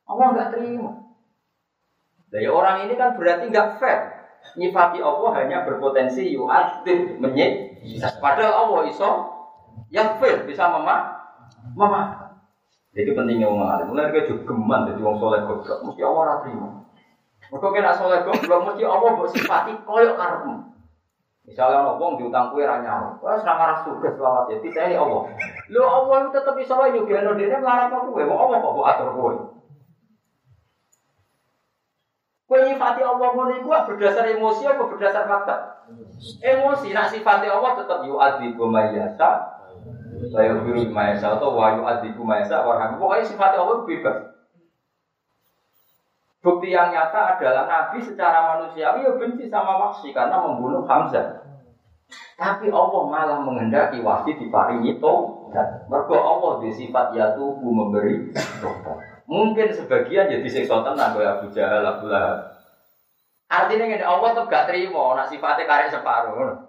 Allah 0.10 0.26
nggak 0.34 0.50
terima. 0.58 1.14
Dari 2.34 2.50
orang 2.50 2.90
ini 2.90 2.98
kan 2.98 3.14
berarti 3.22 3.54
nggak 3.54 3.78
fair. 3.78 4.02
Nyifati 4.58 4.98
Allah 5.02 5.32
hanya 5.46 5.58
berpotensi 5.62 6.34
yu'adzib, 6.34 7.22
menyiksa. 7.22 8.18
Padahal 8.18 8.66
Allah 8.66 8.82
iso 8.90 9.10
yaghfir, 9.94 10.50
bisa 10.50 10.74
mema 10.74 11.22
memaafkan. 11.78 12.42
Jadi 12.98 13.12
pentingnya 13.14 13.46
orang 13.46 13.70
alim. 13.78 13.86
Mulai 13.94 14.10
dia 14.10 14.26
juga 14.26 14.56
geman, 14.56 14.90
jadi 14.90 15.02
orang 15.04 15.20
soleh 15.22 15.42
goblok. 15.46 15.80
Mesti 15.86 16.02
Allah 16.02 16.42
terima. 16.42 16.70
Mereka 17.56 17.72
kena 17.72 17.96
soleh 17.96 18.20
belum 18.28 18.68
mesti 18.68 18.84
Allah 18.84 19.16
buat 19.16 19.32
sifati 19.32 19.80
koyok 19.88 20.20
karepmu. 20.20 20.76
Misalnya 21.48 21.88
Allah 21.88 21.96
wong 21.96 22.20
diutang 22.20 22.52
kue 22.52 22.68
ranya, 22.68 23.16
wah 23.24 23.40
serang 23.40 23.64
arah 23.64 23.80
sudah 23.80 24.12
selawat 24.12 24.52
ya, 24.52 24.60
tidak 24.60 24.92
ini 24.92 25.00
Allah. 25.00 25.24
Lo 25.72 25.88
Allah 25.88 26.28
itu 26.28 26.30
tetap 26.36 26.52
bisa 26.60 26.76
wae 26.76 26.92
lo 26.92 27.32
dia 27.40 27.56
melarang 27.56 27.96
aku 27.96 28.12
kue, 28.12 28.28
mau 28.28 28.44
Allah 28.44 28.60
kok 28.60 28.88
atur 28.92 29.10
kue. 29.16 29.36
Kue 32.44 32.60
nyifati 32.60 33.02
Allah 33.08 33.30
mau 33.32 33.48
nih 33.48 33.64
berdasar 33.64 34.26
emosi 34.36 34.68
apa 34.68 34.84
berdasar 34.92 35.24
fakta? 35.24 35.56
Emosi, 36.44 36.92
nak 36.92 37.08
sifati 37.08 37.48
Allah 37.48 37.72
tetap 37.80 38.04
yu 38.04 38.20
adi 38.20 38.52
mayasa, 38.52 39.30
saya 40.28 40.60
biru 40.60 40.92
mayasa 40.92 41.40
atau 41.40 41.56
wayu 41.56 41.88
adi 41.88 42.12
mayasa 42.20 42.68
warham. 42.68 43.00
Pokoknya 43.00 43.24
sifati 43.24 43.56
Allah 43.56 43.88
bebas. 43.88 44.35
Bukti 46.46 46.70
yang 46.70 46.94
nyata 46.94 47.34
adalah 47.34 47.66
Nabi 47.66 47.98
secara 47.98 48.54
manusiawi 48.54 49.02
ya 49.02 49.18
benci 49.18 49.50
sama 49.50 49.82
Wahsy 49.82 50.14
karena 50.14 50.38
membunuh 50.38 50.86
Hamzah. 50.86 51.42
Tapi 52.38 52.70
Allah 52.70 53.02
malah 53.10 53.42
menghendaki 53.42 54.06
Wahsy 54.06 54.38
diparingi 54.38 55.02
tobat. 55.02 55.90
Mergo 55.90 56.14
Allah 56.22 56.62
di 56.62 56.70
sifat 56.70 57.18
ya 57.18 57.34
tubuh 57.34 57.74
memberi 57.74 58.30
tobat. 58.62 59.26
Mungkin 59.26 59.74
sebagian 59.74 60.30
jadi 60.30 60.46
siksa 60.46 60.86
tenang 60.86 61.18
kayak 61.18 61.42
Abu 61.42 61.50
Jahal, 61.50 61.82
Abu 61.82 62.14
Lahab. 62.14 62.54
Artinya 63.50 63.90
ngene 63.90 64.06
Allah 64.06 64.30
tuh 64.38 64.46
gak 64.46 64.70
terima 64.70 65.18
nak 65.18 65.26
sifatnya 65.34 65.66
karek 65.66 65.90
separuh. 65.90 66.62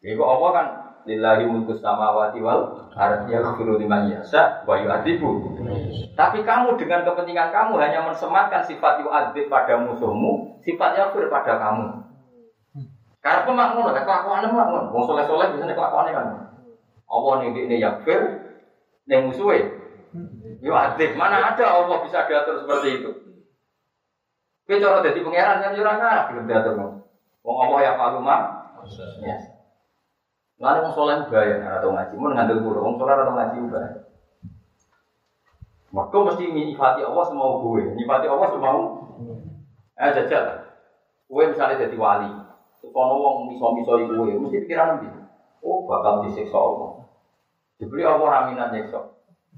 Kok 0.00 0.30
Allah 0.40 0.50
kan 0.56 0.66
lillahi 1.04 1.44
mulku 1.48 1.76
samawati 1.76 2.40
wal 2.40 2.88
ardi 2.96 3.32
yaghfiru 3.32 3.76
liman 3.76 4.08
yasha 4.08 4.64
wa 4.64 4.80
yu'adzibu. 4.80 5.56
Tapi 6.16 6.42
kamu 6.44 6.80
dengan 6.80 7.04
kepentingan 7.04 7.52
kamu 7.52 7.76
hanya 7.80 8.00
mensematkan 8.08 8.64
sifat 8.64 9.04
yu'adzib 9.04 9.52
pada 9.52 9.80
musuhmu, 9.80 10.60
sifat 10.64 10.96
yaghfir 10.96 11.28
pada 11.28 11.60
kamu. 11.60 11.86
Karena 13.24 13.48
pemak 13.48 13.68
ngono, 13.72 13.90
kelakuannya 13.96 14.48
mak 14.52 14.68
ngono. 14.68 14.88
Wong 14.92 15.04
soleh-soleh 15.08 15.48
biasanya 15.56 15.72
kelakuannya 15.72 16.12
kan. 16.12 16.26
Allah 17.08 17.32
nih 17.40 17.48
ini 17.56 17.76
yaghfir, 17.80 18.20
nih 19.08 19.20
musuhnya. 19.24 19.80
Yu'adzib, 20.60 21.16
mana 21.16 21.52
ada 21.52 21.64
Allah 21.64 22.04
bisa 22.04 22.28
diatur 22.28 22.64
seperti 22.64 22.88
itu. 23.00 23.10
Kowe 24.64 24.80
cara 24.80 25.04
dadi 25.04 25.20
pangeran 25.20 25.60
kan 25.60 25.76
ngarep 25.76 26.24
belum 26.32 26.44
diatur. 26.48 26.74
Wong 27.44 27.56
Allah 27.68 27.78
ya 27.84 27.92
kaluma. 28.00 28.36
Ya. 29.20 29.53
Lalu 30.62 30.78
wong 30.86 30.94
soleh 30.94 31.16
bahaya 31.26 31.82
atau 31.82 31.90
ngaji, 31.90 32.14
mun 32.14 32.32
ngandel 32.34 32.62
kulo, 32.62 32.78
wong 32.82 32.94
soleh 32.94 33.14
atau 33.18 33.34
ngaji 33.34 33.58
bahaya. 33.70 34.00
Maka 35.94 36.16
mesti 36.26 36.44
nyifati 36.50 37.02
Allah 37.06 37.24
semau 37.26 37.62
gue, 37.70 37.94
nyifati 37.94 38.26
Allah 38.26 38.48
semau. 38.50 38.78
Eh 39.94 40.10
jajal, 40.10 40.46
gue 41.30 41.42
misalnya 41.54 41.86
jadi 41.86 41.96
wali, 41.98 42.30
kalau 42.82 43.14
wong 43.22 43.36
miso-miso 43.50 43.94
gue, 44.10 44.30
mesti 44.38 44.66
pikiran 44.66 44.98
nanti, 44.98 45.08
oh 45.62 45.86
bakal 45.86 46.26
disiksa 46.26 46.58
Allah. 46.58 47.06
Dibeli 47.78 48.06
Allah 48.06 48.28
raminan 48.30 48.70
nyiksa. 48.70 49.00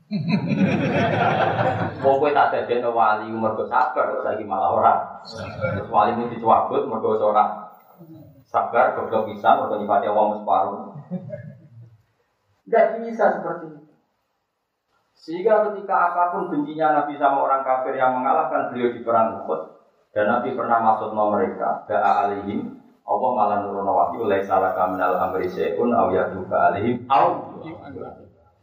Wong 2.06 2.16
kowe 2.22 2.30
tak 2.30 2.54
dadekno 2.54 2.94
wali 2.94 3.26
mergo 3.26 3.66
sabar 3.66 4.14
kok 4.14 4.22
saiki 4.22 4.46
malah 4.46 4.70
ora. 4.70 4.94
Terus 5.26 5.90
wali 5.90 6.14
mu 6.14 6.30
dicuwabut 6.30 6.86
mergo 6.86 7.18
ora 7.18 7.74
sabar 8.46 8.94
goblok 8.94 9.34
bisa 9.34 9.58
mergo 9.58 9.82
nyifati 9.82 10.06
wong 10.06 10.38
separuh. 10.42 10.85
Enggak 12.66 12.86
bisa 12.98 13.24
seperti 13.38 13.66
itu. 13.70 13.92
Sehingga 15.16 15.70
ketika 15.70 16.12
apa 16.12 16.22
pun 16.36 16.52
bencinya 16.52 17.02
Nabi 17.02 17.16
sama 17.16 17.46
orang 17.46 17.62
kafir 17.64 17.96
yang 17.96 18.20
mengalahkan 18.20 18.70
beliau 18.70 18.92
di 18.92 19.00
perang 19.00 19.42
Uhud 19.42 19.60
dan 20.12 20.28
Nabi 20.28 20.52
pernah 20.52 20.78
masuk 20.80 21.12
nomor 21.16 21.40
mereka, 21.40 21.84
da'a 21.88 22.28
alihim, 22.28 22.78
Allah 23.06 23.30
malah 23.32 23.58
nurun 23.64 23.86
wahyu, 23.86 24.26
lai 24.26 24.42
salah 24.44 24.74
kaminal 24.74 25.14
amri 25.16 25.46
se'un, 25.46 25.92
aw 25.92 26.08
yaduka 26.12 26.72
alihim, 26.72 27.06
aw 27.08 27.54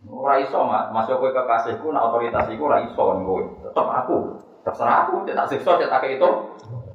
Ora 0.04 0.36
iso 0.36 0.60
masuk 0.68 1.16
kowe 1.16 1.32
kekasihku, 1.32 1.96
nak 1.96 2.12
otoritas 2.12 2.52
iku 2.52 2.68
ora 2.68 2.84
iso 2.84 3.00
kowe. 3.00 3.44
Tetep 3.64 3.88
aku, 3.88 4.18
terserah 4.68 5.08
aku, 5.08 5.24
tak 5.32 5.48
siksa, 5.48 5.80
tak 5.80 6.04
itu. 6.12 6.30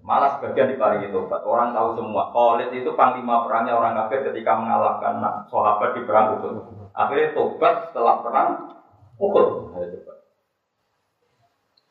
Malah 0.08 0.40
sebagian 0.40 0.72
diparingi 0.72 1.12
tobat. 1.12 1.44
Orang 1.44 1.76
tahu 1.76 2.00
semua. 2.00 2.32
Khalid 2.32 2.72
itu 2.72 2.96
panglima 2.96 3.44
perangnya 3.44 3.76
orang 3.76 3.92
kafir 3.92 4.32
ketika 4.32 4.56
mengalahkan 4.56 5.20
nah, 5.20 5.44
sahabat 5.52 5.92
di 5.92 6.00
perang 6.08 6.40
Uhud. 6.40 6.56
Akhirnya 6.96 7.36
tobat 7.36 7.92
setelah 7.92 8.24
perang 8.24 8.72
Uhud. 9.20 9.76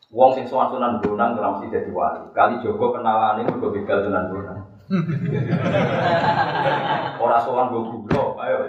Wong 0.10 0.34
sing 0.34 0.50
sowan 0.50 0.74
Sunan 0.74 0.98
Bonang 0.98 1.38
dalam 1.38 1.62
si 1.62 1.70
dadi 1.70 1.94
wali. 1.94 2.34
Kali 2.34 2.58
Joko 2.66 2.98
kenalane 2.98 3.46
mergo 3.46 3.70
begal 3.70 4.10
Sunan 4.10 4.34
Bonang. 4.34 4.66
Ora 7.22 7.38
sowan 7.46 7.70
go 7.70 7.86
gula, 7.86 8.34
ayo. 8.42 8.66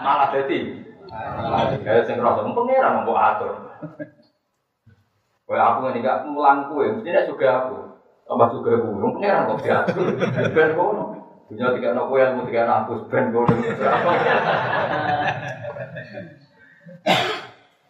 Malah 0.00 0.32
dadi 0.32 0.88
Kayak 1.84 2.06
sing 2.06 2.16
rasa 2.22 2.46
pengiran 2.46 3.04
mbok 3.04 3.18
atur. 3.18 3.52
Kayak 5.50 5.66
aku 5.66 5.90
ini 5.90 6.06
gak 6.06 6.30
mulang 6.30 6.70
kue, 6.70 6.94
mesti 6.94 7.10
nek 7.10 7.26
juga 7.26 7.66
aku. 7.66 7.74
Tambah 8.22 8.48
juga 8.54 8.70
aku, 8.78 8.86
wong 9.02 9.12
pengiran 9.18 9.50
kok 9.50 9.66
diatur. 9.66 10.06
Ben 10.54 10.78
kono. 10.78 11.04
Dunia 11.50 11.74
tiga 11.74 11.90
anak 11.90 12.06
kue, 12.06 12.22
ilmu 12.22 12.46
tiga 12.46 12.70
aku, 12.70 13.10
ben 13.10 13.34
kono. 13.34 13.50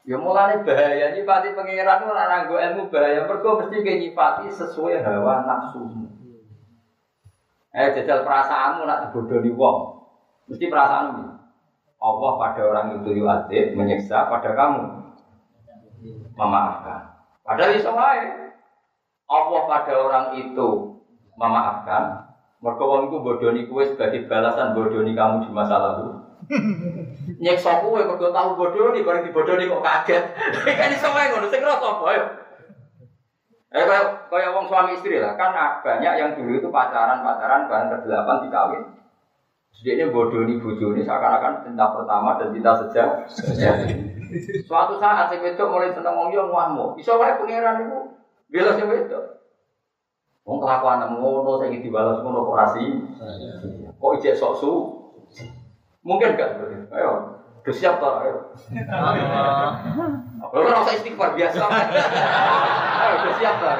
Ya 0.08 0.16
mulane 0.16 0.64
bahaya 0.64 1.12
nyifati 1.12 1.52
pengiran 1.52 2.08
ora 2.08 2.24
nanggo 2.32 2.56
ilmu 2.56 2.88
bahaya. 2.88 3.28
Mergo 3.28 3.60
mesti 3.60 3.84
ke 3.84 3.92
nyifati 4.08 4.48
sesuai 4.48 5.04
hawa 5.04 5.44
nafsu. 5.44 5.84
Eh 7.76 7.92
jajal 7.92 8.24
perasaanmu 8.24 8.88
nak 8.88 9.12
dibodohi 9.12 9.52
wong. 9.52 10.08
Mesti 10.48 10.64
perasaanmu. 10.64 11.28
Allah 12.00 12.32
pada 12.40 12.62
orang 12.64 13.04
itu 13.04 13.20
yu'adzib, 13.20 13.76
menyiksa 13.76 14.32
pada 14.32 14.56
kamu. 14.56 15.12
Memaafkan. 16.40 17.19
Padahal 17.50 17.74
iso 17.74 17.90
wae. 17.90 18.54
Allah 19.26 19.60
pada 19.66 19.94
orang 19.98 20.26
itu 20.38 20.68
memaafkan. 21.34 22.30
Mergo 22.62 22.84
wong 22.86 23.10
iku 23.10 23.18
bodoni 23.26 23.66
kowe 23.66 23.82
sebagai 23.82 24.30
balasan 24.30 24.78
bodoni 24.78 25.18
kamu 25.18 25.42
di 25.42 25.50
masa 25.50 25.82
lalu. 25.82 26.14
Nyeksa 27.42 27.82
kowe 27.82 27.98
mergo 27.98 28.30
tahu 28.30 28.54
bodoni, 28.54 29.02
bareng 29.02 29.26
dibodoni 29.26 29.66
kok 29.66 29.82
kaget. 29.82 30.24
kan 30.78 30.94
iso 30.94 31.10
wae 31.10 31.26
ngono, 31.34 31.50
sing 31.50 31.66
rasa 31.66 31.86
apa 31.90 32.04
ayo. 32.14 32.24
Eh 33.70 33.82
kayak 33.86 34.30
kayak 34.30 34.54
wong 34.54 34.66
suami 34.70 34.94
istri 34.98 35.18
lah, 35.18 35.34
kan 35.34 35.54
banyak 35.82 36.14
yang 36.18 36.30
dulu 36.38 36.58
itu 36.58 36.68
pacaran-pacaran 36.70 37.66
bahan 37.70 37.86
ke-8 38.02 38.28
dikawin. 38.46 38.82
Bodoh 40.10 40.42
ini 40.44 40.60
bodoh 40.60 40.90
ini 40.92 41.02
seakan-akan 41.06 41.64
cinta 41.66 41.86
pertama 41.94 42.36
dan 42.38 42.50
cinta 42.54 42.78
sejak. 42.78 43.10
Suatu 44.64 44.94
saat 45.02 45.30
si 45.30 45.36
itu 45.38 45.64
mulai 45.66 45.90
seneng 45.90 46.14
wong 46.14 46.30
yo 46.30 46.50
ngamu. 46.50 46.94
Iso 46.98 47.18
wae 47.18 47.38
pangeran 47.38 47.86
itu 47.86 47.98
bela 48.50 48.74
si 48.78 48.82
itu. 48.82 49.20
Wong 50.46 50.58
kelakuan 50.58 51.04
ngono 51.06 51.60
saya 51.60 51.74
dibalas 51.74 52.22
ngono 52.22 52.46
kok 52.46 52.58
rasi. 52.58 52.84
Kok 54.00 54.14
ijek 54.18 54.38
sok 54.38 54.54
su? 54.56 54.72
Mungkin 56.00 56.32
gak 56.32 56.56
Ayo, 56.90 57.38
udah 57.60 57.74
siap 57.76 58.00
tak? 58.00 58.14
Ayo. 58.24 58.56
Lo 60.40 60.58
kan 60.64 60.82
usah 60.82 60.96
istighfar 60.96 61.36
biasa. 61.36 61.60
Ayo, 61.60 63.12
udah 63.20 63.34
siap 63.36 63.54
tak? 63.60 63.76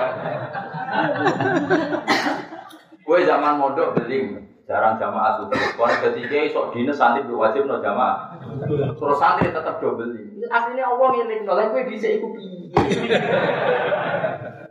Gue 3.02 3.26
zaman 3.26 3.58
mondok 3.58 3.98
beli 3.98 4.38
jarang 4.70 5.00
jamaah 5.02 5.42
subuh. 5.42 5.58
Kalau 5.74 5.96
ketiga 6.06 6.46
sok 6.54 6.70
dinas 6.70 6.94
santri 6.94 7.26
wajib 7.26 7.66
no 7.66 7.82
jamaah. 7.82 8.38
Terus 8.98 9.18
santri 9.18 9.48
tetap 9.54 9.76
double 9.78 10.10
ini. 10.16 10.46
Akhirnya 10.50 10.84
Allah 10.90 11.08
ngiling 11.14 11.42
no, 11.46 11.52
gue 11.54 11.82
bisa 11.86 12.08
ikut. 12.18 12.32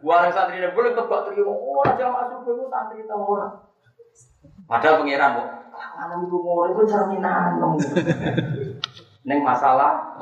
Buang 0.04 0.32
santri 0.36 0.60
ini 0.60 0.70
boleh 0.76 0.92
tebak 0.96 1.20
terima. 1.30 1.52
Oh 1.54 1.84
jamaah 1.86 2.26
subuh 2.32 2.54
itu 2.56 2.65
santri 2.68 3.08
tahu 3.08 3.24
orang. 3.38 3.54
Padahal 4.70 5.02
pangeran 5.02 5.38
kok. 5.39 5.50
Anak 5.80 6.18
ibu 6.28 6.38
mau 6.44 6.68
itu 6.68 6.82
cerminan. 6.86 7.58
Neng 9.28 9.39
masalah. 9.44 10.20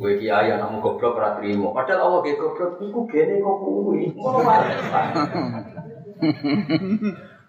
Gue 0.00 0.16
kiai 0.16 0.48
anakmu 0.48 0.80
goblok 0.80 1.20
ora 1.20 1.36
trimo. 1.36 1.76
Padahal 1.76 2.08
Allah 2.08 2.20
ge 2.24 2.40
goblok 2.40 2.80
iku 2.80 3.04
gene 3.08 3.40
kok 3.40 3.56
kuwi. 3.60 4.12
Ngono 4.16 4.40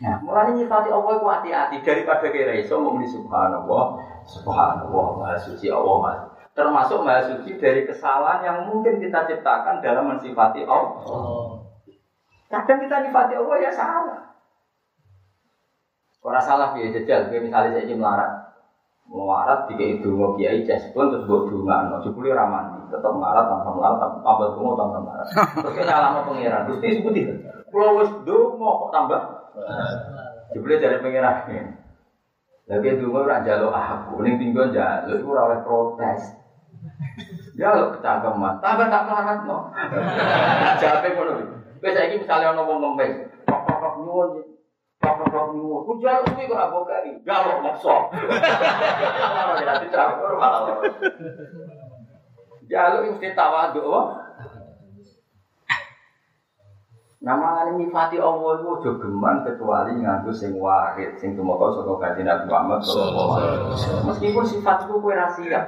Nah, 0.00 0.16
mulai 0.24 0.56
nyifati 0.56 0.88
Allah 0.88 1.12
itu 1.20 1.26
hati-hati 1.28 1.76
daripada 1.84 2.32
kira 2.32 2.56
iso 2.56 2.80
muni 2.80 3.04
subhanallah, 3.04 4.00
subhanallah, 4.24 5.06
maha 5.20 5.36
suci 5.36 5.68
Allah 5.68 5.96
maha 6.00 6.36
termasuk 6.56 7.04
maha 7.04 7.20
suci 7.20 7.60
dari 7.60 7.84
kesalahan 7.84 8.40
yang 8.40 8.58
mungkin 8.64 8.96
kita 8.96 9.28
ciptakan 9.28 9.84
dalam 9.84 10.08
mensifati 10.08 10.64
Allah. 10.64 11.60
Kadang 12.48 12.80
kita 12.80 12.96
nyifati 13.04 13.34
Allah 13.36 13.56
ya 13.60 13.70
salah. 13.70 14.20
Orang 16.24 16.42
salah 16.42 16.74
dia 16.74 16.90
jajal, 16.90 17.30
kayak 17.30 17.44
misalnya 17.44 17.78
saya 17.78 17.94
melarat, 17.94 18.30
melarat 19.06 19.70
tiga 19.70 19.84
itu 19.94 20.10
mau 20.10 20.34
kiai 20.34 20.66
pun 20.90 21.06
terus 21.06 21.22
buat 21.22 21.46
dunga, 21.46 21.86
no 21.86 22.02
jebule 22.02 22.34
ramani, 22.34 22.82
tetap 22.90 23.14
melarat 23.14 23.46
tanpa 23.46 23.70
melarat, 23.70 24.10
tambah 24.26 24.48
dunga 24.58 24.72
tanpa 24.74 24.98
melarat. 25.06 25.28
Terus 25.62 25.74
kita 25.78 25.94
lama 25.94 26.26
pengiran, 26.26 26.66
terus 26.66 26.82
disebut 26.82 27.14
kalau 27.70 28.00
wis 28.00 28.10
mau 28.58 28.88
kok 28.88 28.90
tambah. 28.90 29.22
Jebule 30.52 30.76
dari 30.78 31.00
pengiran. 31.00 31.48
Lagi 32.66 32.98
dungo 32.98 33.22
ora 33.22 33.46
njaluk 33.46 33.70
aku, 33.70 34.26
ning 34.26 34.42
tinggal 34.42 34.74
njaluk 34.74 35.22
iku 35.22 35.38
ora 35.38 35.42
oleh 35.46 35.60
protes. 35.62 36.34
Lo 37.56 37.94
kecangkeman, 37.94 38.60
tambah 38.60 38.90
tak 38.90 39.06
melarat 39.06 39.38
no. 39.46 39.72
Jawabe 40.82 41.08
ngono. 41.14 41.32
Wis 41.78 41.94
saiki 41.94 42.20
misale 42.20 42.44
ana 42.44 42.66
wong 42.66 42.82
ngemis, 42.82 43.32
kok 43.46 43.96
nyuwun 44.02 44.42
jaluk 46.02 46.26
kuwi 46.34 46.50
kok 46.50 46.58
ora 46.58 46.74
bokai. 46.74 47.22
Jaluk. 47.22 47.62
Jaluk 52.66 53.02
Nama 57.26 57.74
nyifati 57.74 58.22
Allah 58.22 58.62
itu 58.62 58.70
udah 58.70 58.94
geman 59.02 59.42
kecuali 59.42 59.98
nganggu 59.98 60.30
sing 60.30 60.54
wahid, 60.62 61.18
sing 61.18 61.34
tumeka 61.34 61.74
saka 61.74 61.92
kanjeng 61.98 62.22
Nabi 62.22 62.46
Muhammad 62.46 62.78
sallallahu 62.86 63.30
alaihi 63.34 63.66
wasallam. 63.66 64.02
Meskipun 64.14 64.44
sifat 64.46 64.86
itu 64.86 64.94
kowe 64.94 65.10
ra 65.10 65.26
siap. 65.34 65.64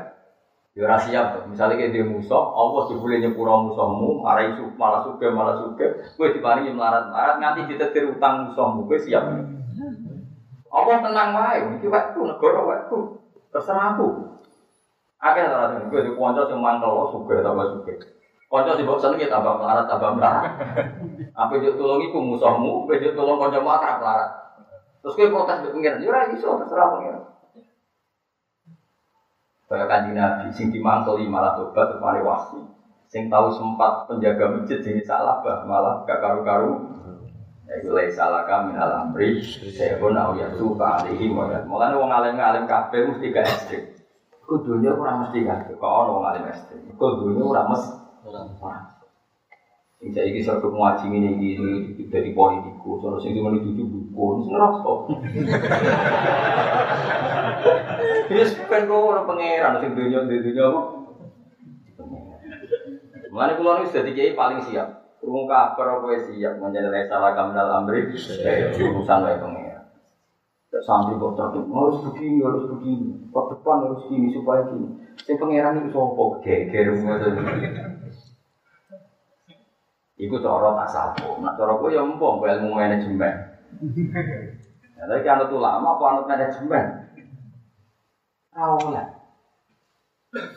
Ya 0.79 0.87
ora 0.87 0.95
siap 1.03 1.27
tuh. 1.35 1.43
Misalnya 1.51 1.75
kayak 1.83 1.91
dia 1.91 2.07
musuh, 2.07 2.39
Allah 2.55 2.87
boleh 2.87 3.19
nyepuro 3.19 3.67
musuhmu, 3.67 4.23
marah 4.23 4.55
isu, 4.55 4.71
malah 4.79 5.03
suke, 5.03 5.27
malah 5.35 5.59
suke, 5.59 6.07
gue 6.15 6.29
diparingi 6.39 6.71
melarat-melarat 6.71 7.43
nganti 7.43 7.75
ditetir 7.75 8.07
utang 8.07 8.55
musuhmu, 8.55 8.87
gue 8.87 8.99
siap. 9.03 9.27
Allah 10.71 10.97
tenang 11.03 11.35
wae, 11.35 11.59
iki 11.75 11.91
waktu 11.91 12.19
negara 12.23 12.63
waktu. 12.63 12.99
Terserah 13.51 13.99
aku. 13.99 14.39
Akeh 15.19 15.43
ora 15.43 15.75
sing 15.75 15.91
gue 15.91 16.07
di 16.07 16.15
kanca 16.15 16.47
sing 16.47 16.63
mangkel 16.63 17.11
suke 17.11 17.43
tambah 17.43 17.83
suke. 18.49 18.57
Kanca 18.57 18.73
sing 18.81 18.85
mbok 18.89 19.01
senengi 19.01 19.29
tambah 19.29 19.55
melarat 19.61 19.87
tambah 19.87 20.11
melarat. 20.17 20.53
Apa 21.41 21.55
yo 21.61 21.77
tulung 21.77 22.01
iku 22.03 22.19
musuhmu, 22.19 22.89
kowe 22.89 22.97
yo 22.97 23.13
tulung 23.13 23.37
kancamu 23.37 23.69
akrab 23.69 23.97
melarat. 24.01 24.31
Terus 25.05 25.15
kowe 25.15 25.29
protes 25.29 25.57
mbek 25.61 25.73
pengiran, 25.77 26.03
yo 26.03 26.09
ora 26.09 26.21
iso 26.33 26.49
terserah 26.65 26.89
pengiran. 26.97 27.25
Kaya 29.69 29.85
kanji 29.85 30.17
Nabi, 30.17 30.49
sing 30.57 30.73
dimantuli 30.73 31.29
malah 31.29 31.61
tobat 31.61 32.01
kemarin 32.01 32.25
wasi. 32.25 32.61
Sing 33.13 33.29
tahu 33.29 33.53
sempat 33.53 34.09
penjaga 34.09 34.57
masjid 34.57 34.81
jadi 34.81 35.05
salah 35.05 35.45
bah 35.45 35.65
malah 35.69 36.09
gak 36.09 36.25
karu-karu. 36.25 36.89
Ya 37.69 37.85
itu 37.85 37.93
lay 37.93 38.09
salah 38.09 38.49
kami 38.49 38.73
dalam 38.73 39.13
amri. 39.13 39.45
Saya 39.45 40.01
pun 40.01 40.17
tahu 40.17 40.41
ya 40.41 40.49
suka 40.57 41.05
alihi 41.05 41.29
moyat. 41.29 41.69
Mulanya 41.69 42.01
wong 42.01 42.09
alim 42.09 42.41
alim 42.41 42.65
kafe 42.65 43.05
mesti 43.05 43.29
gak 43.29 43.45
ekstrim. 43.45 43.85
Kudunya 44.41 44.97
kurang 44.97 45.29
mesti 45.29 45.45
gak. 45.45 45.69
Kau 45.77 46.09
orang 46.09 46.33
alim 46.33 46.45
ekstrim. 46.49 46.81
Kudunya 46.97 47.45
kurang 47.45 47.69
mesti. 47.77 48.08
Sing 49.99 50.15
saiki 50.15 50.47
serta 50.47 50.71
ngaji 50.71 51.11
ini 51.11 51.51
iki 51.91 52.07
dari 52.07 52.31
politikus, 52.31 53.03
terus 53.03 53.19
sing 53.19 53.35
cuma 53.35 53.51
dituju 53.51 53.83
buku, 53.83 54.47
sing 54.47 54.55
ngerasa. 54.55 54.95
Wis 58.31 58.55
ben 58.71 58.87
kok 58.87 58.95
ora 58.95 59.27
pangeran 59.27 59.83
sing 59.83 59.99
dunya 59.99 60.23
dunya 60.23 60.71
apa? 60.71 60.81
Mulane 63.35 63.59
kula 63.59 63.83
niku 63.83 63.91
dadi 63.91 64.15
kiai 64.15 64.39
paling 64.39 64.63
siap. 64.71 65.19
Krungu 65.19 65.51
kabar 65.51 65.99
kowe 65.99 66.15
siap 66.15 66.63
menjadi 66.63 67.11
salah 67.11 67.35
kamdal 67.35 67.83
amri, 67.83 68.15
urusan 68.15 69.27
wae 69.27 69.43
pangeran. 69.43 69.83
Sampai 70.79 71.19
kok 71.19 71.35
tapi 71.35 71.59
harus 71.59 72.07
begini, 72.07 72.39
harus 72.39 72.71
begini, 72.71 73.35
Pak 73.35 73.51
depan 73.51 73.83
harus 73.83 74.07
gini 74.07 74.31
supaya 74.31 74.63
gini. 74.71 74.95
Sing 75.27 75.35
pangeran 75.43 75.83
itu 75.83 75.91
sopo 75.91 76.39
geger 76.39 76.95
ngoten. 76.95 77.35
Iku 80.19 80.43
cara 80.43 80.75
tak 80.75 80.89
sapo. 80.91 81.39
Nak 81.39 81.55
cara 81.55 81.79
kowe 81.79 81.95
ya 81.95 82.03
empong 82.03 82.43
ilmu 82.43 82.75
manajemen. 82.75 83.35
Ya, 84.99 85.07
tapi 85.07 85.23
kan 85.23 85.39
anut 85.39 85.55
ulama 85.55 85.95
apa 85.95 86.05
anut 86.11 86.27
manajemen? 86.27 86.85
Awalnya. 88.51 89.05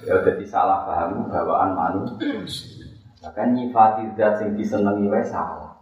Ya 0.02 0.16
jadi 0.26 0.44
salah 0.50 0.82
paham 0.82 1.30
bawaan 1.30 1.78
manusia. 1.78 2.90
Bahkan 3.22 3.54
nyifati 3.54 4.18
zat 4.18 4.42
sing 4.42 4.58
disenengi 4.58 5.06
wae 5.06 5.22
salah. 5.22 5.78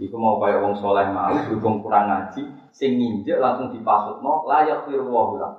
Iku 0.00 0.16
mau 0.16 0.40
kaya 0.40 0.64
wong 0.64 0.72
soleh 0.74 1.06
mau 1.12 1.30
berhubung 1.30 1.84
kurang 1.84 2.10
ngaji, 2.10 2.42
sing 2.72 2.98
nginjek 2.98 3.38
langsung 3.38 3.70
dipasutno 3.70 4.48
layak 4.48 4.88
firwahu 4.88 5.38
lah. 5.38 5.52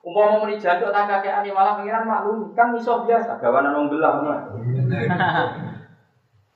Umpama 0.00 0.40
muni 0.40 0.56
jancuk 0.62 0.94
tak 0.94 1.10
kakeane 1.10 1.50
malah 1.50 1.80
pengiran 1.80 2.06
maklum 2.06 2.52
kan 2.54 2.76
iso 2.76 3.02
biasa 3.02 3.40
gawanan 3.40 3.72
wong 3.72 3.86
belah 3.88 4.12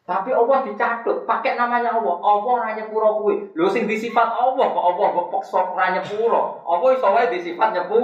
Tapi 0.08 0.32
Allah 0.32 0.64
dicatut, 0.64 1.28
pakai 1.28 1.60
namanya 1.60 1.92
Allah. 1.92 2.16
Allah 2.16 2.48
ora 2.48 2.72
nyepuro 2.72 3.20
kuwi. 3.20 3.52
Lho 3.52 3.68
sing 3.68 3.84
disifat 3.84 4.24
Allah 4.24 4.72
kok 4.72 4.80
Allah 4.88 5.06
kok 5.12 5.26
peksa 5.36 5.60
ora 5.60 5.92
nyepuro. 5.92 6.64
Allah 6.64 6.88
iso 6.96 7.08
wae 7.12 7.28
disifat 7.28 7.76
nyepu. 7.76 8.00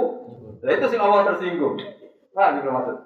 Lah 0.61 0.71
itu 0.77 0.85
sing 0.85 1.01
Allah 1.01 1.25
tersinggung. 1.33 1.81
Paham 2.29 2.61
gitu 2.61 2.69
maksud? 2.69 2.97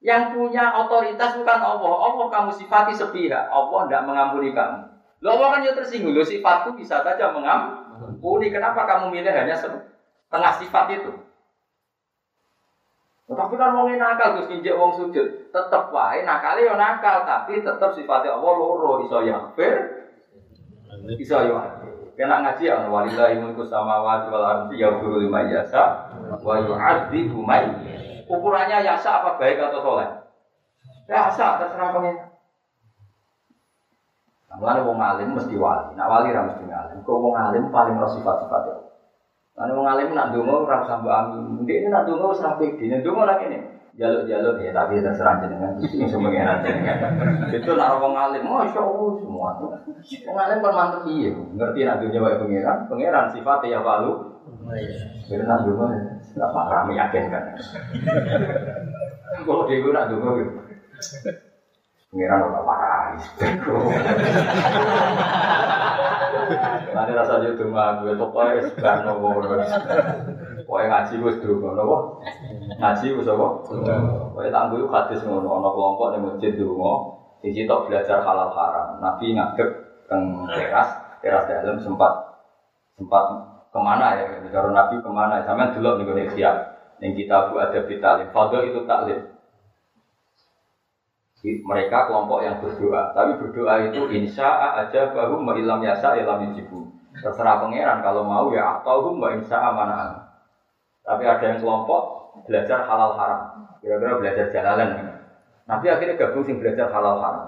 Yang 0.00 0.24
punya 0.32 0.72
otoritas 0.72 1.36
bukan 1.36 1.60
Allah. 1.60 1.92
Allah 2.00 2.26
kamu 2.32 2.50
sifati 2.56 2.96
sepihak. 2.96 3.52
Allah 3.52 3.80
tidak 3.84 4.08
mengampuni 4.08 4.56
kamu. 4.56 4.80
Lo 5.20 5.28
Allah 5.36 5.48
kan 5.52 5.60
ya 5.60 5.76
tersinggung. 5.76 6.16
Lo 6.16 6.24
sifatku 6.24 6.80
bisa 6.80 7.04
saja 7.04 7.28
mengampuni. 7.28 8.48
Kenapa 8.48 8.88
kamu 8.88 9.12
milih 9.12 9.36
hanya 9.36 9.52
setengah 9.52 10.52
sifat 10.56 10.96
itu? 10.96 11.12
Tapi 13.30 13.54
kan 13.54 13.78
wong 13.78 13.94
nakal 13.94 14.34
terus 14.34 14.50
nginjek 14.50 14.74
wong 14.74 14.90
sujud, 14.98 15.54
tetep 15.54 15.82
wae 15.94 16.26
nakale 16.26 16.66
yo 16.66 16.74
nakal, 16.74 17.22
tapi 17.22 17.62
tetep 17.62 17.90
sifatnya 17.94 18.34
Allah 18.34 18.52
loro 18.58 19.06
iso 19.06 19.22
yaghfir 19.22 19.74
iso 21.14 21.38
yo 21.46 21.54
Kena 22.18 22.42
ngaji 22.42 22.68
ya 22.68 22.90
walillahi 22.90 23.38
mulku 23.40 23.64
samawati 23.64 24.28
wal 24.28 24.44
ardi 24.44 24.82
yaghfiru 24.82 25.24
liman 25.24 25.46
yasha 25.48 26.10
wa 26.42 26.58
yu'adzibu 26.58 27.40
man 27.40 27.80
Ukurannya 28.28 28.84
yasa 28.84 29.22
apa 29.22 29.40
baik 29.40 29.58
atau 29.58 29.80
soleh? 29.80 30.10
Yasa 31.08 31.58
terserah 31.58 31.90
pengen. 31.96 32.30
Mulane 34.58 34.84
wong 34.84 34.98
alim 35.00 35.34
mesti 35.38 35.56
wali, 35.56 35.96
nak 35.96 36.10
wali 36.10 36.34
ra 36.34 36.46
mesti 36.46 36.62
ngalim. 36.66 36.98
Kok 37.02 37.18
wong 37.18 37.34
alim 37.34 37.72
paling 37.72 37.96
ora 37.96 38.10
sifat-sifat 38.12 38.89
Karena 39.60 39.76
wong 39.76 39.84
alim 39.92 40.16
nak 40.16 40.32
donga 40.32 40.56
ora 40.64 40.80
usah 40.80 41.04
mbok 41.04 41.12
amin. 41.12 41.68
Ndek 41.68 41.92
nak 41.92 42.08
ra 42.08 42.56
pede. 42.56 42.84
Nek 42.88 43.04
donga 43.04 43.28
lak 43.28 43.44
kene. 43.44 43.58
Jaluk-jaluk 44.00 44.64
ya 44.64 44.72
tapi 44.72 45.04
terserah 45.04 45.44
jenengan 45.44 45.76
sing 45.84 46.08
semua 46.08 46.32
pengen 46.32 46.64
jenengan. 46.64 46.96
Itu 47.52 47.76
nak 47.76 48.00
wong 48.00 48.16
alim, 48.16 48.48
masya 48.48 48.80
Allah 48.80 49.12
semua. 49.20 49.60
Wong 50.00 50.36
alim 50.40 50.64
kan 50.64 50.72
mantep 50.72 51.04
iya, 51.12 51.28
ngerti 51.36 51.84
nak 51.84 52.00
dunia 52.00 52.24
wae 52.24 52.40
pangeran, 52.40 52.88
pangeran 52.88 53.28
sifatnya 53.28 53.76
ya 53.76 53.84
balu. 53.84 54.40
Jadi 55.28 55.44
nak 55.44 55.68
donga 55.68 55.92
enggak 56.32 56.52
parah 56.56 56.82
meyakinkan. 56.88 57.44
Kalau 59.44 59.68
dia 59.68 59.84
nak 59.92 60.08
donga 60.08 60.30
gitu. 60.40 60.52
Pangeran 62.08 62.48
ora 62.48 62.60
parah. 62.64 63.20
Nanti 66.94 67.10
rasa 67.14 67.40
jadi 67.40 67.54
donga 67.56 68.02
gue 68.02 68.14
pokoknya 68.18 68.66
sebarno 68.70 69.12
ngono. 69.18 69.46
Pokoknya 70.66 70.86
ngaji 70.90 71.12
gue 71.18 71.32
donga 71.42 71.70
nopo. 71.78 71.96
Ngaji 72.78 73.04
gue 73.14 73.24
apa? 73.24 73.46
Pokoknya 74.34 74.50
tangguh 74.50 74.78
itu 74.82 74.88
hadis 74.90 75.20
ngono. 75.24 75.48
Ono 75.48 75.68
kelompok 75.72 76.08
yang 76.14 76.22
masjid 76.26 76.52
donga. 76.58 76.92
Siji 77.40 77.64
tok 77.64 77.88
belajar 77.88 78.20
halal 78.20 78.50
haram. 78.52 79.00
Nabi 79.00 79.32
ngadep 79.32 79.68
teng 80.10 80.44
teras, 80.52 80.88
teras 81.24 81.48
dalam 81.48 81.80
sempat 81.80 82.12
sempat 83.00 83.24
ke 83.72 83.78
mana 83.80 84.18
ya? 84.18 84.44
Karena 84.52 84.84
Nabi 84.84 85.00
ke 85.00 85.10
mana? 85.10 85.40
Sampai 85.46 85.72
dulu 85.72 86.02
nih 86.02 86.04
gue 86.04 86.26
siap. 86.36 86.56
Yang 87.00 87.24
kita 87.24 87.48
buat 87.48 87.72
ada 87.72 87.80
talim. 87.80 88.28
Fadl 88.28 88.60
itu 88.68 88.84
taklim 88.84 89.39
mereka 91.40 92.04
kelompok 92.04 92.44
yang 92.44 92.60
berdoa, 92.60 93.16
tapi 93.16 93.40
berdoa 93.40 93.88
itu 93.88 94.12
insya 94.12 94.76
aja 94.76 95.08
baru 95.16 95.40
ma'ilam 95.40 95.80
yasa 95.80 96.12
ilam 96.20 96.44
yajibu. 96.52 96.84
Terserah 97.16 97.64
pangeran 97.64 98.04
kalau 98.04 98.28
mau 98.28 98.52
ya 98.52 98.80
atau 98.80 99.16
mbak 99.16 99.40
insya 99.40 99.56
amanah. 99.56 100.36
Tapi 101.00 101.24
ada 101.24 101.40
yang 101.40 101.58
kelompok 101.64 102.36
belajar 102.44 102.84
halal 102.84 103.16
haram, 103.16 103.72
kira-kira 103.80 104.20
belajar 104.20 104.46
jalalan. 104.52 104.90
Nanti 105.64 105.86
akhirnya 105.88 106.20
gabung 106.20 106.44
sing 106.44 106.60
belajar 106.60 106.92
halal 106.92 107.16
haram. 107.24 107.46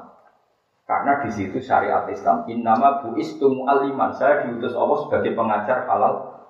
Karena 0.89 1.23
di 1.23 1.31
situ 1.31 1.61
syariat 1.63 2.09
Islam 2.09 2.49
innama 2.49 3.05
buistum 3.05 3.69
aliman. 3.69 4.11
Saya 4.17 4.49
diutus 4.49 4.75
Allah 4.75 4.99
sebagai 5.05 5.37
pengajar 5.37 5.85
halal. 5.87 6.43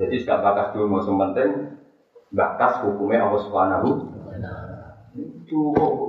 Jadi 0.00 0.24
sudah 0.24 0.38
bakas 0.40 0.74
dulu, 0.74 0.98
penting 1.04 1.78
bakas 2.32 2.84
hukumnya 2.84 3.28
Allah 3.28 3.42
Subhanahu 3.44 3.88
itu 5.16 5.60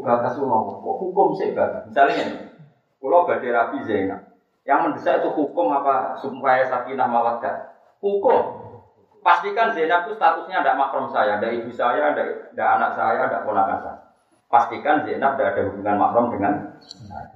batas 0.03 0.35
umum, 0.41 0.81
hukum 0.83 1.37
sih 1.37 1.55
batas. 1.55 1.87
Misalnya, 1.87 2.51
kalau 2.99 3.23
badai 3.23 3.53
rapi 3.55 3.77
Zainab, 3.87 4.21
yang 4.67 4.83
mendesak 4.85 5.23
itu 5.23 5.29
hukum 5.33 5.71
apa 5.71 6.19
supaya 6.19 6.67
sakinah 6.67 7.07
mawaddah? 7.07 7.79
Hukum. 8.03 8.67
Pastikan 9.19 9.75
Zainab 9.75 10.07
itu 10.07 10.15
statusnya 10.15 10.63
ada 10.63 10.79
makrom 10.79 11.11
saya, 11.11 11.39
ada 11.39 11.51
ibu 11.51 11.71
saya, 11.71 12.15
ada, 12.15 12.23
anak 12.55 12.91
saya, 12.95 13.27
ada 13.27 13.43
ponakan 13.43 13.79
saya. 13.83 13.99
Pastikan 14.49 15.05
Zainab 15.05 15.37
tidak 15.37 15.53
ada 15.53 15.61
hubungan 15.69 15.95
makrom 16.01 16.33
dengan 16.33 16.53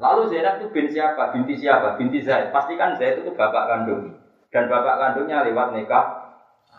Lalu 0.01 0.33
Zainab 0.33 0.57
itu 0.57 0.67
bin 0.73 0.87
siapa? 0.89 1.29
Binti 1.29 1.53
siapa? 1.59 1.99
Binti 1.99 2.25
Zaid. 2.25 2.49
Pastikan 2.49 2.97
Zaid 2.97 3.21
itu 3.21 3.31
bapak 3.37 3.69
kandung. 3.69 4.17
Dan 4.49 4.65
bapak 4.65 4.95
kandungnya 4.97 5.45
lewat 5.45 5.77
nikah 5.77 6.05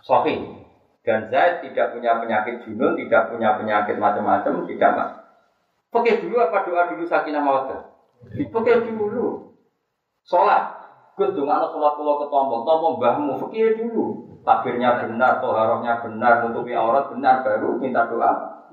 sofi. 0.03 0.64
Dan 1.05 1.29
Zaid 1.29 1.61
tidak 1.61 1.93
punya 1.93 2.17
penyakit 2.17 2.65
junun, 2.65 2.97
tidak 2.97 3.29
punya 3.29 3.61
penyakit 3.61 4.01
macam-macam, 4.01 4.65
tidak 4.65 4.91
mas. 4.97 5.13
Pakai 5.93 6.25
dulu 6.25 6.41
apa 6.41 6.65
doa 6.65 6.89
dulu 6.91 7.05
sakinah 7.05 7.45
mawaddah? 7.45 7.81
Pakai 8.49 8.89
dulu. 8.89 9.53
Sholat. 10.25 10.81
Gus 11.15 11.31
dong 11.37 11.47
anak 11.47 11.71
sholat 11.71 11.95
pulau 11.95 12.19
ke 12.25 12.27
tombol, 12.33 12.67
tombol 12.67 12.99
mbahmu, 12.99 13.39
fakir 13.47 13.77
dulu. 13.79 14.33
Takbirnya 14.43 15.05
benar, 15.05 15.39
toharohnya 15.39 16.03
benar, 16.03 16.43
nutupi 16.43 16.75
aurat 16.75 17.13
benar, 17.13 17.47
baru 17.47 17.79
minta 17.79 18.09
doa. 18.09 18.65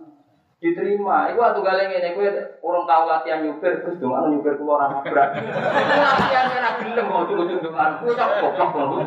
Diterima. 0.58 1.30
Iku 1.30 1.38
waktu 1.38 1.62
galeng 1.62 1.94
ini, 1.94 2.15
gue 2.15 2.28
orang 2.63 2.86
tahu 2.88 3.04
latihan 3.12 3.44
nyupir, 3.44 3.84
Gus 3.84 4.00
dong 4.00 4.15
anak 4.15 4.39
nyupir 4.39 4.56
keluar 4.56 4.88
anak 4.88 5.04
berat. 5.04 5.36
Latihan 5.36 6.48
kena 6.48 6.80
gelem 6.80 7.06
mau 7.12 7.28
cukup-cukup 7.28 7.76
doa, 7.76 7.86
gue 8.02 8.13
cak 8.15 8.30
goblok 8.39 9.04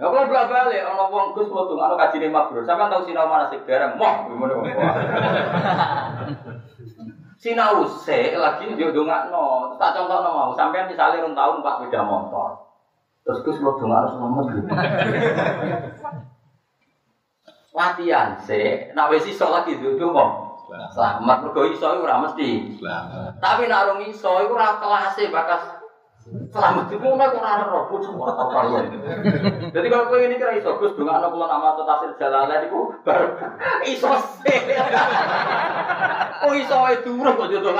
Ya 0.00 0.08
kalau 0.08 0.32
bolak 0.32 0.48
balik, 0.48 0.80
orang 0.80 1.12
wong 1.12 1.26
gus 1.36 1.52
mau 1.52 1.68
tunggu, 1.68 1.92
kaji 1.92 2.24
nih 2.24 2.32
makbro. 2.32 2.64
Sampai 2.64 2.88
tahu 2.88 3.04
sinau 3.04 3.28
mana 3.28 3.52
sih 3.52 3.60
bareng, 3.68 4.00
moh, 4.00 4.32
gimana 4.32 4.56
moh. 4.56 4.64
Sinau 7.40 7.84
se 7.84 8.36
lagi 8.36 8.68
dia 8.76 8.92
dongak 8.92 9.28
no, 9.28 9.76
tak 9.76 9.96
contoh 9.96 10.24
no 10.24 10.30
mau. 10.32 10.50
Sampai 10.56 10.88
misalnya 10.88 11.24
rum 11.24 11.36
tahun 11.36 11.64
pak 11.64 11.84
beda 11.84 12.00
motor, 12.04 12.52
terus 13.24 13.44
gus 13.44 13.60
mau 13.60 13.76
dongak 13.76 13.96
harus 13.96 14.12
selamat 14.16 14.44
gitu. 14.52 14.68
Latihan 17.76 18.28
se, 18.44 18.92
nak 18.96 19.08
wes 19.08 19.24
iso 19.24 19.48
lagi 19.52 19.76
duduk 19.80 20.16
kok. 20.16 20.30
Selamat 20.96 21.44
mergo 21.44 21.64
iso 21.64 21.88
ora 21.88 22.24
mesti. 22.24 22.80
Tapi 23.40 23.62
nak 23.68 23.84
rung 23.88 24.04
iso 24.04 24.32
iku 24.44 24.52
ora 24.56 24.76
kelas 24.76 25.16
bakas 25.32 25.79
Selamat 26.28 26.92
itu 26.92 27.00
naik 27.00 27.32
orang 27.32 27.64
roh, 27.72 27.88
pucuk 27.88 28.12
orang 28.14 28.52
kalian. 28.52 28.84
Jadi 29.72 29.86
kalau 29.88 30.12
kau 30.12 30.20
ini 30.20 30.36
kira 30.36 30.52
iso, 30.52 30.76
gus 30.76 30.92
dengan 30.92 31.16
anak 31.16 31.32
pulau 31.32 31.48
nama 31.48 31.72
tetasil 31.74 32.12
jalalan 32.20 32.68
itu 32.68 32.80
baru 33.02 33.34
iso. 33.88 34.12
Oh 36.44 36.52
iso 36.54 36.76
itu 36.92 37.10
urut 37.16 37.34
kok. 37.34 37.48
Pucuk 37.50 37.72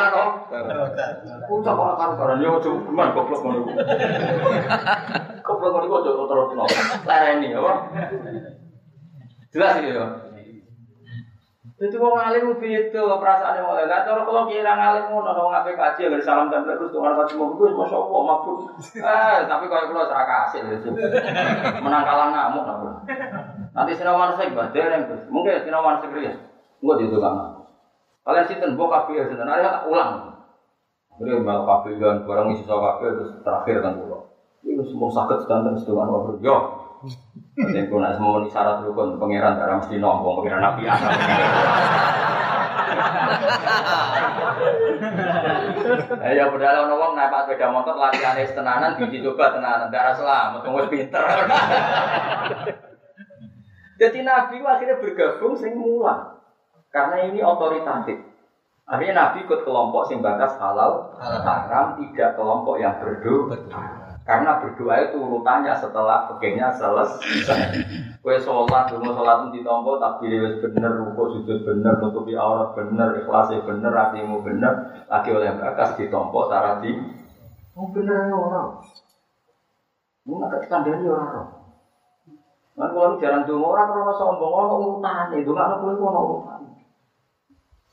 orang 1.69 1.97
karu 2.01 2.13
karuan, 2.17 2.41
yo 2.41 2.59
coba 2.59 2.79
gimana 2.89 3.13
goblok 3.13 3.41
mau 3.45 3.53
niku. 3.55 3.71
Goblok 5.45 5.71
mau 5.71 5.81
niku 5.85 6.01
jodoh 6.01 6.27
terus 6.27 6.51
no. 6.57 6.65
Lereni 7.05 7.55
apa? 7.55 7.73
Jelas 9.53 9.79
ini 9.85 9.95
ya. 9.95 10.07
Jadi 11.81 11.97
wong 11.97 12.13
alim 12.13 12.61
beda 12.61 13.17
perasaan 13.17 13.57
yang 13.57 13.65
mulai. 13.65 13.89
Lah 13.89 14.05
cara 14.05 14.21
kalau 14.21 14.45
kira 14.45 14.69
ngalim 14.77 15.17
ngono 15.17 15.33
wong 15.33 15.49
ape 15.49 15.73
kaji 15.73 16.13
agar 16.13 16.21
salam 16.21 16.53
tempel 16.53 16.77
terus 16.77 16.93
tuh 16.93 17.01
orang 17.01 17.17
kaji 17.25 17.41
mau 17.41 17.57
gue 17.57 17.73
masya 17.73 17.97
Allah 17.97 18.21
mabuk. 18.21 18.69
Eh 19.01 19.39
tapi 19.49 19.65
kalau 19.65 19.89
kalau 19.89 20.05
serak 20.05 20.29
kasih 20.29 20.61
itu 20.77 20.93
menang 21.81 22.05
kalah 22.05 22.29
ngamuk 22.37 22.69
lah. 22.69 23.01
Nanti 23.73 23.97
sinawan 23.97 24.37
saya 24.37 24.53
ibadah 24.53 24.77
yang 24.93 25.09
terus 25.09 25.25
mungkin 25.33 25.57
sinawan 25.65 25.97
sekalian. 26.05 26.37
Enggak 26.85 26.97
di 27.01 27.05
tukang. 27.09 27.65
Kalian 28.29 28.45
sinten 28.45 28.77
mbok 28.77 28.89
kabeh 28.93 29.17
ya 29.17 29.25
sinten 29.25 29.49
ada 29.49 29.89
ulang. 29.89 30.37
Malah 31.17 31.65
kabeh 31.65 31.97
kan 31.97 32.29
barang 32.29 32.61
isi 32.61 32.69
kabeh 32.69 33.09
terus 33.09 33.41
terakhir 33.41 33.81
kan 33.81 33.97
kula. 33.97 34.21
Ini 34.69 34.85
semua 34.85 35.09
sakit 35.09 35.49
sedanten 35.49 35.81
sedungan 35.81 36.13
wabar. 36.13 36.37
Yo, 36.45 36.80
Nanti 37.01 37.89
pun 37.89 38.05
nak 38.05 38.21
semua 38.21 38.45
syarat 38.45 38.85
rukun 38.85 39.17
pangeran 39.17 39.57
tak 39.57 39.73
mesti 39.81 39.97
nombong 39.97 40.45
pangeran 40.45 40.61
nabi 40.61 40.85
anak. 40.85 41.13
Eh 46.21 46.33
ya 46.37 46.53
padahal 46.53 46.85
ono 46.85 46.95
wong 47.01 47.13
naik 47.17 47.33
sepeda 47.49 47.73
motor 47.73 47.97
latihan 47.97 48.37
tenanan 48.37 49.01
dicoba 49.01 49.57
tenanan 49.57 49.89
darah 49.89 50.13
selamat 50.13 50.61
wong 50.69 50.93
pinter. 50.93 51.25
Jadi 54.01 54.19
Nabi 54.25 54.65
akhirnya 54.65 54.97
bergabung 54.97 55.57
sing 55.57 55.77
mula. 55.77 56.41
Karena 56.89 57.29
ini 57.29 57.45
otoritatif. 57.45 58.17
Akhirnya 58.89 59.15
Nabi 59.15 59.45
ikut 59.45 59.61
kelompok 59.63 60.09
sing 60.09 60.25
batas 60.25 60.57
halal, 60.57 61.15
haram, 61.21 62.01
tidak 62.01 62.35
kelompok 62.35 62.81
yang 62.81 62.97
berdoa. 62.99 64.10
Karena 64.31 64.63
berdoa 64.63 64.95
itu 65.11 65.19
urutannya 65.19 65.75
setelah 65.75 66.31
pegangnya 66.31 66.71
selesai. 66.71 67.83
Kue 68.23 68.39
sholat, 68.39 68.87
rumah 68.95 69.11
sholat 69.11 69.37
itu 69.43 69.59
ditompo, 69.59 69.99
tapi 69.99 70.31
wis 70.31 70.63
bener, 70.63 71.03
rukuk 71.03 71.35
sujud 71.35 71.67
bener, 71.67 71.99
nutupi 71.99 72.39
aurat 72.39 72.71
bener, 72.79 73.19
ikhlasnya 73.19 73.67
bener, 73.67 73.91
hatimu 73.91 74.39
bener, 74.47 75.03
lagi 75.11 75.35
oleh 75.35 75.51
bakas 75.59 75.99
ditompo, 75.99 76.47
cara 76.47 76.79
di, 76.79 76.95
oh 77.75 77.91
bener 77.91 78.31
ya 78.31 78.37
orang. 78.39 78.79
Ini 80.23 80.31
nggak 80.31 80.51
ketika 80.63 80.79
dari 80.87 81.11
orang. 81.11 81.49
Nah, 82.79 82.87
kalau 82.95 83.19
jarang 83.19 83.43
dulu 83.51 83.67
orang 83.75 83.89
kalau 83.91 84.15
sombong, 84.15 84.53
orang 84.55 84.79
urutan, 84.79 85.27
itu 85.35 85.51
nggak 85.51 85.67
ada 85.67 85.77
pun 85.83 85.99
orang 85.99 86.23
urutan. 86.23 86.61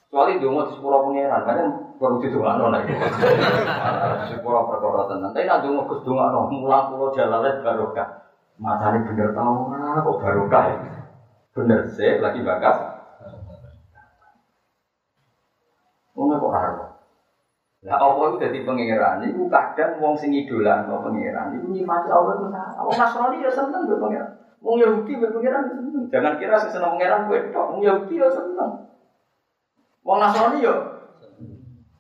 Kecuali 0.06 0.38
dulu 0.38 0.70
di 0.70 0.74
sepuluh 0.78 1.02
pengiran, 1.02 1.42
kan 1.50 1.87
perlu 1.98 2.22
didongakno 2.22 2.66
nek. 2.72 2.86
Sepuro 4.30 4.70
perkara 4.70 5.10
tenan. 5.10 5.34
Tapi 5.34 5.50
nek 5.50 5.62
donga 5.66 5.82
Gus 5.90 6.02
dongakno 6.06 6.40
mulang 6.54 6.94
kula 6.94 7.08
jalale 7.14 7.50
barokah. 7.66 8.10
Matane 8.58 9.06
bener 9.06 9.34
tau 9.34 9.70
kok 10.06 10.18
barokah 10.22 10.64
ya. 10.70 10.76
Bener 11.54 11.80
sih 11.90 12.22
lagi 12.22 12.42
bakas. 12.46 12.78
Wong 16.18 16.34
kok 16.34 16.50
ora 16.50 16.98
Lah 17.86 17.94
apa 18.02 18.20
itu 18.34 18.42
dadi 18.42 18.60
pangeran 18.66 19.22
iku 19.22 19.46
kadang 19.54 20.02
wong 20.02 20.18
sing 20.18 20.34
idolano 20.34 20.98
pangeran 20.98 21.54
iku 21.54 21.70
nyifati 21.70 22.10
Allah 22.10 22.34
itu 22.34 22.50
salah. 22.50 22.82
Wong 22.82 22.98
Nasrani 22.98 23.46
ya 23.46 23.52
seneng 23.54 23.86
mbek 23.86 24.02
pangeran. 24.02 24.30
Wong 24.66 24.82
Yahudi 24.82 25.14
mbek 25.14 25.30
pangeran 25.30 25.70
seneng. 25.70 26.04
Jangan 26.10 26.34
kira 26.42 26.58
sing 26.58 26.74
seneng 26.74 26.98
pangeran 26.98 27.30
kowe 27.30 27.38
tok. 27.54 27.66
Wong 27.70 27.82
Yahudi 27.86 28.18
ya 28.18 28.28
seneng. 28.34 28.72
Wong 30.02 30.18
Nasrani 30.18 30.66
ya 30.66 30.74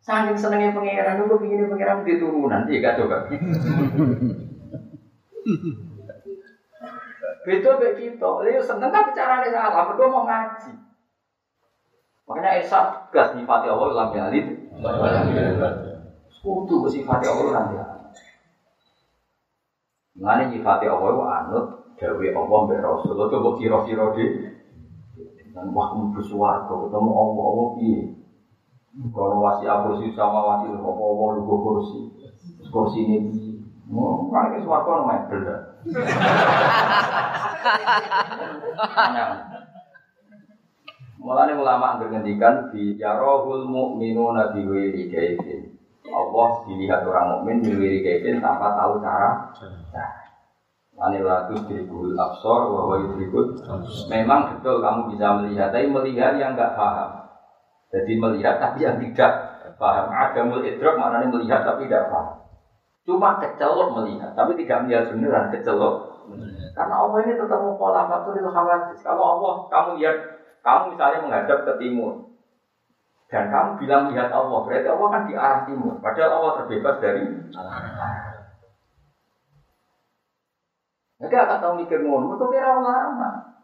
Saking 0.07 0.39
senengnya 0.39 0.71
pangeran, 0.71 1.27
gue 1.27 1.35
pingin 1.43 1.67
pangeran 1.67 2.07
di 2.07 2.15
turunan, 2.15 2.63
iya 2.71 2.79
gak 2.79 2.95
coba. 3.03 3.27
Beda 7.43 7.71
kayak 7.75 7.95
gitu, 7.99 8.31
dia 8.47 8.63
seneng 8.63 8.91
tapi 8.95 9.11
caranya 9.11 9.51
salah, 9.51 9.91
berdua 9.91 10.07
mau 10.07 10.23
ngaji. 10.23 10.71
Makanya 12.23 12.59
Esa 12.63 13.07
gas 13.11 13.35
nyifati 13.35 13.67
Allah 13.67 13.87
lam 13.91 14.11
yalid. 14.15 14.47
Kudu 16.39 16.87
sifati 16.87 17.27
Allah 17.27 17.47
lam 17.51 17.67
yalid. 17.75 18.15
Mengenai 20.15 20.55
nyifati 20.55 20.85
Allah 20.87 21.07
itu 21.11 21.23
anut 21.23 21.65
Dawe 21.97 22.27
Allah 22.29 22.59
mbak 22.69 22.77
Rasulullah 22.85 23.27
coba 23.33 23.49
kira-kira 23.57 24.05
di 24.13 24.25
dan 25.49 25.73
wah 25.73 25.89
bersuara 26.13 26.69
ketemu 26.69 27.09
Allah 27.09 27.43
Allah 27.49 27.67
piye 27.73 28.16
kalau 29.13 29.37
wasi 29.45 29.69
kursi 29.69 30.09
sama 30.17 30.41
wasi 30.41 30.73
apa 30.73 30.89
apa 30.89 31.25
lu 31.37 31.41
kursi 31.45 31.99
kursi 32.73 33.05
ini 33.05 33.17
mau 33.87 34.27
kan 34.33 34.57
suatu 34.59 34.89
namanya 34.89 35.29
beda. 35.31 35.55
Mulane 41.17 41.53
ulama 41.59 41.99
bergantikan 41.99 42.71
di 42.71 42.95
yarohul 42.95 43.67
mu'minuna 43.67 44.47
nabi 44.47 44.63
wiri 44.63 45.11
kaifin. 45.11 45.75
Allah 46.07 46.63
dilihat 46.63 47.03
orang 47.03 47.27
mukmin 47.35 47.59
di 47.59 47.71
wiri 47.75 47.99
kaifin 47.99 48.39
tanpa 48.39 48.79
tahu 48.79 49.03
cara. 49.03 49.51
Ane 50.97 51.21
lagu 51.21 51.53
dirikul 51.67 52.17
absor 52.17 52.73
bahwa 52.73 52.95
dirikul. 53.13 53.53
Memang 54.09 54.55
betul 54.55 54.81
kamu 54.81 55.13
bisa 55.13 55.27
melihat, 55.37 55.69
tapi 55.69 55.85
melihat 55.91 56.41
yang 56.41 56.57
enggak 56.57 56.73
paham. 56.73 57.26
Jadi 57.87 58.19
melihat 58.19 58.59
tapi 58.59 58.83
yang 58.83 58.99
tidak 58.99 59.31
paham. 59.79 60.11
Ada 60.11 60.43
idrok 60.43 60.95
maknanya 60.99 61.27
melihat 61.31 61.63
tapi 61.63 61.87
tidak 61.87 62.11
paham. 62.11 62.35
Cuma 63.07 63.39
kecelok 63.39 63.95
melihat, 63.95 64.35
tapi 64.35 64.59
tidak 64.59 64.83
melihat 64.83 65.07
beneran 65.07 65.47
kecelok. 65.47 65.95
Karena 66.75 66.95
Allah 66.99 67.17
ini 67.23 67.39
tetap 67.39 67.63
mau 67.63 67.79
pola 67.79 68.03
itu 68.03 68.49
khawatir. 68.51 68.99
Kalau 68.99 69.23
Allah 69.39 69.53
kamu 69.71 69.89
lihat, 70.03 70.15
kamu 70.59 70.91
misalnya 70.91 71.23
menghadap 71.23 71.63
ke 71.63 71.73
timur, 71.79 72.27
dan 73.31 73.47
kamu 73.47 73.79
bilang 73.79 74.11
lihat 74.11 74.27
Allah, 74.31 74.59
berarti 74.63 74.87
Allah 74.91 75.07
kan 75.07 75.23
di 75.23 75.33
arah 75.35 75.61
timur. 75.63 75.95
Padahal 76.03 76.31
Allah 76.35 76.51
terbebas 76.63 76.95
dari 76.99 77.23
Jadi 81.17 81.33
akan 81.33 81.57
tahu 81.57 81.73
mikir 81.81 82.05
ngono, 82.05 82.37
itu 82.37 82.45
kira 82.53 82.77
ulama. 82.77 83.56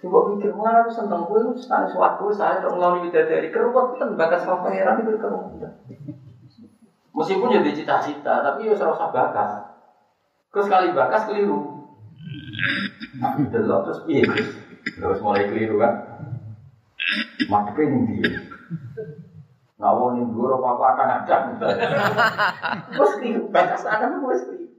Coba 0.00 0.32
pikir, 0.32 0.56
mulai 0.56 0.80
aku 0.80 0.90
seneng 0.96 1.28
gue, 1.28 1.38
itu 1.44 1.52
setara 1.60 1.84
suatu 1.84 2.32
saya 2.32 2.64
dong 2.64 2.80
ngelawan 2.80 3.12
dari 3.12 3.52
keruwetan 3.52 4.16
bakas 4.16 4.48
sama 4.48 4.64
pangeran 4.64 5.04
itu 5.04 5.20
keruwetan. 5.20 5.72
Meskipun 7.12 7.52
jadi 7.52 7.70
cita-cita, 7.76 8.40
tapi 8.40 8.64
ya 8.64 8.72
serasa 8.72 9.12
bakas. 9.12 9.60
Terus 10.48 10.64
sekali 10.66 10.96
bakas 10.96 11.28
keliru. 11.28 11.84
Nah, 13.20 13.36
delok 13.52 13.80
terus 13.86 14.00
piye 14.08 14.24
Terus 14.80 15.20
mulai 15.20 15.52
keliru 15.52 15.76
kan. 15.76 15.94
Mati 17.52 17.82
ini 17.84 18.24
dia. 18.24 18.40
Ngawon 19.76 20.16
yang 20.16 20.32
guru 20.32 20.60
apa 20.60 20.68
apa 20.96 21.04
ada. 21.24 21.36
Terus 22.92 23.12
keliru 23.20 23.52
bakas 23.52 23.84
anak 23.84 24.16
gue 24.16 24.34
keliru. 24.48 24.69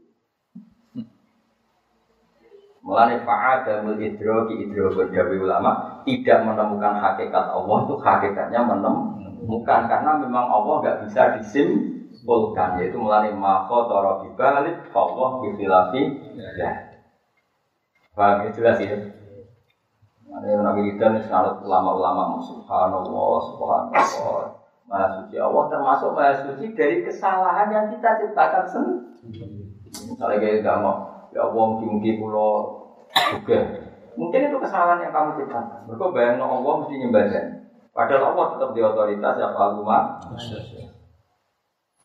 Mulane 2.82 3.22
fa'adamul 3.22 4.02
idroki 4.02 4.66
idrokun 4.66 5.14
dawi 5.14 5.38
ulama 5.38 6.02
tidak 6.02 6.42
menemukan 6.42 6.98
hakikat 6.98 7.46
Allah 7.54 7.78
itu 7.86 7.96
hakikatnya 8.02 8.62
menemukan 8.66 9.82
karena 9.86 10.12
memang 10.18 10.50
Allah 10.50 10.76
nggak 10.82 11.00
bisa 11.06 11.38
disimpulkan 11.38 12.82
yaitu 12.82 12.98
mulane 12.98 13.38
mako 13.38 13.86
toro 13.86 14.26
bibalik 14.26 14.82
Allah 14.98 15.30
bifilafi 15.46 16.04
ya. 16.58 16.72
Paham 18.18 18.50
jelas 18.50 18.82
ya. 18.82 18.98
Ada 20.32 20.64
Nabi 20.66 20.90
Ridwan 20.90 21.22
sangat 21.22 21.62
ulama-ulama 21.62 22.42
subhanallah 22.42 23.36
subhanallah 23.52 24.62
Maha 24.92 25.08
suci 25.24 25.40
Allah 25.40 25.64
termasuk 25.72 26.12
maha 26.12 26.36
suci 26.44 26.76
dari 26.76 27.00
kesalahan 27.08 27.72
yang 27.72 27.86
kita 27.96 28.20
ciptakan 28.20 28.66
sendiri. 28.68 29.64
Misalnya 29.88 30.38
kayak 30.44 30.68
gak 30.68 30.78
mau 30.84 31.11
Ya 31.32 31.42
Allah 31.48 31.66
mungkin 31.80 32.20
kulo 32.20 32.50
juga. 33.12 33.60
Mungkin 34.20 34.52
itu 34.52 34.58
kesalahan 34.60 35.00
yang 35.00 35.16
kamu 35.16 35.30
ciptakan. 35.40 35.88
Mereka 35.88 36.06
bayang 36.12 36.44
Allah 36.44 36.74
mesti 36.84 36.96
nyembahnya. 37.00 37.42
Padahal 37.92 38.36
Allah 38.36 38.46
tetap 38.56 38.70
di 38.76 38.82
otoritas 38.84 39.36
ya 39.40 39.52
Pak 39.56 39.68
Luma. 39.80 40.00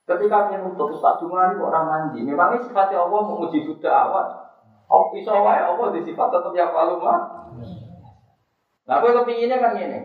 Ketika 0.06 0.38
dia 0.46 0.62
nutup 0.62 0.94
Ustaz 0.94 1.18
Jumani 1.18 1.58
orang 1.58 1.86
mandi, 1.90 2.22
memangnya 2.22 2.62
sifatnya 2.62 3.02
Allah 3.02 3.26
menguji 3.26 3.66
Buddha 3.66 3.90
awal. 3.90 4.26
Oh, 4.86 5.10
bisa 5.10 5.34
wae 5.34 5.58
Allah 5.58 5.90
di 5.90 6.00
sifat 6.06 6.30
tetap 6.30 6.54
ya 6.54 6.70
Pak 6.70 6.84
Luma. 6.94 7.14
Nah, 8.86 9.02
gue 9.02 9.10
kepinginnya 9.10 9.58
kan 9.58 9.74
ini. 9.74 9.98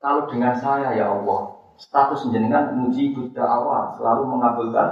Kalau 0.00 0.24
dengan 0.24 0.56
saya 0.56 0.96
ya 0.96 1.12
Allah, 1.12 1.61
status 1.76 2.28
jenengan 2.30 2.74
muji 2.76 3.12
Buddha 3.12 3.44
awal 3.44 3.96
selalu 3.96 4.22
mengabulkan 4.28 4.88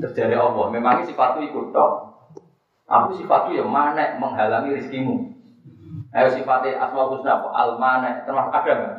terjadi 0.00 0.36
Allah. 0.40 0.66
Memangnya 0.72 1.08
sifatku 1.08 1.44
ikut 1.44 1.72
dong. 1.72 1.94
Aku 2.86 3.18
sifatku 3.18 3.54
ya 3.54 3.66
mana 3.66 4.16
menghalangi 4.20 4.78
rezekimu. 4.78 5.36
Ayo 6.14 6.28
sifatnya 6.32 6.80
asmaul 6.80 7.18
husna 7.18 7.42
apa? 7.42 7.48
Al 7.52 7.70
mana 7.76 8.24
termasuk 8.24 8.52
ada 8.54 8.72
nggak? 8.72 8.94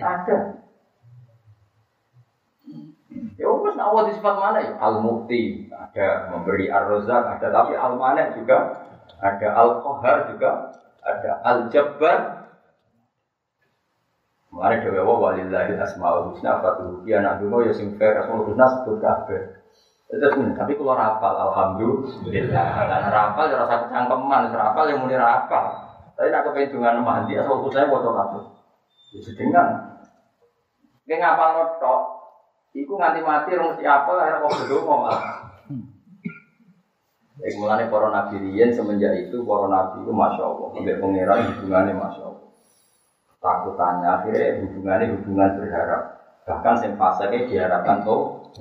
Ada. 0.00 0.38
Ya 3.36 3.46
wes 3.50 3.74
nak 3.74 3.86
Allah 3.92 4.02
di 4.08 4.12
sifat 4.16 4.34
mana 4.38 4.58
ya? 4.62 4.72
Al 4.80 5.02
mukti 5.04 5.66
ada 5.70 6.32
memberi 6.32 6.70
ar 6.70 6.88
rozak 6.88 7.38
ada 7.38 7.46
tapi 7.52 7.74
al 7.76 7.98
mana 7.98 8.32
juga 8.32 8.86
ada 9.20 9.48
al 9.54 9.82
kohar 9.82 10.30
juga 10.32 10.78
ada 11.02 11.30
al 11.42 11.58
jabbar 11.68 12.41
Mari 14.62 14.78
dewa 14.86 15.02
wa 15.02 15.14
walillahi 15.34 15.74
asmaul 15.74 16.30
husna 16.30 16.62
fatuhu 16.62 17.02
ya 17.02 17.18
nak 17.18 17.42
dulu 17.42 17.66
ya 17.66 17.74
sing 17.74 17.98
fair 17.98 18.14
asmaul 18.22 18.46
husna 18.46 18.62
sebut 18.78 19.02
kabeh. 19.02 19.58
Tapi 20.12 20.72
kalau 20.78 20.94
rapal 20.94 21.34
alhamdulillah. 21.50 22.68
Dan 22.86 23.02
rapal 23.10 23.50
ya 23.50 23.58
rasa 23.58 23.90
kecangkeman, 23.90 24.54
rapal 24.54 24.84
yang 24.86 25.02
mulai 25.02 25.18
rapal. 25.18 25.66
Tapi 26.14 26.30
nak 26.30 26.46
kepengen 26.46 26.78
dengan 26.78 27.02
mandi 27.02 27.34
asal 27.34 27.58
saya 27.74 27.90
foto 27.90 28.14
kabeh. 28.14 28.42
Ya 29.16 29.18
sedengan. 29.18 29.66
Kayak 31.02 31.18
ngapal 31.18 31.48
notok, 31.58 32.00
Iku 32.72 32.96
nganti 32.96 33.20
mati 33.20 33.52
rong 33.52 33.76
mesti 33.76 33.84
apal 33.84 34.16
akhirnya 34.16 34.48
kok 34.48 34.54
bedongo 34.64 34.94
malah. 35.04 35.20
Mulane 37.42 37.90
para 37.90 38.08
nabi 38.08 38.38
semenjak 38.72 39.28
itu 39.28 39.44
para 39.44 39.66
nabi 39.68 40.06
itu 40.06 40.12
masya 40.14 40.44
Allah, 40.46 40.68
sampai 40.72 40.96
pangeran 40.96 41.52
hubungannya 41.52 41.92
masya 41.92 42.22
Allah. 42.32 42.51
Takutannya 43.42 44.06
akhirnya 44.06 44.62
hubungannya 44.62 45.18
hubungan 45.18 45.50
berharap. 45.58 46.02
Bahkan 46.46 46.76
yang 46.86 46.94
fasenya 46.94 47.38
diharapkan 47.50 48.06
tuh. 48.06 48.54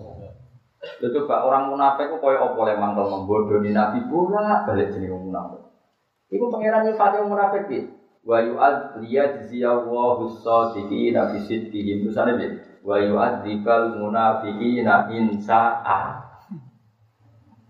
Itu 0.82 1.30
pak 1.30 1.46
orang 1.46 1.70
munafik 1.70 2.10
itu 2.10 2.18
koyo 2.18 2.42
opo 2.42 2.66
le 2.66 2.74
mangkel 2.74 3.06
membodoni 3.06 3.70
nabi 3.70 4.02
bola 4.10 4.66
balik 4.66 4.90
jenis 4.90 5.14
munafik. 5.14 5.62
Iku 6.34 6.50
pangeran 6.50 6.90
nyifati 6.90 7.22
munafik 7.22 7.70
iki. 7.70 7.80
Wa 8.26 8.42
yu'ad 8.42 9.02
liyajziyahu 9.06 9.94
as-sadiqina 10.26 11.30
bi 11.30 11.38
sidqihim. 11.46 12.06
Terusane 12.06 12.38
piye? 12.42 12.72
wa 12.82 12.98
yu'adzibal 12.98 14.02
munafiqina 14.02 15.10
in 15.14 15.38
sa'a. 15.38 16.02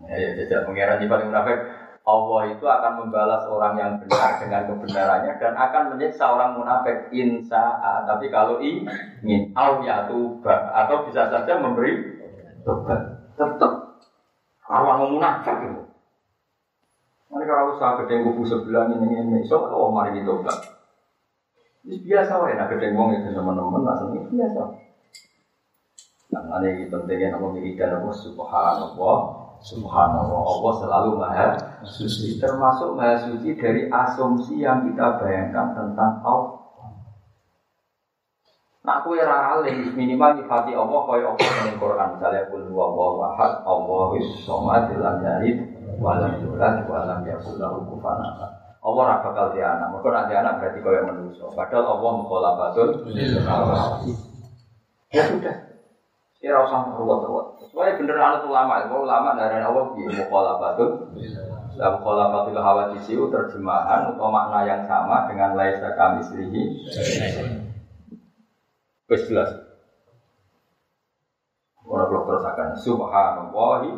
Ya, 0.01 0.15
ya, 0.17 0.29
jajak 0.39 0.65
pengiran 0.65 0.97
di 1.03 1.07
paling 1.11 1.29
munafik. 1.29 1.59
Allah 2.01 2.49
itu 2.49 2.65
akan 2.65 3.05
membalas 3.05 3.45
orang 3.45 3.77
yang 3.77 3.93
benar 4.01 4.41
dengan 4.41 4.65
kebenarannya 4.73 5.37
dan 5.37 5.53
akan 5.53 5.83
menyiksa 5.93 6.33
orang 6.33 6.57
munafik. 6.57 7.13
Insa 7.13 7.77
tapi 8.09 8.33
kalau 8.33 8.57
ingin 8.57 9.53
au 9.53 9.85
ya 9.85 10.09
tuba. 10.09 10.73
Atau 10.73 11.05
bisa 11.05 11.29
saja 11.29 11.61
memberi 11.61 12.17
tobat. 12.65 13.29
Tetap 13.37 14.01
orang 14.65 15.13
munafik 15.13 15.57
itu. 15.61 15.83
Nanti 17.29 17.45
kalau 17.47 17.77
usaha 17.77 18.01
gede 18.03 18.27
kubu 18.27 18.43
sebelah 18.43 18.89
ini 18.91 19.21
ini 19.21 19.39
so 19.45 19.61
kalau 19.61 19.93
mari 19.93 20.25
tobat. 20.25 20.57
Ini 21.85 22.01
biasa 22.01 22.33
ya 22.49 22.53
nak 22.57 22.69
gede 22.73 22.97
wong 22.97 23.13
itu 23.13 23.29
teman-teman 23.29 23.81
langsung 23.85 24.17
ini 24.17 24.25
biasa. 24.25 24.61
Nah, 26.31 26.63
ini 26.63 26.87
pentingnya 26.87 27.35
nama 27.35 27.51
wiridan 27.51 28.01
Allah 28.01 28.15
subhanallah 28.15 29.40
Subhanallah. 29.61 30.41
Allah 30.41 30.73
selalu 30.81 31.11
maha 31.21 31.47
suci. 31.85 32.41
Termasuk 32.41 32.97
maha 32.97 33.21
suci 33.29 33.53
dari 33.53 33.85
asumsi 33.87 34.65
yang 34.65 34.89
kita 34.89 35.21
bayangkan 35.21 35.77
tentang 35.77 36.21
Allah. 36.25 36.61
Nak 38.81 39.05
kue 39.05 39.21
alih 39.21 39.93
minimal 39.93 40.41
nyifati 40.41 40.73
Allah 40.73 40.99
kaya 41.05 41.25
Allah 41.29 41.49
dengan 41.61 41.75
Quran? 41.77 42.07
Misalnya 42.17 42.49
kul 42.49 42.65
huwa 42.73 42.89
Allah 42.89 43.09
wahad 43.13 43.53
Allah 43.61 44.09
somad 44.41 44.89
lam 44.97 45.21
yalid 45.21 45.57
walam 46.01 46.41
yulad 46.41 46.81
walam 46.89 47.21
yakul 47.21 47.61
lahu 47.61 47.85
kufuwan 47.85 48.25
Allah 48.81 48.97
ora 49.05 49.21
bakal 49.21 49.53
dia 49.53 49.77
anak. 49.77 49.93
Mergo 49.93 50.09
nek 50.09 50.33
anak 50.33 50.53
berarti 50.57 50.79
kaya 50.81 51.05
manusia. 51.05 51.45
Padahal 51.53 52.01
Allah 52.01 52.11
mukhalafatul 52.25 52.89
Ya 55.13 55.23
sudah. 55.29 55.70
Ya 56.41 56.57
usah 56.57 56.97
ruwet-ruwet. 56.97 57.69
Soalnya 57.69 58.01
bener 58.01 58.17
anut 58.17 58.49
ulama, 58.49 58.81
itu 58.81 58.97
ulama 58.97 59.37
dari 59.37 59.61
awal 59.61 59.93
di 59.93 60.09
mukhalafatun. 60.09 61.13
Dan 61.77 61.89
mukhalafatul 62.01 62.57
hawadisiu 62.57 63.29
terjemahan 63.29 64.09
atau 64.09 64.27
makna 64.33 64.65
yang 64.65 64.81
sama 64.89 65.29
dengan 65.29 65.53
laisa 65.53 65.93
kami 65.93 66.25
sendiri. 66.25 66.81
Wes 69.05 69.21
jelas. 69.29 69.53
Orang 71.85 72.09
belum 72.09 72.23
terasakan. 72.25 72.67
Subhanallahi 72.81 73.89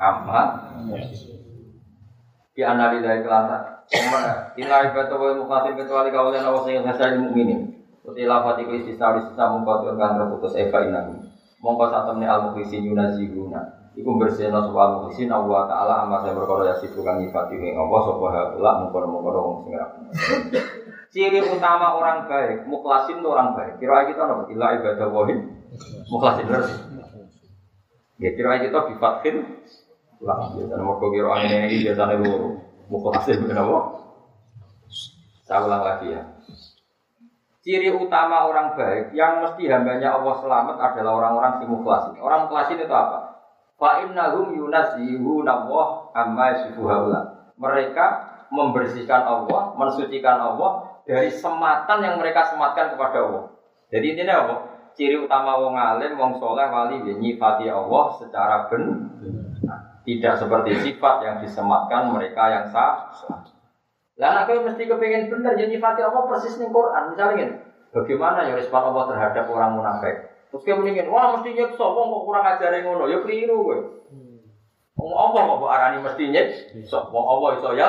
amma. 0.00 0.42
Di 2.56 2.62
analisa 2.64 3.20
kelasa. 3.20 3.56
Inilah 4.56 4.88
ibadah 4.88 5.16
wa 5.20 5.36
mukhatim 5.36 5.76
kecuali 5.76 6.08
kawalan 6.08 6.48
awas 6.48 6.64
yang 6.64 6.88
hasil 6.88 7.20
mukminin. 7.20 7.76
Uti 8.08 8.24
lafati 8.24 8.64
ku 8.64 8.72
istisna 8.72 9.20
istisna 9.20 9.52
mungkot 9.52 9.84
kan 10.00 10.16
terputus 10.16 10.56
eva 10.56 10.80
inakum 10.88 11.29
mongko 11.60 11.84
saat 11.92 12.04
temen 12.08 12.26
al 12.26 12.50
mukhlisin 12.50 12.88
yunazihuna 12.88 13.92
iku 13.94 14.16
bersihna 14.16 14.64
sapa 14.64 14.80
al 14.80 14.92
mukhlisin 15.00 15.28
Allah 15.28 15.68
taala 15.68 15.94
amma 16.08 16.24
saya 16.24 16.32
berkoro 16.32 16.64
ya 16.64 16.74
sifu 16.80 17.04
kang 17.04 17.20
nyifati 17.20 17.60
ing 17.60 17.76
Allah 17.76 18.00
sapa 18.08 18.26
haula 18.32 18.70
mungkon-mungkon 18.84 19.36
wong 19.36 19.56
sing 19.68 19.74
Ciri 21.10 21.42
utama 21.42 21.98
orang 21.98 22.30
baik, 22.30 22.70
mukhlasin 22.70 23.18
orang 23.26 23.58
baik. 23.58 23.82
Kira 23.82 24.06
kita 24.06 24.30
apa? 24.30 24.46
Ila 24.46 24.78
ibadah 24.78 25.10
wahid, 25.10 25.42
mukhlasin 26.06 26.46
terus. 26.46 26.70
Ya 28.22 28.30
kira 28.38 28.62
kita 28.62 28.94
bifatkin, 28.94 29.58
lah. 30.22 30.54
Dan 30.54 30.80
mau 30.86 31.02
kira 31.02 31.34
ini 31.50 31.82
biasanya 31.82 32.14
lu 32.14 32.62
mukhlasin 32.86 33.42
kenapa? 33.42 34.06
Saya 35.42 35.66
ulang 35.66 35.82
lagi 35.82 36.14
ya. 36.14 36.22
Ciri 37.60 37.92
utama 37.92 38.48
orang 38.48 38.72
baik 38.72 39.12
yang 39.12 39.44
mesti 39.44 39.68
hambanya 39.68 40.16
Allah 40.16 40.32
selamat 40.40 40.76
adalah 40.80 41.12
orang-orang 41.20 41.52
si 41.60 41.64
mukhlas 41.68 42.08
Orang 42.16 42.48
mukhlas 42.48 42.72
itu 42.72 42.88
apa? 42.88 43.36
Fa 43.76 44.00
innahum 44.00 44.56
yunazihuna 44.56 45.68
Allah 45.68 45.86
amma 46.16 46.56
yasifuhaula. 46.56 47.52
Mereka 47.60 48.06
membersihkan 48.48 49.28
Allah, 49.28 49.76
mensucikan 49.76 50.40
Allah 50.40 50.88
dari 51.04 51.28
sematan 51.28 52.00
yang 52.00 52.16
mereka 52.16 52.48
sematkan 52.48 52.96
kepada 52.96 53.28
Allah. 53.28 53.44
Jadi 53.92 54.06
intinya 54.16 54.34
apa? 54.40 54.54
Ciri 54.96 55.20
utama 55.20 55.60
wong 55.60 55.76
alim, 55.76 56.16
wong 56.16 56.40
soleh, 56.40 56.64
wali, 56.66 57.04
ya, 57.04 57.14
nyifati 57.14 57.68
Allah 57.68 58.04
secara 58.16 58.72
benar. 58.72 60.00
Tidak 60.00 60.34
seperti 60.40 60.70
sifat 60.80 61.16
yang 61.28 61.36
disematkan 61.44 62.08
mereka 62.08 62.42
yang 62.48 62.66
sah. 62.72 63.12
Lah 64.20 64.44
aku 64.44 64.60
mesti 64.68 64.84
kepingin 64.84 65.32
bener 65.32 65.56
jadi 65.56 65.72
nyifati 65.72 66.04
Allah 66.04 66.28
persis 66.28 66.60
nih 66.60 66.68
Quran. 66.68 67.16
Misalnya 67.16 67.34
gini, 67.40 67.54
bagaimana 67.96 68.44
ya 68.44 68.52
respon 68.52 68.92
Allah 68.92 69.08
terhadap 69.08 69.48
orang 69.48 69.80
munafik? 69.80 70.28
Terus 70.52 70.62
dia 70.68 70.76
mendingin, 70.76 71.08
wah 71.08 71.32
mesti 71.32 71.56
nyekso, 71.56 71.80
wong 71.80 72.10
kok 72.12 72.22
kurang 72.28 72.44
ajar 72.44 72.74
yang 72.74 72.90
ngono, 72.90 73.08
ya 73.08 73.22
keliru 73.24 73.64
gue. 73.64 73.78
Wong 74.98 75.12
Allah 75.16 75.40
kok 75.56 75.72
arani 75.72 75.98
mesti 76.04 76.24
nyekso, 76.28 77.08
wong 77.08 77.24
Allah 77.24 77.48
iso 77.56 77.70
ya. 77.72 77.88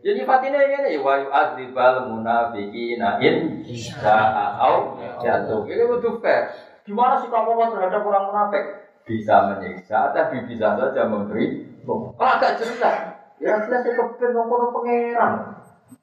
Jadi 0.00 0.20
fatine 0.24 0.56
ini 0.56 0.96
ya 0.96 1.00
wa 1.04 1.12
yu'adzibal 1.18 2.08
munafiqina 2.08 3.20
in 3.20 3.60
sa'au 3.68 4.96
jatuh. 5.20 5.66
Ini 5.68 5.84
butuh 5.90 6.22
fair. 6.24 6.54
Gimana 6.88 7.20
sih 7.20 7.28
kamu 7.28 7.52
terhadap 7.52 8.00
orang 8.06 8.24
munafik? 8.30 8.64
Bisa 9.04 9.52
menyiksa, 9.52 10.14
tapi 10.14 10.46
bisa 10.48 10.72
saja 10.78 11.02
memberi. 11.04 11.66
Oh, 11.84 12.14
agak 12.16 12.62
jelas. 12.62 13.19
Ya 13.40 13.56
jelas 13.64 13.80
saya 13.80 13.96
kepen 13.96 14.30
ngomong 14.36 14.70
pangeran. 14.76 15.32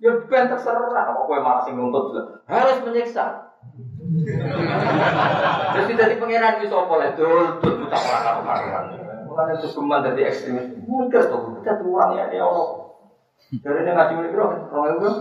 Ya 0.02 0.12
ben 0.26 0.50
terserah. 0.50 1.06
Kok 1.14 1.26
kowe 1.30 1.40
malah 1.40 1.62
sing 1.64 1.78
nuntut 1.78 2.18
harus 2.50 2.82
menyiksa. 2.82 3.54
Jadi 5.78 5.92
dari 5.94 6.16
pangeran 6.18 6.66
itu 6.66 6.74
apa 6.74 6.94
lah? 6.98 7.10
Dul, 7.14 7.62
dul, 7.62 7.86
tak 7.94 8.02
pernah 8.02 8.42
pangeran. 8.42 8.86
Bukan 9.30 9.46
itu 9.54 9.68
cuma 9.78 10.02
dari 10.02 10.26
ekstremis. 10.26 10.74
Mungkin 10.90 11.22
tuh, 11.30 11.62
kita 11.62 11.78
tuh 11.78 11.94
orang 11.94 12.18
ya 12.18 12.26
dia 12.34 12.42
orang. 12.42 12.90
Dari 13.54 13.80
ini 13.86 13.92
ngaji 13.94 14.14
mulai 14.18 14.34
berapa? 14.34 14.56
Orang 14.74 14.92
itu 14.98 15.12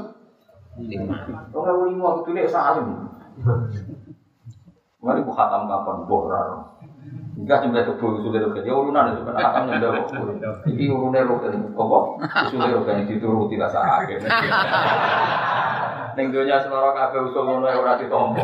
lima. 0.89 1.17
Orang 1.53 1.75
itu 1.77 1.85
lima 1.93 2.09
itu 2.25 2.31
nih 2.33 2.49
salim. 2.49 2.87
Mari 5.05 5.21
buka 5.21 5.37
khatam 5.37 5.69
kapan? 5.69 5.97
Bohrar. 6.09 6.47
Enggak 7.37 7.69
nyembelih 7.69 7.85
kebo 7.93 8.17
usulnya 8.17 8.49
rogen. 8.49 8.65
Ya 8.65 8.73
urunan 8.73 9.13
itu 9.13 9.21
kan 9.29 9.37
akan 9.37 9.63
nyembelih 9.69 10.03
kebo. 10.09 10.25
Ini 10.73 10.85
urunnya 10.89 11.29
rogen. 11.29 11.53
Apa? 11.77 11.99
Usulnya 12.49 12.73
rogen 12.73 13.05
dituruti 13.05 13.61
rasa 13.61 13.81
akhir. 13.85 14.25
Ning 16.17 16.33
dunia 16.33 16.57
seloro 16.65 16.97
kabeh 16.97 17.29
usul 17.29 17.45
ngono 17.45 17.69
ora 17.69 18.01
ditompo. 18.01 18.41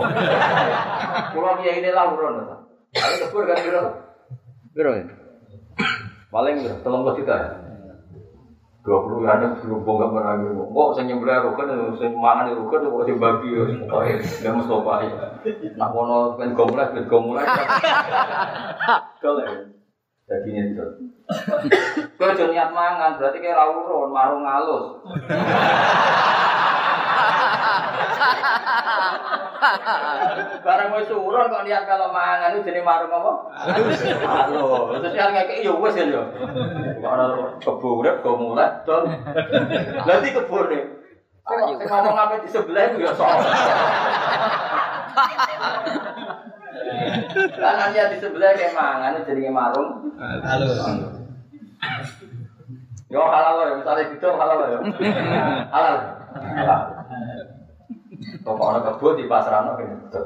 Kulo 1.32 1.50
kiai 1.64 1.80
ini 1.80 1.88
lah 1.88 2.12
urun. 2.12 2.44
Tapi 2.92 3.14
kebur 3.24 3.48
kan 3.48 3.56
kira. 3.64 3.80
Kira 4.76 4.90
ya? 5.00 5.04
Paling 6.28 6.60
kira 6.60 6.76
telung 6.84 7.08
juta 7.16 7.61
ya. 8.82 8.88
Dua 8.90 8.98
puluh 9.06 9.22
ya 9.22 9.38
ada 9.38 9.54
berhubung 9.62 10.02
gak 10.02 10.10
pernah 10.10 10.34
gitu. 10.42 10.66
Kok 10.74 10.90
saya 10.98 11.06
nyembelih 11.06 11.38
roken, 11.46 11.94
saya 11.94 12.10
mangan 12.10 12.50
di 12.50 12.58
roken, 12.58 12.82
kok 12.82 13.06
saya 13.06 13.14
bagi 13.14 13.48
ya. 13.54 13.62
Pokoknya 13.86 14.14
dia 14.18 14.50
mesti 14.50 14.74
apa 14.74 14.92
ya. 15.06 15.14
Nah 15.78 15.88
kono 15.94 16.34
kan 16.34 16.50
gomulai, 16.50 16.90
kan 16.90 17.04
gomulai. 17.06 17.46
Kalau 19.22 19.38
ya. 19.46 19.70
Dagingnya 20.26 20.62
itu. 20.74 20.86
Kau 22.18 22.34
jangan 22.34 22.50
niat 22.50 22.70
mangan, 22.74 23.22
berarti 23.22 23.38
kayak 23.38 23.58
rawuron, 23.58 24.10
marung 24.10 24.42
halus. 24.42 24.98
Barang 30.62 30.90
wis 30.98 31.06
surun 31.06 31.50
kok 31.50 31.64
niat 31.66 31.86
kalau 31.86 32.10
mangan 32.10 32.54
itu 32.58 32.66
jenenge 32.66 32.86
marung 32.86 33.12
apa? 33.14 33.32
Halo. 34.26 34.94
Terus 34.98 35.14
yang 35.14 35.30
ngekek 35.34 35.62
ya 35.62 35.72
wis 35.74 35.94
ya 35.98 36.04
yo. 36.10 36.22
Kok 36.98 37.12
ana 37.14 37.56
kebo 37.62 38.02
urip 38.02 38.22
go 38.22 38.34
mulai 38.38 38.82
don. 38.82 39.06
Nanti 40.06 40.28
kebo 40.34 40.66
ne. 40.70 40.80
Sing 41.42 41.78
ngomong 41.90 42.16
apa 42.18 42.42
di 42.42 42.48
sebelah 42.50 42.90
itu 42.90 43.02
ya 43.06 43.12
sok. 43.14 43.30
Karena 47.58 47.84
dia 47.90 48.10
di 48.10 48.18
sebelah 48.18 48.50
kayak 48.54 48.74
mangan 48.74 49.18
itu 49.18 49.26
jenenge 49.30 49.50
marung. 49.50 49.90
Halo. 50.18 50.66
Yo 53.12 53.20
halal 53.28 53.60
ya, 53.68 53.76
misalnya 53.76 54.08
gitu 54.08 54.24
halal 54.24 54.58
ya. 54.72 54.80
Halal. 55.68 55.96
Halal. 56.32 57.01
Pokok 58.42 58.68
ana 58.70 58.80
kebo 58.86 59.18
di 59.18 59.26
pasarano 59.26 59.74
kene 59.78 59.94
betul. 60.06 60.24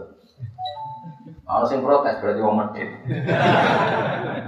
Ana 1.46 1.64
sing 1.70 1.80
protes 1.80 2.18
berarti 2.18 2.40
wong 2.42 2.56
medhit. 2.58 2.90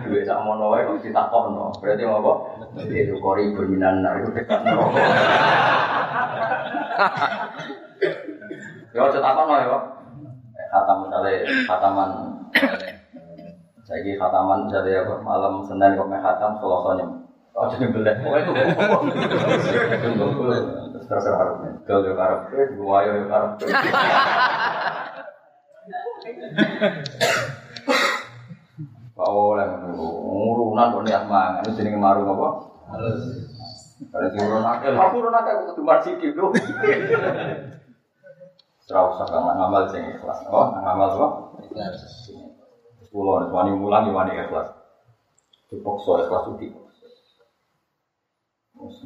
Duwe 0.05 0.21
sak 0.27 0.43
mono 0.43 0.75
wae 0.75 0.85
kok 0.85 1.01
ditakokno. 1.05 1.71
Berarti 1.79 2.03
wong 2.05 2.19
apa? 2.19 2.33
Itu 2.91 3.17
kori 3.23 3.55
berminan 3.55 4.03
itu 4.03 4.35
dekat 4.35 4.61
neraka. 4.67 5.01
Yo 8.93 9.01
aja 9.07 9.19
takokno 9.23 9.55
ya. 9.63 9.79
Khatam 10.69 11.09
misalnya 11.09 11.49
khataman 11.65 12.11
saya 13.89 14.13
khataman 14.21 14.69
misalnya 14.69 15.01
apa 15.01 15.15
malam 15.25 15.65
Senin 15.65 15.97
kok 15.97 16.09
meh 16.13 16.21
khatam 16.21 16.61
Selasa. 16.61 17.28
Oh 17.59 17.67
jadi 17.75 17.91
belek. 17.91 18.23
Oh 18.23 18.39
itu. 18.39 18.53
Terserah 21.09 21.41
harus 21.41 21.57
Dol 21.89 22.05
yo 22.05 22.13
karep, 22.15 22.53
dua 22.79 22.97
yo 23.03 23.27
karep. 23.27 23.51
Kau 29.19 29.59
oleh 29.59 29.67
ngurunan 29.99 30.95
kok 30.95 31.03
niat 31.03 31.27
mangan 31.27 31.67
itu 31.67 31.83
jenenge 31.83 31.99
marung 31.99 32.31
apa? 32.31 32.49
Kalau 33.99 34.31
diurun 34.31 34.63
akeh, 34.63 34.95
aku 34.95 35.19
urun 35.19 35.35
akeh 35.35 35.75
kudu 35.75 35.83
marji 35.83 36.15
gitu. 36.23 36.55
Ora 38.89 39.01
usah 39.11 39.27
kang 39.27 39.43
ngamal 39.43 39.91
sing 39.91 40.07
ikhlas. 40.15 40.47
Oh, 40.47 40.71
ngamal 40.71 41.19
apa? 41.19 41.27
Ikhlas. 41.67 42.31
Sepuluh, 43.03 43.51
wani 43.51 43.75
mulang 43.75 44.07
wani 44.15 44.39
ikhlas. 44.39 44.71
Dipaksa 45.67 46.25
ikhlas 46.25 46.47
udik. 46.55 46.88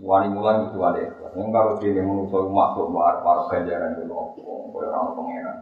Wani 0.05 0.29
mulan 0.29 0.68
itu 0.68 0.79
ada 0.85 1.01
ikhlas. 1.01 1.33
Yang 1.33 1.49
kalau 1.49 1.73
dia 1.81 2.05
menusuk 2.05 2.45
makhluk 2.53 2.93
marah 2.93 3.25
marah 3.25 3.45
ganjaran 3.49 3.97
itu 3.97 4.05
loh. 4.05 4.37
Kau 4.37 4.77
orang 4.77 5.16
pangeran. 5.16 5.57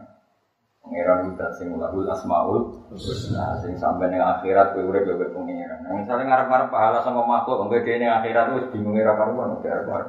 Pangeran 0.83 1.19
itu 1.31 1.47
sing 1.55 1.67
lahul 1.79 2.03
asmaul. 2.11 2.59
Nah, 2.91 3.55
sing 3.63 3.73
sampai 3.79 4.11
dengan 4.11 4.35
akhirat 4.35 4.75
kau 4.75 4.83
udah 4.83 5.01
bebek 5.07 5.31
pangeran. 5.31 5.79
Nah, 5.87 5.91
misalnya 5.95 6.27
ngarep 6.27 6.47
ngarep 6.51 6.67
pahala 6.67 6.99
sama 7.07 7.23
makhluk, 7.23 7.63
enggak 7.63 7.87
dia 7.87 7.95
yang 8.03 8.19
akhirat 8.19 8.45
itu 8.51 8.67
bingung 8.75 8.99
era 8.99 9.15
karuan, 9.15 9.55
udah 9.55 9.63
karuan. 9.63 10.05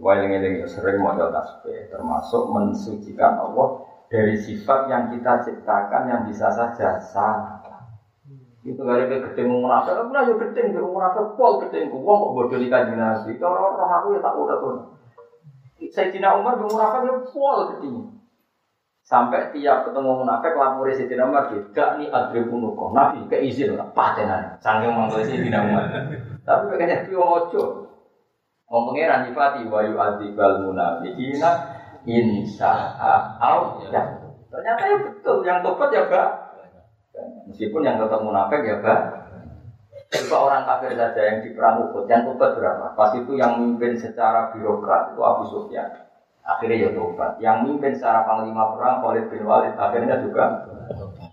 Wailing 0.00 0.32
eling 0.32 0.54
sering 0.64 0.96
modal 0.96 1.28
tasbih, 1.28 1.92
termasuk 1.92 2.48
mensucikan 2.48 3.36
Allah 3.36 3.84
dari 4.08 4.32
sifat 4.34 4.88
yang 4.88 5.12
kita 5.12 5.44
ciptakan 5.44 6.02
yang 6.08 6.22
bisa 6.24 6.48
saja 6.50 6.98
salah. 6.98 7.59
Itu 8.60 8.84
kali 8.84 9.08
ke 9.08 9.16
gedeng 9.24 9.56
munafik, 9.56 9.96
aku 9.96 10.12
lah 10.12 10.28
yo 10.28 10.36
gedeng, 10.36 10.76
gedeng 10.76 10.92
munafik 10.92 11.32
pol 11.32 11.64
gedeng, 11.64 11.88
uang 11.96 12.16
kok 12.20 12.32
bodoh 12.36 12.58
di 12.60 12.68
kajian 12.68 13.00
nasi. 13.00 13.40
Kalau 13.40 13.56
orang 13.56 13.88
aku 13.88 14.06
ya 14.12 14.20
tak 14.20 14.36
udah 14.36 14.56
tuh. 14.60 14.72
Saya 15.88 16.12
Cina 16.12 16.36
Umar 16.36 16.60
gedeng 16.60 16.76
munafik 16.76 17.00
ya 17.08 17.14
pol 17.24 17.58
gedeng. 17.72 17.96
Sampai 19.00 19.48
tiap 19.56 19.88
ketemu 19.88 20.22
munafik 20.22 20.52
lapor 20.60 20.92
si 20.92 21.08
Cina 21.08 21.24
Umar 21.24 21.48
tidak 21.48 21.88
nih 21.96 22.12
adri 22.12 22.44
punuko, 22.44 22.92
nabi 22.92 23.24
keizin 23.32 23.80
lah 23.80 23.88
patenan. 23.96 24.60
Sanggeng 24.60 24.92
manggil 24.92 25.24
si 25.24 25.40
Cina 25.40 25.64
Umar. 25.64 25.88
Tapi 26.46 26.76
kayaknya 26.76 27.08
itu 27.08 27.16
ojo. 27.16 27.88
Wong 28.68 28.82
pangeran 28.92 29.26
nyifati 29.26 29.66
wa 29.66 29.80
yu'adzibal 29.82 30.68
munafiqina 30.68 31.50
insya 32.04 32.92
Allah. 33.40 34.04
Ternyata 34.50 34.82
ya 34.84 34.96
betul, 35.00 35.36
yang 35.46 35.64
tobat 35.64 35.90
ya 35.90 36.06
gak 36.10 36.49
Meskipun 37.48 37.80
yang 37.86 37.96
tetap 37.96 38.20
munafik 38.20 38.60
ya 38.66 38.82
bah. 38.84 39.00
Coba 40.10 40.36
orang 40.50 40.62
kafir 40.66 40.98
saja 40.98 41.22
yang 41.22 41.38
di 41.38 41.54
perang 41.54 41.86
Uhud, 41.86 42.10
yang 42.10 42.26
tobat 42.26 42.58
berapa? 42.58 42.98
Pas 42.98 43.14
itu 43.14 43.30
yang 43.38 43.62
mimpin 43.62 43.94
secara 43.94 44.50
birokrat 44.50 45.14
itu 45.14 45.22
Abu 45.22 45.46
Sufyan. 45.46 45.86
Akhirnya 46.42 46.76
ya 46.82 46.90
tobat. 46.90 47.38
Yang 47.38 47.56
mimpin 47.70 47.94
secara 47.94 48.26
panglima 48.26 48.74
perang 48.74 49.06
Khalid 49.06 49.30
bin 49.30 49.46
Walid 49.46 49.78
akhirnya 49.78 50.18
juga 50.18 50.66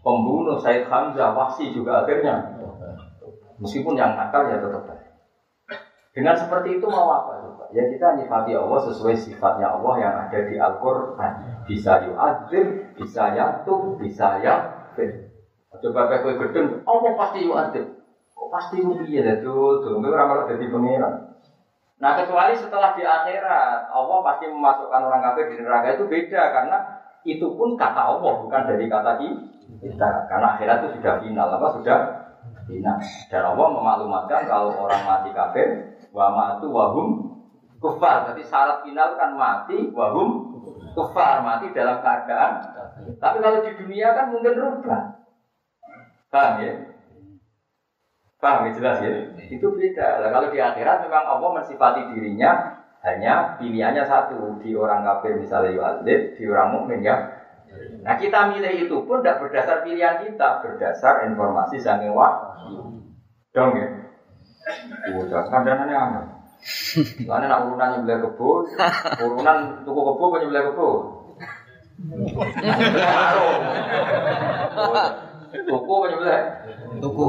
pembunuh 0.06 0.62
Said 0.62 0.86
Hamzah 0.86 1.34
Wahsi 1.34 1.74
juga 1.74 2.06
akhirnya. 2.06 2.54
Meskipun 3.58 3.98
yang 3.98 4.14
nakal 4.14 4.46
ya 4.46 4.62
tetap 4.62 4.86
baik. 4.86 5.10
Dengan 6.14 6.34
seperti 6.38 6.78
itu 6.78 6.86
mau 6.86 7.10
apa? 7.14 7.46
Coba? 7.46 7.66
Ya 7.74 7.86
kita 7.90 8.18
nyifati 8.18 8.54
Allah 8.58 8.80
sesuai 8.90 9.18
sifatnya 9.18 9.70
Allah 9.74 9.94
yang 10.02 10.14
ada 10.18 10.40
di 10.50 10.56
Al-Quran. 10.58 11.34
Bisa 11.66 12.10
yu'adzim, 12.10 12.94
bisa 12.98 13.38
yatum, 13.38 13.98
bisa 14.02 14.42
yafir. 14.42 15.27
Coba 15.84 16.10
kayak 16.10 16.22
kue 16.26 16.34
gedeng, 16.42 16.82
Allah 16.86 17.12
pasti 17.14 17.46
yu'adzim. 17.46 17.86
Kok 18.34 18.50
pasti 18.54 18.78
piye 18.82 19.22
ya 19.22 19.34
tuh, 19.42 19.82
tuh 19.82 19.98
nggak 19.98 20.14
malah 20.14 20.46
jadi 20.50 20.66
pangeran. 20.70 21.14
Nah 21.98 22.12
kecuali 22.14 22.54
setelah 22.54 22.94
di 22.94 23.02
akhirat, 23.02 23.90
Allah 23.90 24.18
pasti 24.22 24.46
memasukkan 24.46 25.02
orang 25.02 25.22
kafir 25.26 25.50
di 25.50 25.66
neraka 25.66 25.98
itu 25.98 26.06
beda 26.06 26.42
karena 26.54 26.78
itu 27.26 27.46
pun 27.58 27.74
kata 27.74 28.02
Allah 28.14 28.32
bukan 28.38 28.62
dari 28.70 28.86
kata 28.86 29.18
kita. 29.18 30.10
Karena 30.30 30.48
akhirat 30.56 30.78
itu 30.86 31.02
sudah 31.02 31.18
final, 31.18 31.48
apa 31.58 31.68
sudah 31.82 31.98
final. 32.70 32.98
Dan 33.34 33.44
Allah 33.44 33.68
memaklumatkan 33.74 34.46
kalau 34.46 34.78
orang 34.78 35.02
mati 35.10 35.30
kafir, 35.34 35.98
wa 36.14 36.30
matu 36.32 36.70
wahum 36.70 37.08
kufar. 37.82 38.30
Jadi 38.30 38.46
syarat 38.46 38.86
final 38.86 39.18
kan 39.18 39.34
mati 39.34 39.90
wahum 39.92 40.54
kufar, 40.94 41.42
mati 41.42 41.74
dalam 41.74 41.98
keadaan. 42.06 42.62
Tapi 43.18 43.38
kalau 43.42 43.66
di 43.66 43.74
dunia 43.74 44.14
kan 44.14 44.30
mungkin 44.30 44.54
rubah. 44.54 45.18
Paham 46.28 46.54
ya? 46.60 46.74
Paham 48.38 48.70
ya 48.70 48.72
jelas 48.76 48.98
ya? 49.02 49.12
Itu 49.48 49.72
beda. 49.74 50.22
Nah, 50.22 50.30
kalau 50.30 50.48
di 50.52 50.60
akhirat 50.60 51.08
memang 51.08 51.26
Allah 51.26 51.50
mensifati 51.58 52.02
dirinya 52.14 52.84
hanya 53.06 53.56
pilihannya 53.56 54.04
satu 54.04 54.60
di 54.60 54.76
orang 54.76 55.06
kafir 55.08 55.40
misalnya 55.40 55.72
yu'adzib, 55.74 56.36
di 56.36 56.44
orang 56.50 56.70
mukmin 56.76 57.06
ya. 57.06 57.16
Nah 58.04 58.16
kita 58.20 58.52
milih 58.52 58.88
itu 58.88 58.98
pun 59.06 59.22
tidak 59.22 59.40
berdasar 59.44 59.86
pilihan 59.86 60.24
kita, 60.26 60.64
berdasar 60.66 61.30
informasi 61.30 61.80
sange 61.80 62.10
wahyu. 62.12 63.00
Dong 63.56 63.72
ya? 63.80 63.88
Udah, 65.16 65.48
kandangannya 65.48 65.96
aneh. 65.96 66.26
Lalu 67.24 67.46
nak 67.48 67.64
urunan 67.70 67.90
nyebelah 67.96 68.20
kebo, 68.28 68.66
urunan 69.24 69.58
tuku 69.88 70.02
kebo 70.04 70.24
apa 70.28 70.36
nyebelah 70.44 70.64
kebo? 70.74 70.90
Tuku 75.52 75.92
apa 75.92 76.06
nyebelah? 76.12 76.42
Tuku. 77.00 77.26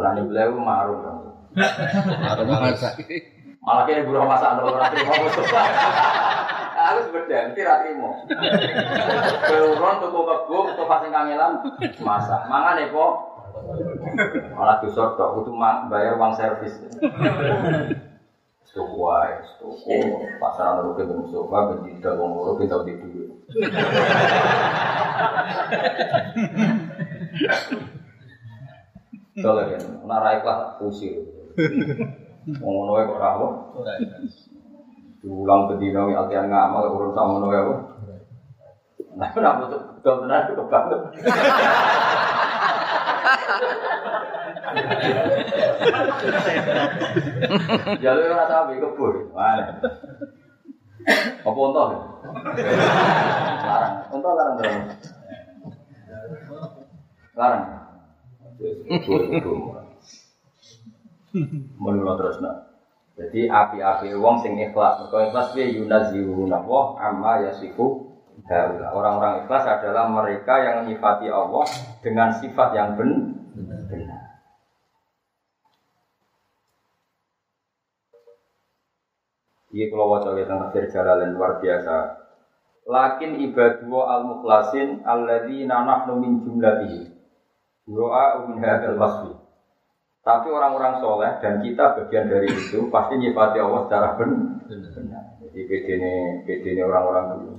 Nah 0.00 0.10
nyebelah 0.16 0.44
itu 0.48 0.58
marung. 0.60 1.00
Marung 1.04 2.48
masak. 2.48 2.94
Malah 3.58 3.84
kini 3.84 4.06
buruh 4.06 4.24
masak 4.24 4.56
untuk 4.56 4.72
orang 4.72 4.92
terima 4.96 5.12
sebeda, 7.04 7.52
mesti 7.52 7.60
ratrimo. 7.68 8.10
Beruron 9.44 10.00
tuku 10.00 10.20
kebo, 10.24 10.58
tuku 10.72 10.84
pasang 10.88 11.12
kangelan, 11.12 11.52
masak. 12.00 12.48
Mangan 12.48 12.80
ya 12.80 12.88
kok. 12.88 13.12
Malah 14.56 14.76
dusor 14.80 15.18
tok, 15.18 15.44
itu 15.44 15.52
bayar 15.92 16.16
uang 16.16 16.32
servis. 16.32 16.80
Tuku 18.72 18.94
wae, 18.94 19.36
tuku 19.58 19.96
pasaran 20.38 20.86
lu 20.86 20.96
ke 20.96 21.04
Mustafa, 21.04 21.76
benci 21.76 21.98
wong 22.04 22.30
loro 22.40 22.52
kita 22.56 22.80
di 22.86 22.94
duit. 22.94 23.28
Doleh 29.38 29.64
ya, 29.70 29.78
nak 30.02 30.82
pusir. 30.82 31.22
Wong 32.58 32.72
ngono 32.74 32.90
wae 32.96 33.04
kok 33.06 33.20
ra 33.20 33.36
apa? 33.36 33.46
Diulang 35.22 35.68
bedino 35.68 36.08
wi 36.08 36.14
altian 36.16 36.48
ngamal 36.48 36.90
urun 36.90 37.12
sama 37.14 37.38
ngono 37.38 37.46
wae 37.50 37.60
apa? 37.60 37.74
Nah, 39.18 39.28
kenapa 39.34 39.66
tuh 39.66 39.82
betul 39.98 40.14
tenan 40.22 40.46
itu 40.46 40.54
kebanget. 40.54 41.00
Jalur 47.98 48.30
ora 48.30 48.46
sapi 48.46 48.78
kebur. 48.78 49.14
Apa 51.42 51.58
unta? 51.58 51.82
Larang. 53.66 53.94
Unta 54.14 54.30
larang 54.38 54.54
terus. 54.62 55.17
Larang. 57.38 57.64
Menurut 61.78 62.18
terus 62.18 62.42
nak. 62.42 62.56
Jadi 63.14 63.46
api-api 63.46 64.14
wong 64.14 64.42
sing 64.42 64.58
ikhlas, 64.58 65.02
mergo 65.02 65.18
ikhlas 65.22 65.54
piye 65.54 65.74
yunazihuna 65.78 66.62
wa 66.66 66.98
amma 66.98 67.46
yasifu 67.46 68.14
haula. 68.46 68.94
Orang-orang 68.94 69.46
ikhlas 69.46 69.66
adalah 69.66 70.10
mereka 70.10 70.54
yang 70.62 70.86
menyifati 70.86 71.26
Allah 71.30 71.66
dengan 72.02 72.34
sifat 72.38 72.74
yang 72.74 72.94
ben- 72.94 73.38
benar. 73.90 74.22
Iya 79.68 79.84
kalau 79.92 80.14
wajah 80.14 80.32
kita 80.32 80.54
tafsir 80.54 80.84
jalalan 80.94 81.34
luar 81.34 81.58
biasa. 81.60 81.96
Lakin 82.88 83.36
ibadu 83.50 84.00
al 84.00 84.24
mukhlasin 84.24 85.04
alladzina 85.04 85.84
nahnu 85.84 86.22
min 86.22 86.40
jumlatihi. 86.40 87.17
Doa 87.88 88.44
min 88.44 88.60
wasfi. 89.00 89.32
Tapi 90.20 90.52
orang-orang 90.52 91.00
soleh 91.00 91.40
dan 91.40 91.64
kita 91.64 91.96
bagian 91.96 92.28
dari 92.28 92.52
itu 92.52 92.92
pasti 92.92 93.16
nyifati 93.16 93.64
Allah 93.64 93.88
secara 93.88 94.08
ben- 94.20 94.60
benar. 94.68 95.24
Jadi 95.40 95.60
beda 95.64 96.68
ini 96.68 96.82
orang-orang 96.84 97.24
dulu. 97.32 97.52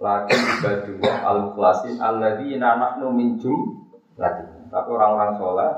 Lakin 0.00 0.40
ibadu 0.60 0.92
al 1.00 1.38
mukhlasin 1.48 1.96
alladzina 1.96 2.76
nahnu 2.76 3.08
min 3.16 3.40
jumlatihi. 3.40 4.68
Tapi 4.68 4.88
orang-orang 4.92 5.32
soleh 5.40 5.70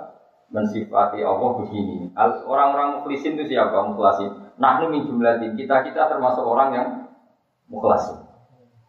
mensifati 0.50 1.22
Allah 1.22 1.50
begini. 1.62 2.11
Orang-orang 2.44 3.00
mukhlisin 3.00 3.38
itu 3.38 3.55
siapa? 3.55 3.78
Mukhlasin. 3.86 4.53
Nahnu 4.59 4.90
min 4.90 5.07
jumlatin. 5.07 5.55
Kita-kita 5.55 6.11
termasuk 6.11 6.42
orang 6.42 6.70
yang 6.74 6.88
mukhlasin. 7.70 8.18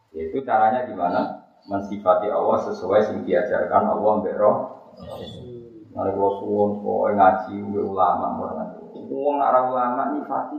Yaitu 0.10 0.42
caranya 0.42 0.90
gimana? 0.90 1.46
Mensifati 1.70 2.28
Allah 2.34 2.66
sesuai 2.66 3.14
yang 3.14 3.20
diajarkan 3.24 3.84
Allah 3.94 4.12
mbek 4.20 4.36
roh. 4.42 4.83
Mari 5.94 6.10
kula 6.18 6.30
suwun 6.42 6.70
kowe 6.82 7.10
ngaji 7.14 7.54
ulama 7.78 8.28
ora. 8.42 8.66
Wong 8.98 9.38
ora 9.38 9.60
ulama 9.62 10.10
nyifati. 10.10 10.58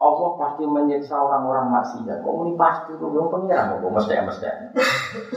Allah 0.00 0.30
pasti 0.40 0.64
menyiksa 0.64 1.12
orang-orang 1.12 1.70
maksiat. 1.70 2.24
Kok 2.24 2.34
muni 2.34 2.56
pasti 2.56 2.96
tuh 2.96 3.12
wong 3.12 3.28
pengira 3.30 3.68
kok 3.70 3.84
mesti 3.84 4.18
mesti. 4.18 4.48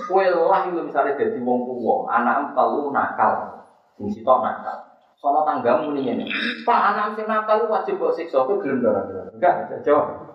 Kowe 0.10 0.24
lah 0.24 0.66
itu 0.66 0.80
misalnya 0.82 1.20
jadi 1.20 1.38
wong 1.44 1.68
tuwa, 1.68 2.08
anak 2.10 2.56
telu 2.58 2.90
nakal. 2.90 3.62
Sing 4.00 4.10
sitok 4.10 4.42
nakal. 4.42 4.90
Sono 5.20 5.46
tanggamu 5.46 5.94
muni 5.94 6.08
ngene. 6.08 6.26
Pak 6.66 6.82
anak 6.96 7.14
sing 7.14 7.30
nakal 7.30 7.70
wajib 7.70 8.02
mbok 8.02 8.16
siksa 8.18 8.42
kowe 8.42 8.58
gelem 8.58 8.82
ora? 8.82 9.06
Enggak, 9.38 9.70
jawab. 9.86 10.33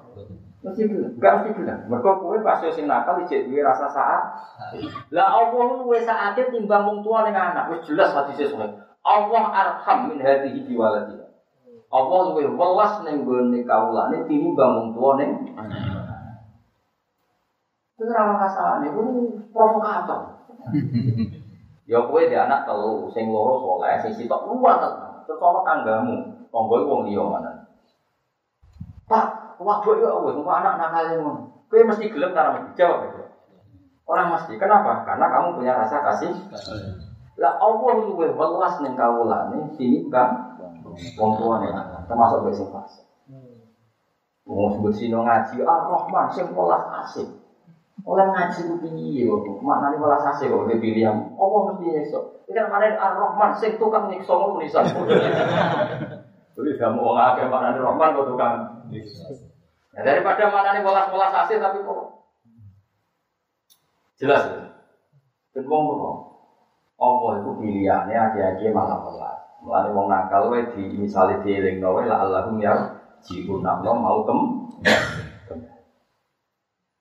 Mesti 0.59 0.91
gelem, 0.91 1.15
enggak 1.15 1.33
mesti 1.39 1.51
gelem. 1.55 1.79
Mergo 1.87 2.19
kowe 2.19 2.35
pas 2.43 2.59
sing 2.59 2.91
nakal 2.91 3.23
ijek 3.23 3.47
duwe 3.47 3.63
rasa 3.63 3.87
saat. 3.95 4.23
Lah 5.15 5.39
Allah 5.39 5.79
luwe 5.79 6.03
saate 6.03 6.51
timbang 6.51 6.83
wong 6.83 6.99
tua 7.07 7.23
ning 7.23 7.35
anak, 7.39 7.71
wis 7.71 7.87
jelas 7.87 8.11
hadise 8.11 8.51
sono. 8.51 8.67
Allah 9.07 9.45
arham 9.55 10.11
min 10.11 10.19
hadhihi 10.19 10.67
biwaladiha. 10.67 11.27
Allah 11.95 12.21
luwe 12.35 12.43
welas 12.59 13.07
ning 13.07 13.23
gone 13.23 13.59
kawulane 13.63 14.27
tinimbang 14.27 14.73
wong 14.75 14.89
tua 14.99 15.11
ning 15.23 15.31
Itu 17.99 18.07
ora 18.15 18.39
rasane, 18.39 18.95
itu 18.95 19.03
provokator. 19.51 20.47
Ya 21.91 21.99
kowe 21.99 22.23
di 22.23 22.37
anak 22.39 22.63
telu, 22.63 23.11
sing 23.11 23.27
loro 23.31 23.59
soleh, 23.59 23.99
sing 24.03 24.15
sitok 24.15 24.47
tenan. 24.47 24.95
Terus 25.27 25.43
ana 25.43 25.61
tanggamu, 25.67 26.15
tangga 26.51 26.79
wong 26.87 27.11
liya. 27.11 27.58
Waduh 29.59 29.95
ya 29.99 30.11
wis 30.23 30.35
engko 30.39 30.51
anak 30.55 30.75
nakal 30.79 31.05
ngono. 31.19 31.43
Kowe 31.69 31.83
mesti 31.85 32.09
gelem 32.09 32.33
ora 32.33 32.65
jawab 32.79 32.99
itu. 33.11 33.21
Orang 34.09 34.33
mesti. 34.33 34.57
Kenapa? 34.57 35.05
Karena 35.05 35.27
kamu 35.29 35.59
punya 35.61 35.73
rasa 35.77 36.01
kasih. 36.01 36.33
Lah 37.39 37.55
Allah 37.63 37.93
luwe 38.03 38.35
welas 38.35 38.75
ning 38.83 38.99
kawulane 38.99 39.79
tinimbang 39.79 40.59
wong 41.15 41.33
tuane 41.39 41.71
termasuk 42.11 42.51
sing 42.51 42.67
fase. 42.75 43.03
Wong 44.49 44.75
sebut 44.75 44.93
sino 44.97 45.23
ngaji 45.23 45.61
Ar-Rahman 45.63 46.27
sing 46.33 46.51
welas 46.57 46.83
asik. 47.05 47.29
Oleh 48.09 48.27
ngaji 48.27 48.61
ku 48.65 48.75
piye 48.81 49.29
kok? 49.29 49.61
Maknane 49.61 50.01
welas 50.01 50.25
asik 50.35 50.49
kok 50.49 50.67
dipilih 50.67 51.03
yang 51.05 51.19
Allah 51.37 51.61
mesti 51.69 51.85
nyiksa. 51.87 52.19
Iki 52.49 52.57
kan 52.57 52.67
maknane 52.73 52.97
Ar-Rahman 52.97 53.51
sing 53.55 53.77
tukang 53.77 54.09
nyiksa 54.09 54.33
ngono 54.35 54.59
tulisan. 54.59 54.89
Jadi 56.57 56.71
kamu 56.81 56.99
wong 56.99 57.19
akeh 57.21 57.47
maknane 57.47 57.79
Rahman 57.79 58.17
kok 58.17 58.29
tukang 58.35 58.55
nyiksa. 58.89 59.48
Nah, 59.99 60.07
daripada 60.07 60.47
maknane 60.47 60.87
welas-welas 60.87 61.35
asik 61.43 61.59
tapi 61.59 61.83
kok 61.83 62.23
jelas 64.23 64.47
ya. 64.47 64.63
Wong 65.67 65.83
ngono. 65.91 66.11
Allah 67.03 67.43
itu 67.43 67.51
pilihannya 67.59 68.15
aja-aja 68.15 68.71
malah 68.71 69.03
welas. 69.03 69.43
Mulane 69.59 69.91
wong 69.91 70.07
nakal 70.07 70.55
wae 70.55 70.71
di 70.71 70.95
misale 71.03 71.43
dielingno 71.43 71.99
wae 71.99 72.07
la 72.07 72.23
Allahum 72.23 72.63
ya 72.63 72.95
jiku 73.27 73.59
nakno 73.59 73.99
mau 73.99 74.23
kem. 74.23 74.39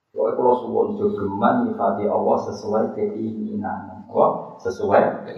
Kowe 0.10 0.34
kula 0.34 0.54
suwun 0.58 0.98
jogeman 0.98 1.70
nyifati 1.70 2.10
Allah 2.10 2.38
sesuai 2.50 2.98
keinginan. 2.98 4.10
Apa? 4.10 4.58
Sesuai 4.58 5.30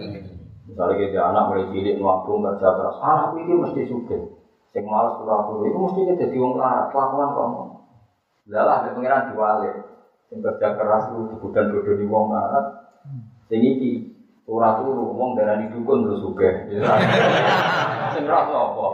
Misalnya 0.64 0.96
kita 0.96 1.20
anak 1.20 1.44
mulai 1.52 1.68
cilik 1.76 2.00
nabung 2.00 2.40
kerja 2.40 2.68
keras, 2.72 2.96
anak 3.04 3.36
ini 3.36 3.52
mesti 3.52 3.82
suka. 3.84 4.39
Sing 4.70 4.86
malas 4.86 5.18
dulu, 5.18 5.66
itu 5.66 5.78
mesti 5.78 6.00
kita 6.06 6.14
jadi 6.30 6.36
wong 6.38 6.54
larat, 6.54 6.94
kelakuan 6.94 7.34
kok. 7.34 7.48
Lah 8.50 8.82
ada 8.82 8.94
pengiran 8.94 9.34
diwalik. 9.34 9.74
Sing 10.30 10.38
kerja 10.38 10.78
keras 10.78 11.10
itu 11.10 11.34
dibudan 11.34 11.74
bodoh 11.74 11.94
di 11.98 12.06
wong 12.06 12.30
larat. 12.30 12.66
Sing 13.50 13.60
iki 13.66 14.14
ora 14.46 14.78
turu, 14.78 15.10
wong 15.10 15.34
darani 15.34 15.74
dukun 15.74 16.06
terus 16.06 16.22
suka. 16.22 16.70
Sing 18.14 18.24
rasa 18.30 18.54
apa? 18.54 18.86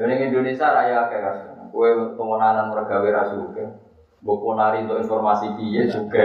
Ini 0.00 0.14
Indonesia 0.32 0.66
raya 0.72 1.12
kayak. 1.12 1.34
Kue 1.70 2.16
pengenalan 2.18 2.72
mergawe 2.72 3.08
rasuke. 3.14 3.64
Mbok 4.20 4.52
nari 4.52 4.84
untuk 4.84 5.00
informasi 5.00 5.56
piye 5.56 5.88
juga. 5.88 6.24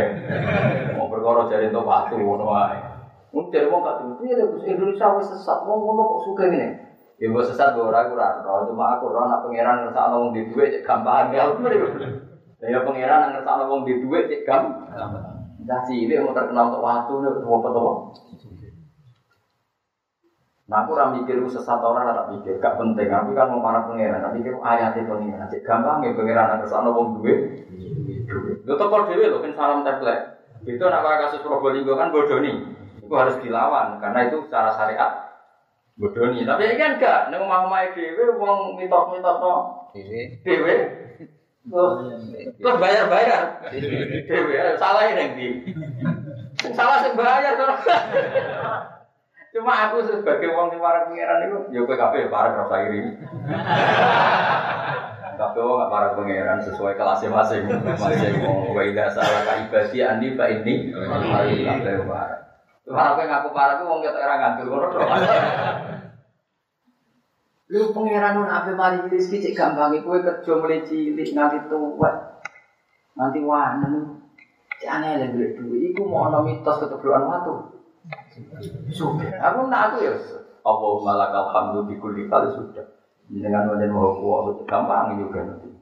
Mau 1.00 1.08
perkara 1.08 1.48
jare 1.48 1.72
untuk 1.72 1.88
waktu 1.88 2.20
ngono 2.20 2.46
wae. 2.50 2.95
Mung 3.36 3.52
jare 3.52 3.68
wong 3.68 3.84
gak 3.84 4.00
tuh, 4.00 4.16
piye 4.24 4.40
Gus 4.48 4.64
Indonesia 4.64 5.12
wis 5.20 5.28
sesat. 5.28 5.68
Wong 5.68 5.84
ngono 5.84 6.08
kok 6.08 6.24
suka 6.24 6.48
ngene. 6.48 6.72
Ya 7.20 7.28
mbok 7.28 7.44
sesat 7.44 7.76
mbok 7.76 7.92
ora 7.92 8.08
aku 8.08 8.16
ora 8.16 8.40
roh, 8.40 8.64
cuma 8.64 8.96
aku 8.96 9.12
roh 9.12 9.28
nak 9.28 9.44
pangeran 9.44 9.84
ngersakno 9.84 10.16
wong 10.24 10.32
di 10.32 10.48
dhuwit 10.48 10.72
cek 10.72 10.88
gampang 10.88 11.36
ya. 11.36 11.52
Lah 11.52 12.68
ya 12.72 12.80
pangeran 12.88 13.36
ngersakno 13.36 13.68
wong 13.68 13.84
di 13.84 14.00
dhuwit 14.00 14.32
cek 14.32 14.48
gampang. 14.48 15.36
Dah 15.68 15.84
cilik 15.84 16.24
mau 16.24 16.32
terkenal 16.32 16.72
untuk 16.72 16.80
waktu 16.80 17.12
nih, 17.12 17.30
apa 17.36 17.68
apa. 17.76 17.94
Nah 20.72 20.78
aku 20.88 20.90
ora 20.96 21.06
mikir 21.12 21.36
sesat 21.52 21.80
ora 21.84 22.16
tak 22.16 22.28
pikir, 22.40 22.56
gak 22.64 22.80
penting. 22.80 23.12
Aku 23.12 23.36
kan 23.36 23.52
mau 23.52 23.60
para 23.60 23.84
pangeran, 23.84 24.24
tak 24.24 24.32
pikir 24.40 24.56
ayate 24.64 25.04
pangeran. 25.04 25.52
Cek 25.52 25.60
gampang 25.60 26.08
ya 26.08 26.16
pangeran 26.16 26.64
ngersakno 26.64 26.96
wong 26.96 27.20
duwe. 27.20 27.36
Lu 28.64 28.74
toko 28.80 29.04
dewe 29.12 29.28
lo 29.28 29.44
kan 29.44 29.52
salam 29.52 29.84
template. 29.84 30.40
Itu 30.64 30.88
nak 30.88 31.04
para 31.04 31.20
kasus 31.28 31.44
Probolinggo 31.44 32.00
kan 32.00 32.16
bodoni. 32.16 32.85
Itu 33.06 33.14
harus 33.14 33.38
dilawan 33.46 34.02
karena 34.02 34.20
itu 34.26 34.42
secara 34.50 34.74
syariat 34.74 35.26
bodoni. 35.96 36.42
Tapi 36.44 36.66
ini 36.66 36.76
kan 36.82 36.92
enggak, 36.98 37.20
nek 37.32 37.40
omah-omah 37.40 37.94
dewe 37.96 38.36
wong 38.36 38.76
mitos-mitos 38.76 39.38
no 39.40 39.54
Ini 39.96 40.42
dewe. 40.44 40.76
Terus 41.66 41.94
terus 42.60 42.78
bayar-bayar. 42.82 43.72
Dewe 44.28 44.58
salah 44.82 45.04
ini 45.08 45.26
di. 45.38 45.48
Salah 46.74 47.06
sing 47.06 47.14
bayar 47.14 47.56
terus. 47.56 47.82
Cuma 49.56 49.88
aku 49.88 50.04
sebagai 50.04 50.52
wong 50.52 50.68
sing 50.68 50.84
para 50.84 51.08
pangeran 51.08 51.48
itu, 51.48 51.60
ya 51.72 51.88
kowe 51.88 51.96
kabeh 51.96 52.28
para 52.28 52.60
rasa 52.60 52.76
iri. 52.92 53.16
Wong 55.56 55.80
gak 55.80 55.92
para 55.92 56.08
pangeran 56.12 56.60
sesuai 56.60 57.00
kelasnya 57.00 57.32
masing 57.32 57.64
masing 57.68 58.44
wong 58.44 58.76
wa 58.76 58.84
ida 58.84 59.08
salah 59.16 59.48
ka 59.48 59.64
ibadi 59.64 60.04
andi 60.04 60.36
fa 60.36 60.52
ini 60.52 60.92
mari 60.92 61.64
kabeh 61.64 62.04
para. 62.04 62.45
Kowe 62.86 63.24
ngaku 63.26 63.50
para 63.50 63.82
ku 63.82 63.90
wong 63.90 64.06
ketok 64.06 64.22
ora 64.22 64.36
ngantul 64.38 64.68
ngono 64.70 64.88
tok. 64.94 65.10
Lu 67.74 67.90
pangeran 67.98 68.38
nun 68.38 68.46
ape 68.46 68.78
mari 68.78 69.02
rezeki 69.10 69.42
cek 69.42 69.58
gampange 69.58 70.06
kowe 70.06 70.22
kerja 70.22 70.54
mulai 70.54 70.86
cilik 70.86 71.34
nganti 71.34 71.66
tuwek. 71.66 72.16
Nganti 73.18 73.40
wanen. 73.42 73.94
Cek 74.78 74.92
aneh 75.02 75.18
lho 75.18 75.26
duit 75.34 75.52
duit 75.58 75.82
iku 75.90 76.06
mau 76.06 76.30
ana 76.30 76.46
mitos 76.46 76.78
keteblokan 76.78 77.26
watu. 77.26 77.54
Sudah. 78.94 79.34
Aku 79.50 79.66
nak 79.66 79.98
aku 79.98 80.06
ya. 80.06 80.14
Allahumma 80.62 81.18
lakal 81.18 81.50
hamdu 81.50 81.90
bi 81.90 81.98
kulli 81.98 82.30
sudah. 82.30 82.86
Dengan 83.26 83.74
wajan 83.74 83.90
mau 83.90 84.14
kuat 84.14 84.62
gampang 84.70 85.18
juga 85.18 85.42
nanti. 85.42 85.74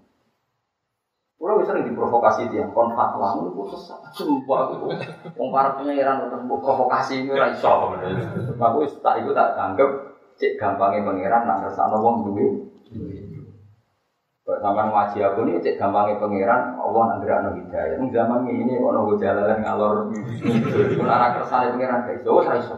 Kalau 1.44 1.60
bisa 1.60 1.76
diprovokasi 1.76 2.56
dia, 2.56 2.64
kon 2.72 2.96
fatwa, 2.96 3.36
itu 3.36 3.68
sesat, 3.76 4.00
sumpah 4.16 4.64
aku. 4.64 4.96
Wong 5.36 5.52
para 5.52 5.76
pengiran 5.76 6.24
untuk 6.32 6.64
provokasi 6.64 7.28
ini 7.28 7.36
ora 7.36 7.52
iso. 7.52 7.92
Aku 8.56 8.88
tak 9.04 9.20
ikut 9.20 9.36
tak 9.36 9.52
anggap 9.60 9.92
cek 10.40 10.56
gampangnya 10.56 11.04
pengiran 11.04 11.44
nak 11.44 11.68
kersane 11.68 12.00
wong 12.00 12.24
duwe. 12.24 12.48
Kok 14.48 14.56
sampean 14.64 14.96
ngaji 14.96 15.20
aku 15.20 15.44
ini 15.44 15.60
cek 15.60 15.76
gampangnya 15.76 16.16
pangeran, 16.16 16.80
Allah 16.80 17.02
nang 17.12 17.20
gerakno 17.20 17.50
hidayah. 17.60 18.00
Ning 18.00 18.08
zaman 18.16 18.48
ini 18.48 18.80
kok 18.80 18.94
nunggu 18.96 19.20
jalan 19.20 19.60
ngalor 19.60 20.16
itu 20.16 21.04
ora 21.04 21.28
kersane 21.36 21.76
pangeran 21.76 22.08
gak 22.08 22.24
iso, 22.24 22.40
ora 22.40 22.56
iso. 22.56 22.76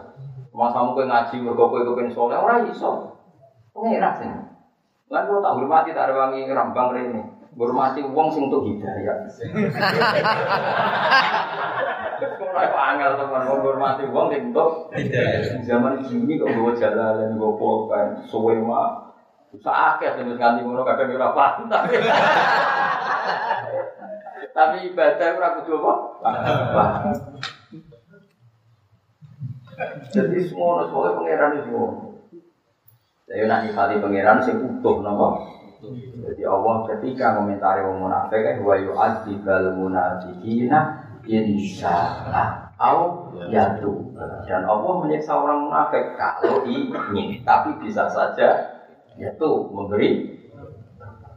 Masamu 0.57 0.97
kowe 0.97 1.05
ngaji 1.05 1.35
mergo 1.37 1.69
kowe 1.69 1.85
kepen 1.85 2.09
saleh 2.09 2.41
ora 2.41 2.65
iso. 2.65 3.13
Pangeran 3.77 4.13
sing. 4.17 4.29
Lan 5.13 5.29
kok 5.29 5.45
tak 5.45 5.53
hormati 5.53 5.93
tak 5.93 6.09
rewangi 6.09 6.49
rambang 6.49 6.97
rene. 6.97 7.34
Hormati 7.55 8.03
wong 8.03 8.27
sing 8.35 8.51
untuk 8.51 8.67
hidayah. 8.67 9.15
Ora 12.35 12.83
angel 12.91 13.15
teman 13.15 13.47
hormati 13.47 14.03
wong 14.11 14.27
sing 14.27 14.51
untuk 14.51 14.91
hidayah. 14.91 15.63
Zaman 15.63 16.03
ini 16.03 16.35
kok 16.35 16.51
jalan 16.75 17.39
nggo 17.39 17.55
pulpen 17.55 18.27
suwe 18.27 18.59
mah. 18.59 19.15
Sakit 19.55 20.19
sing 20.19 20.27
wis 20.27 20.35
nganti 20.35 20.67
ngono 20.67 20.83
kadang 20.83 21.15
ora 21.15 21.31
paham 21.31 21.71
tapi 24.55 24.87
ibadah 24.87 25.35
ora 25.35 25.59
kudu 25.59 25.79
apa? 25.79 27.11
Jadi 30.11 30.47
semua 30.47 30.87
soalnya 30.87 31.19
pangeran 31.19 31.55
itu 31.59 31.67
semua. 31.67 31.87
Saya 33.27 33.43
nak 33.47 33.67
nyifati 33.67 33.99
pangeran 33.99 34.43
sing 34.43 34.59
utuh 34.63 35.03
nopo. 35.03 35.54
Jadi 36.25 36.41
Allah 36.47 36.75
ketika 36.95 37.37
komentari 37.39 37.83
orang 37.83 37.99
munafik 38.01 38.39
kan 38.41 38.57
wa 38.63 38.75
yu'adzibal 38.79 39.75
munafiqina 39.75 40.79
insyaallah 41.27 42.75
au 42.79 43.31
yatu. 43.51 44.15
Dan 44.47 44.63
Allah 44.65 44.93
menyiksa 45.03 45.35
orang 45.35 45.67
munafik. 45.67 46.15
Kalau 46.15 46.63
ingin, 46.67 47.43
tapi 47.43 47.75
bisa 47.83 48.07
saja 48.07 48.79
yaitu 49.15 49.49
memberi. 49.71 50.35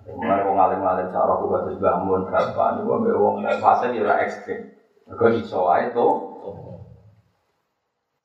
Mulai 0.09 0.41
wong 0.49 0.57
alim-alim 0.57 1.13
cara 1.13 1.37
aku 1.37 1.47
bagus 1.53 1.77
bangun 1.79 2.27
berapa, 2.27 2.81
ini 2.81 3.13
wong 3.13 3.45
fase 3.61 3.93
di 3.93 4.01
ekstrim. 4.01 4.73
Gue 5.05 5.31
iso 5.41 5.69
aja 5.69 5.93
tuh 5.93 6.13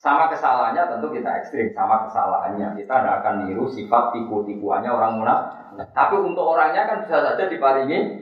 sama 0.04 0.28
kesalahannya 0.28 0.84
tentu 0.91 1.16
kita 1.16 1.32
ekstrim, 1.39 1.72
sama 1.72 2.04
kesalahannya. 2.04 2.76
Kita 2.76 2.91
tidak 2.99 3.16
akan 3.24 3.47
niru 3.47 3.72
sifat 3.72 4.12
tipu-tipuannya 4.12 4.91
orang 4.91 5.16
munafik. 5.16 5.80
Tapi 5.95 6.16
untuk 6.20 6.43
orangnya 6.43 6.84
kan 6.84 7.08
bisa 7.08 7.24
saja 7.24 7.47
diparingi 7.47 8.20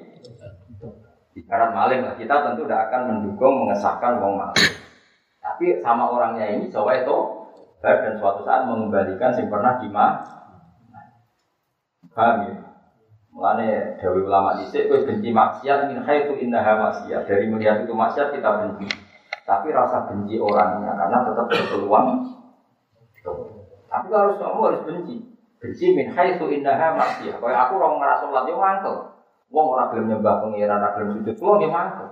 ibarat 1.41 1.73
maling 1.73 2.05
lah. 2.05 2.13
Kita 2.13 2.45
tentu 2.45 2.69
tidak 2.69 2.93
akan 2.93 3.01
mendukung 3.09 3.65
mengesahkan 3.65 4.21
wong 4.21 4.37
maling. 4.37 4.73
Tapi 5.41 5.81
sama 5.81 6.05
orangnya 6.05 6.53
ini 6.53 6.69
coba 6.69 7.01
itu 7.01 7.17
dan 7.81 8.13
suatu 8.21 8.45
saat 8.45 8.69
mengembalikan 8.69 9.33
yang 9.33 9.49
pernah 9.49 9.81
dimah. 9.81 10.21
Paham 12.13 12.45
ya? 12.45 12.55
Mulane 13.33 13.97
Dewi 13.97 14.21
ulama 14.21 14.59
dhisik 14.61 14.85
kowe 14.85 15.01
benci 15.01 15.33
maksiat 15.33 15.89
min 15.89 16.05
haitsu 16.05 16.37
innaha 16.37 16.77
maksiat. 16.77 17.25
Dari 17.25 17.49
melihat 17.49 17.89
itu 17.89 17.95
maksiat 17.95 18.37
kita 18.37 18.49
benci. 18.61 19.00
Tapi 19.41 19.67
rasa 19.73 20.07
benci 20.07 20.37
orangnya 20.37 20.93
karena 20.95 21.17
tetap 21.25 21.45
berpeluang. 21.49 22.07
Tapi 23.91 24.07
kalau 24.07 24.37
kamu 24.37 24.59
harus 24.71 24.81
benci. 24.87 25.15
Benci 25.61 25.85
min 25.93 26.09
haitsu 26.09 26.45
indaha 26.49 26.97
maksiyah. 26.97 27.37
Kayak 27.37 27.59
aku 27.69 27.73
orang 27.77 28.01
ngerasa 28.01 28.23
sholat 28.25 28.43
yo 28.49 28.55
mangkel. 28.57 28.95
Wong 29.51 29.65
ora 29.67 29.91
gelem 29.91 30.15
nyembah 30.15 30.39
pengiran, 30.39 30.79
ora 30.79 30.95
sujud, 30.95 31.35
kula 31.35 31.53
nggih 31.59 31.73
mangkel. 31.75 32.07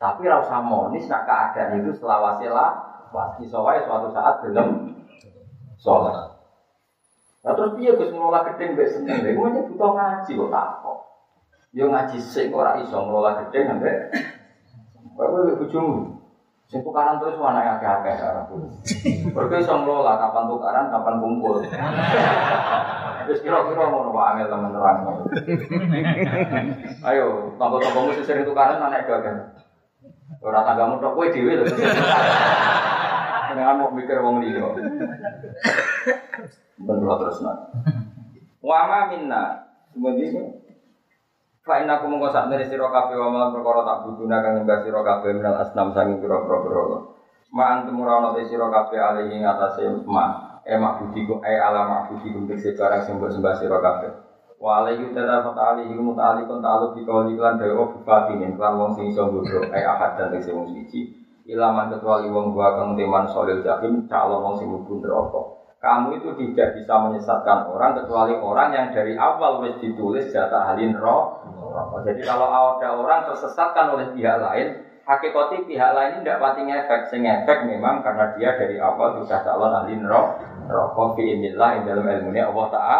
Tapi 0.00 0.20
ora 0.24 0.40
usah 0.40 0.60
monis 0.64 1.06
nak 1.06 1.28
keadaan 1.28 1.84
itu 1.84 1.92
selawase 2.00 2.48
lah. 2.48 2.70
Pasti 3.12 3.44
wae 3.44 3.84
suatu 3.84 4.08
saat 4.08 4.40
gelem 4.40 4.98
sholat. 5.76 6.32
Nah 7.42 7.52
terus 7.58 7.74
piye 7.74 7.90
Gus 7.98 8.14
ngelola 8.14 8.46
gedeng 8.46 8.78
mbek 8.78 8.86
seneng? 8.86 9.18
Lha 9.26 9.34
iku 9.34 9.66
butuh 9.74 9.90
ngaji 9.98 10.30
kok 10.38 10.50
tak 10.54 10.68
kok. 10.78 10.98
Yo 11.74 11.84
ngaji 11.90 12.18
sing 12.22 12.54
ora 12.54 12.78
iso 12.78 12.96
ngelola 13.02 13.42
gedeng 13.42 13.78
ambek 13.78 13.96
kowe 15.18 15.52
bojomu. 15.58 16.21
Sing 16.72 16.80
tukaran 16.80 17.20
terus 17.20 17.36
mana 17.36 17.60
yang 17.60 17.76
akeh-akeh 17.76 18.16
aku. 18.16 18.64
Mergo 19.28 19.60
iso 19.60 19.76
ngelola 19.76 20.16
kapan 20.16 20.48
tukaran, 20.48 20.88
kapan 20.88 21.20
kumpul. 21.20 21.60
Wis 23.28 23.44
kira-kira 23.44 23.92
ngono 23.92 24.08
Pak 24.16 24.28
Angel 24.32 24.48
temen 24.48 24.72
terang. 24.72 24.98
Ayo, 27.04 27.52
tangga-tanggamu 27.60 28.16
sing 28.16 28.24
sering 28.24 28.48
tukaran 28.48 28.80
mana 28.80 29.04
yang 29.04 29.20
akeh. 29.20 29.52
Ora 30.40 30.64
tanggamu 30.64 30.96
tok 30.96 31.12
kowe 31.12 31.28
dhewe 31.28 31.60
lho. 31.60 31.68
Jangan 33.52 33.76
mau 33.76 33.92
mikir 33.92 34.24
wong 34.24 34.40
liya. 34.40 34.64
Bener 36.80 37.14
terus 37.20 37.44
nak. 37.44 37.68
Wa 38.64 38.88
ma 38.88 39.12
minna. 39.12 39.68
Semoga 39.92 40.24
Fa 41.62 41.78
inna 41.78 42.02
kum 42.02 42.10
mongko 42.10 42.34
sak 42.34 42.50
nere 42.50 42.66
sira 42.66 42.90
kabeh 42.90 43.14
wa 43.14 43.30
malam 43.30 43.54
perkara 43.54 43.86
tak 43.86 43.98
buduna 44.02 44.42
kang 44.42 44.58
nyembah 44.58 44.82
sira 44.82 44.98
kabeh 44.98 45.30
minal 45.30 45.62
asnam 45.62 45.94
sanging 45.94 46.18
pira-pira 46.18 46.58
berhala. 46.58 46.98
Ma 47.54 47.78
antum 47.78 48.02
ora 48.02 48.18
ana 48.18 48.34
sira 48.34 48.66
kabeh 48.66 48.98
ali 48.98 49.30
ing 49.30 49.46
atase 49.46 49.86
ma 50.02 50.58
e 50.66 50.74
mak 50.74 50.98
budi 50.98 51.22
ku 51.22 51.38
e 51.38 51.54
ala 51.54 51.86
mak 51.86 52.10
budi 52.10 52.34
ku 52.34 52.42
tekse 52.50 52.74
barang 52.74 53.06
sing 53.06 53.14
mbok 53.22 53.30
sembah 53.30 53.54
sira 53.54 53.78
kabeh. 53.78 54.10
Wa 54.58 54.82
alaihi 54.82 55.14
ta'ala 55.14 55.54
ta'ali 55.54 55.86
iku 55.94 56.02
muta'ali 56.02 56.50
kon 56.50 56.58
ta'alu 56.58 56.98
bi 56.98 57.06
kawli 57.06 57.38
lan 57.38 57.54
dewa 57.54 57.94
bupatine 57.94 58.58
lan 58.58 58.72
wong 58.74 58.90
sing 58.98 59.14
iso 59.14 59.30
bodho 59.30 59.62
e 59.62 59.80
ahad 59.86 60.18
dan 60.18 60.34
tekse 60.34 60.50
wong 60.50 60.66
siji. 60.66 61.14
Ilaman 61.46 61.94
kecuali 61.94 62.26
wong 62.26 62.50
gua 62.50 62.74
kang 62.74 62.98
teman 62.98 63.30
solil 63.30 63.62
jahim 63.62 64.10
calon 64.10 64.42
wong 64.42 64.54
sing 64.58 64.66
mlebu 64.66 64.98
neraka 64.98 65.61
kamu 65.82 66.22
itu 66.22 66.30
tidak 66.38 66.78
bisa 66.78 66.94
menyesatkan 66.94 67.66
orang 67.66 67.98
kecuali 67.98 68.38
orang 68.38 68.70
yang 68.70 68.86
dari 68.94 69.18
awal 69.18 69.66
wis 69.66 69.74
ditulis 69.82 70.30
jatah 70.30 70.70
halin 70.70 70.94
roh. 70.94 71.42
Jadi 72.06 72.22
kalau 72.22 72.46
ada 72.46 72.94
orang 72.94 73.26
tersesatkan 73.26 73.90
oleh 73.90 74.14
pihak 74.14 74.38
lain, 74.38 74.78
hakikati 75.02 75.66
pihak 75.66 75.90
lain 75.90 76.22
tidak 76.22 76.38
pati 76.38 76.62
ngefek, 76.62 77.10
sing 77.10 77.26
efek 77.26 77.66
memang 77.66 77.98
karena 78.06 78.30
dia 78.38 78.54
dari 78.54 78.78
awal 78.78 79.18
sudah 79.18 79.42
calon 79.42 79.74
halin 79.74 80.06
roh. 80.06 80.38
Roh 80.70 81.18
fi 81.18 81.34
inillah 81.34 81.82
dalam 81.82 82.06
ilmunya 82.06 82.46
Allah 82.46 82.66
Taala. 82.70 82.98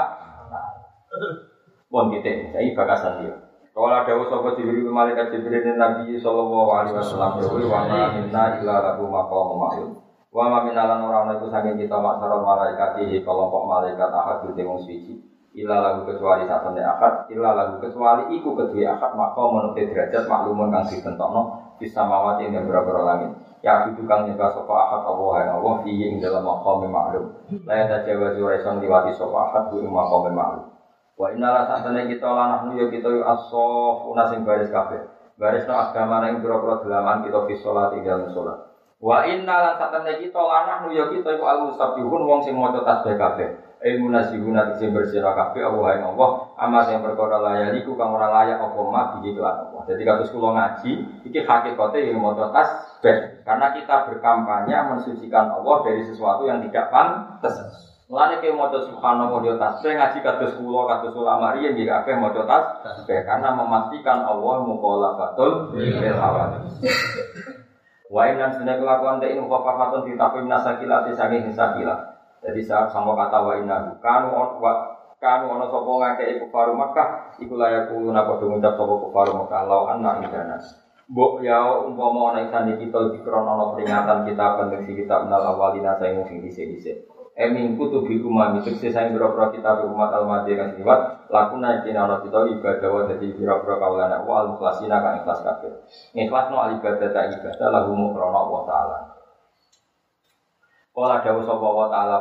Pun 1.87 2.11
kita, 2.11 2.51
saya 2.51 2.67
bakasan 2.75 3.15
dia. 3.23 3.37
Kalau 3.73 3.89
ada 3.95 4.13
usaha 4.19 4.53
Jibril 4.59 4.91
malaikat 4.91 5.31
Jibril 5.31 5.79
Nabi 5.79 6.19
Sallallahu 6.19 6.71
Alaihi 6.73 6.99
Wasallam, 6.99 7.41
wa 7.47 7.81
ma 7.87 8.03
minna 8.11 8.45
illa 8.59 8.75
lahu 8.91 9.07
maqam 9.07 9.49
ma'lum. 9.55 10.03
Wa 10.33 10.49
ma 10.49 10.65
minalan 10.65 11.05
ora 11.05 11.29
ana 11.29 11.33
iku 11.37 11.53
saking 11.53 11.77
kita 11.77 12.01
maksara 12.01 12.41
malaikat 12.41 13.05
iki 13.05 13.21
kelompok 13.21 13.69
malaikat 13.69 14.09
ahad 14.09 14.49
di 14.49 14.65
wong 14.65 14.81
suci. 14.81 15.13
Ila 15.53 15.85
lagu 15.85 16.09
kecuali 16.09 16.49
satu 16.49 16.73
akad, 16.73 17.29
ila 17.29 17.53
lagu 17.53 17.77
kecuali 17.77 18.33
iku 18.41 18.57
kedua 18.57 18.97
akad 18.97 19.13
maka 19.13 19.43
menurut 19.45 19.77
derajat 19.77 20.25
maklumun 20.25 20.73
kang 20.73 20.89
ditentokno 20.89 21.77
bisa 21.77 22.09
mawati 22.09 22.49
yang 22.49 22.65
berapa 22.65 22.89
langit. 23.05 23.37
Ya 23.61 23.85
itu 23.93 24.09
kang 24.09 24.25
nyembah 24.25 24.57
sopa 24.57 24.73
akad 24.73 25.13
Allah 25.13 25.33
yang 25.45 25.51
Allah 25.61 25.75
fihi 25.85 26.17
ing 26.17 26.25
dalam 26.25 26.41
maqam 26.41 26.89
maklum. 26.89 27.37
La 27.69 27.85
ya 27.85 27.85
tajawa 27.93 28.33
juraisan 28.33 28.81
liwati 28.81 29.13
sopa 29.13 29.53
akad 29.53 29.69
bu 29.69 29.85
ing 29.85 29.93
maqam 29.93 30.33
maklum. 30.33 30.73
Wa 31.21 31.29
innala 31.29 31.69
santane 31.69 32.09
kita 32.09 32.33
lanah 32.33 32.65
nu 32.65 32.81
ya 32.81 32.89
kita 32.89 33.13
yu 33.13 33.21
asof 33.21 34.09
sing 34.33 34.49
baris 34.49 34.73
kabeh. 34.73 35.05
Baris 35.37 35.69
no 35.69 35.77
agama 35.77 36.25
nang 36.25 36.41
pira-pira 36.41 36.81
dalaman 36.81 37.29
kita 37.29 37.45
fi 37.45 37.55
salat 37.61 37.93
ing 38.01 38.09
dalam 38.09 38.33
salat. 38.33 38.72
Wa 39.03 39.27
inna 39.27 39.51
lan 39.59 39.75
satane 39.83 40.23
kita 40.23 40.39
lanah 40.39 40.87
nu 40.87 40.95
ya 40.95 41.11
kita 41.11 41.35
iku 41.35 41.43
al 41.43 41.67
musabbihun 41.67 42.23
wong 42.23 42.47
sing 42.47 42.55
maca 42.55 42.87
tasbih 42.87 43.19
kabeh. 43.19 43.51
Ilmu 43.83 44.15
nasihuna 44.15 44.79
sing 44.79 44.95
bersira 44.95 45.35
kabeh 45.35 45.59
Allah 45.59 45.99
ing 45.99 46.03
Allah 46.15 46.55
ama 46.55 46.87
sing 46.87 47.03
perkara 47.03 47.43
layak 47.43 47.83
iku 47.83 47.99
kang 47.99 48.15
ora 48.15 48.31
layak 48.31 48.63
apa 48.63 48.79
mah 48.79 49.19
iki 49.19 49.35
kelan 49.35 49.59
Allah. 49.59 49.83
Jadi 49.91 50.03
kados 50.07 50.31
kula 50.31 50.55
ngaji 50.55 50.93
iki 51.27 51.43
hakikate 51.43 51.99
yang 51.99 52.23
maca 52.23 52.55
tasbih 52.55 53.43
karena 53.43 53.75
kita 53.75 54.07
berkampanye 54.07 54.77
mensucikan 54.95 55.51
Allah 55.51 55.77
dari 55.83 56.07
sesuatu 56.07 56.47
yang 56.47 56.63
tidak 56.63 56.95
pantas. 56.95 57.59
Mulane 58.07 58.39
ke 58.39 58.55
maca 58.55 58.87
subhanallah 58.87 59.43
yo 59.43 59.59
tasbih 59.59 59.99
ngaji 59.99 60.19
kados 60.23 60.55
kula 60.63 60.87
kados 60.87 61.19
ulama 61.19 61.59
riyen 61.59 61.75
nggih 61.75 61.91
kabeh 61.91 62.23
maca 62.23 62.47
tasbih 62.87 63.27
karena 63.27 63.51
memastikan 63.51 64.23
Allah 64.23 64.63
mukhalafatul 64.63 65.75
bil 65.75 65.91
hawadits. 65.99 66.87
Wa 68.13 68.29
inna 68.29 68.53
sunnah 68.53 68.77
kelakuan 68.77 69.25
teh 69.25 69.33
ini 69.33 69.41
mukafafatun 69.41 70.05
ditafim 70.05 70.45
nasakilati 70.45 71.17
saking 71.17 71.49
sakila. 71.49 71.97
Jadi 72.45 72.61
saat 72.61 72.93
sama 72.93 73.17
kata 73.17 73.41
wa 73.41 73.57
inna 73.57 73.97
kanu 74.05 74.37
wa 74.37 74.73
kanu 75.17 75.49
ono 75.49 75.65
sapa 75.73 75.89
ngake 75.89 76.25
iku 76.37 76.47
faru 76.53 76.77
Makkah 76.77 77.41
iku 77.41 77.57
layak 77.57 77.89
kulo 77.89 78.13
napa 78.13 78.37
ngucap 78.37 78.77
sapa 78.77 78.95
faru 79.17 79.33
Makkah 79.41 79.63
law 79.65 79.89
anna 79.89 80.21
indana. 80.21 80.61
Mbok 81.09 81.41
ya 81.41 81.89
umpama 81.89 82.37
ana 82.37 82.45
isan 82.45 82.77
kita 82.77 83.17
dikron 83.17 83.49
ana 83.49 83.73
peringatan 83.73 84.29
kita 84.29 84.47
pendeksi 84.61 84.93
kita 84.93 85.25
menal 85.25 85.57
awalina 85.57 85.97
saya 85.97 86.21
sing 86.29 86.45
dhisik-dhisik. 86.45 87.09
Emin 87.33 87.81
kutu 87.81 88.05
bil 88.05 88.29
umam 88.29 88.61
itu 88.61 88.77
saya 88.93 89.09
biro-biro 89.09 89.57
kita 89.57 89.81
umat 89.89 90.13
al-madi 90.13 90.53
kan 90.53 90.77
liwat 90.77 91.33
lakuna 91.33 91.81
kina 91.81 92.05
ana 92.05 92.21
kita 92.21 92.45
ibadah 92.45 92.89
wa 92.93 93.09
dadi 93.09 93.33
biro-biro 93.33 93.81
kaulana 93.81 94.21
wa 94.21 94.45
al-mukhlasina 94.45 95.01
kan 95.01 95.25
ikhlas 95.25 95.41
kabeh. 95.41 95.73
Ikhlas 96.13 96.53
no 96.53 96.61
al 96.61 96.77
ibadah 96.77 97.09
ta 97.09 97.33
ibadah 97.33 97.69
lahu 97.73 97.97
mukrona 97.97 98.37
Allah 98.37 98.61
taala. 98.69 98.99
Kala 100.93 101.25
dawuh 101.25 101.45
sapa 101.49 101.69
wa 101.73 101.87
taala. 101.89 102.17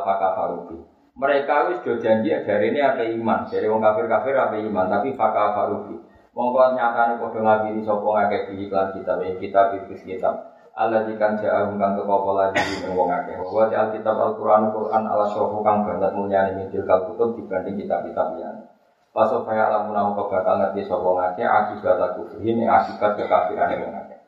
Mereka 1.12 1.54
wis 1.68 1.78
do 1.84 2.00
janji 2.00 2.32
dari 2.32 2.72
ini 2.72 2.80
ada 2.80 3.04
iman, 3.04 3.44
dari 3.44 3.68
wong 3.68 3.84
kafir-kafir 3.84 4.32
ada 4.32 4.56
iman, 4.56 4.88
tapi 4.88 5.12
fakafarubi. 5.12 6.00
Monggo 6.32 6.72
nyatane 6.72 7.20
padha 7.20 7.40
ngabiri 7.44 7.84
sapa 7.84 8.08
ngakeh 8.08 8.56
iklan 8.56 8.96
kitab 8.96 9.20
ing 9.20 9.36
kitab 9.36 9.76
iki 9.76 10.16
kitab. 10.16 10.51
Allah 10.72 11.04
dikan 11.04 11.36
ja'a 11.36 11.68
kang 11.68 11.92
teko 12.00 12.16
pola 12.24 12.48
di 12.48 12.60
wong 12.88 13.08
akeh. 13.12 13.36
Wa 13.44 13.68
di 13.68 13.76
alkitab 13.76 14.16
Al-Qur'an 14.16 14.72
Qur'an 14.72 15.04
ala 15.04 15.28
syuhu 15.28 15.60
kang 15.60 15.84
banget 15.84 16.16
mulyane 16.16 16.56
min 16.56 16.72
tilkal 16.72 17.12
kutub 17.12 17.36
dibanding 17.36 17.76
kitab-kitab 17.76 18.40
liyane. 18.40 18.72
Pasal 19.12 19.44
kaya 19.44 19.68
lamun 19.68 19.92
namu 19.92 20.16
bakal 20.16 20.56
ngerti 20.56 20.88
sapa 20.88 21.04
ngakeh 21.04 21.44
akibat 21.44 22.16
kufrin 22.16 22.64
ing 22.64 22.68
akibat 22.72 23.20
kekafiran 23.20 23.84
wong 23.84 23.92
akeh. 23.92 24.18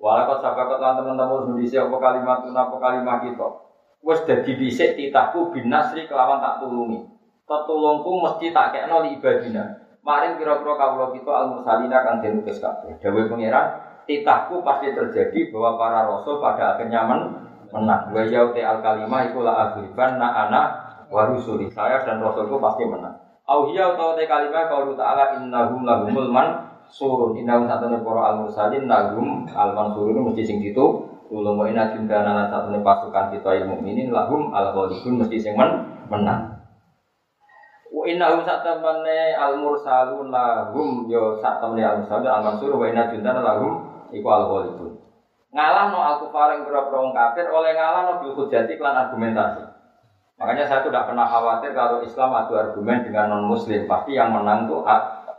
Walakat 0.00 0.40
sabakat 0.40 0.78
lan 0.80 0.96
teman-teman 1.04 1.52
Indonesia 1.52 1.84
apa 1.84 1.96
kalimat 2.00 2.38
apa 2.48 2.76
kalimat 2.80 3.18
kita. 3.28 3.48
Wes 4.00 4.24
dadi 4.24 4.56
dhisik 4.56 4.96
titahku 4.96 5.52
binasri 5.52 6.08
kelawan 6.08 6.40
tak 6.40 6.64
tulungi. 6.64 7.04
Tetulungku 7.44 8.24
mesti 8.24 8.56
tak 8.56 8.72
kekno 8.72 9.04
li 9.04 9.20
ibadina. 9.20 9.84
Maring 10.00 10.40
kira-kira 10.40 10.72
kawula 10.80 11.12
kita 11.12 11.28
al 11.28 11.46
mursalina 11.52 12.00
kang 12.00 12.24
den 12.24 12.40
kabeh. 12.40 12.96
Dawuh 13.02 13.28
pangeran, 13.28 13.87
titahku 14.08 14.64
pasti 14.64 14.96
terjadi 14.96 15.52
bahwa 15.52 15.76
para 15.76 16.08
rasul 16.08 16.40
pada 16.40 16.74
akhirnya 16.74 17.04
men 17.04 17.20
menang. 17.68 18.08
Wa 18.08 18.24
yauti 18.24 18.64
al 18.64 18.80
kalimah 18.80 19.28
iku 19.28 19.44
la 19.44 19.52
aghriban 19.68 20.16
na 20.16 20.48
ana 20.48 20.62
wa 21.12 21.28
rusuli. 21.28 21.68
Saya 21.68 22.00
dan 22.08 22.24
rasulku 22.24 22.56
pasti 22.56 22.88
menang. 22.88 23.20
Au 23.44 23.68
hiya 23.68 23.96
utawa 23.96 24.16
te 24.16 24.24
kalimah 24.28 24.68
qaulu 24.68 24.96
ta'ala 24.96 25.40
innahum 25.40 25.84
lahumul 25.84 26.28
man 26.28 26.68
surun 26.88 27.36
innahum 27.36 27.68
satune 27.68 28.00
para 28.00 28.32
al 28.32 28.36
mursalin 28.44 28.84
lahum 28.88 29.44
al 29.48 29.72
mansurun 29.72 30.20
mesti 30.24 30.44
sing 30.44 30.60
ditu 30.60 31.04
ulama 31.28 31.64
wa 31.64 31.66
inna 31.68 31.92
jundana 31.92 32.44
lan 32.44 32.46
satune 32.48 32.80
pasukan 32.80 33.32
kita 33.32 33.64
ilmu 33.64 33.80
mukminin 33.80 34.12
lahum 34.12 34.52
al 34.52 34.72
ghalibun 34.72 35.24
mesti 35.24 35.36
sing 35.40 35.56
men 35.56 35.84
menang. 36.12 36.60
Wa 37.88 38.04
innahum 38.04 38.44
satamane 38.44 39.32
al 39.32 39.56
mursalun 39.56 40.28
lahum 40.28 41.08
yo 41.08 41.40
satamane 41.40 41.80
al 41.80 42.04
mursalun 42.04 42.28
al 42.28 42.44
mansur 42.44 42.76
wa 42.76 42.84
inna 42.84 43.08
jundana 43.08 43.40
lahum 43.40 43.87
iku 44.12 44.28
al 44.32 44.44
ghalibun. 44.48 44.92
Ngalah 45.52 45.84
no 45.92 45.98
al 46.00 46.16
kufar 46.22 46.54
yang 46.56 46.68
pura 46.68 46.88
kafir 46.90 47.46
oleh 47.48 47.72
ngalah 47.72 48.00
no 48.04 48.12
bil 48.20 48.32
hujjati 48.36 48.76
klan 48.76 48.96
argumentasi. 48.96 49.64
Makanya 50.38 50.70
saya 50.70 50.80
tidak 50.86 51.10
pernah 51.10 51.26
khawatir 51.26 51.74
kalau 51.74 51.98
Islam 52.06 52.30
adu 52.30 52.54
argumen 52.54 53.02
dengan 53.02 53.32
non 53.32 53.50
muslim. 53.50 53.90
Pasti 53.90 54.14
yang 54.14 54.30
menang 54.30 54.70
tuh 54.70 54.86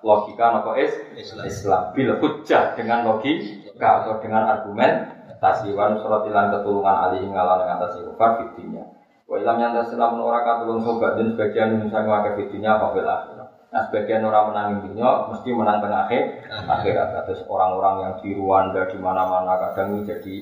logika 0.03 0.59
nopo 0.59 0.75
is 0.75 0.91
Islam. 1.15 1.45
Islam. 1.47 1.81
Bil 1.95 2.11
hujjah 2.19 2.75
dengan 2.75 3.07
logika 3.07 4.03
atau 4.03 4.19
dengan 4.19 4.43
argumen 4.47 5.19
tasiwan 5.39 5.95
surat 6.03 6.27
ilan 6.27 6.51
ketulungan 6.51 6.95
alih 7.07 7.23
ngalah 7.31 7.63
dengan 7.63 7.77
tasi 7.79 8.03
kufar 8.03 8.43
fitinya. 8.43 8.83
Wa 9.23 9.39
ilam 9.39 9.57
yang 9.61 9.71
terselam 9.77 10.19
ora 10.19 10.43
katulung 10.43 10.83
sobat 10.83 11.15
dan 11.15 11.31
sebagian 11.31 11.79
misalnya 11.79 12.33
fitinya 12.35 12.81
apa 12.81 12.87
bila 12.97 13.15
Nah 13.69 13.81
sebagian 13.85 14.25
orang 14.25 14.49
menang 14.49 14.67
dunia 14.81 15.29
mesti 15.29 15.49
menang 15.53 15.77
tengah 15.77 16.09
akhir 16.09 16.23
akhirat. 16.49 17.07
Terus 17.29 17.41
orang-orang 17.45 17.95
yang 18.01 18.13
di 18.21 18.29
Rwanda 18.33 18.81
di 18.89 18.97
mana-mana 18.97 19.53
kadang 19.61 20.01
jadi 20.01 20.35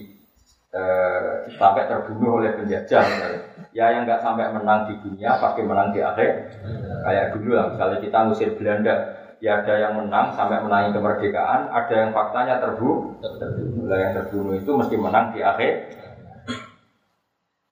eh, 0.71 1.33
sampai 1.59 1.91
terbunuh 1.91 2.39
oleh 2.39 2.55
penjajah. 2.55 3.03
Misalnya. 3.03 3.39
Ya 3.75 3.85
yang 3.91 4.07
nggak 4.07 4.23
sampai 4.23 4.47
menang 4.55 4.87
di 4.87 4.95
dunia 5.03 5.35
pasti 5.37 5.61
menang 5.61 5.91
di 5.91 5.99
akhir. 5.99 6.55
Kayak 7.03 7.35
dulu 7.35 7.49
lah 7.55 7.65
misalnya 7.75 7.97
kita 7.99 8.17
ngusir 8.25 8.49
Belanda, 8.55 8.95
ya 9.43 9.61
ada 9.61 9.73
yang 9.75 9.93
menang 9.99 10.33
sampai 10.33 10.63
menangi 10.63 10.95
kemerdekaan, 10.95 11.69
ada 11.69 11.93
yang 11.93 12.11
faktanya 12.15 12.63
terbunuh. 12.63 13.15
Terbunuh. 13.21 13.85
yang 13.87 14.13
terbunuh 14.19 14.53
itu 14.59 14.71
mesti 14.75 14.95
menang 14.99 15.31
di 15.31 15.39
akhir 15.39 15.73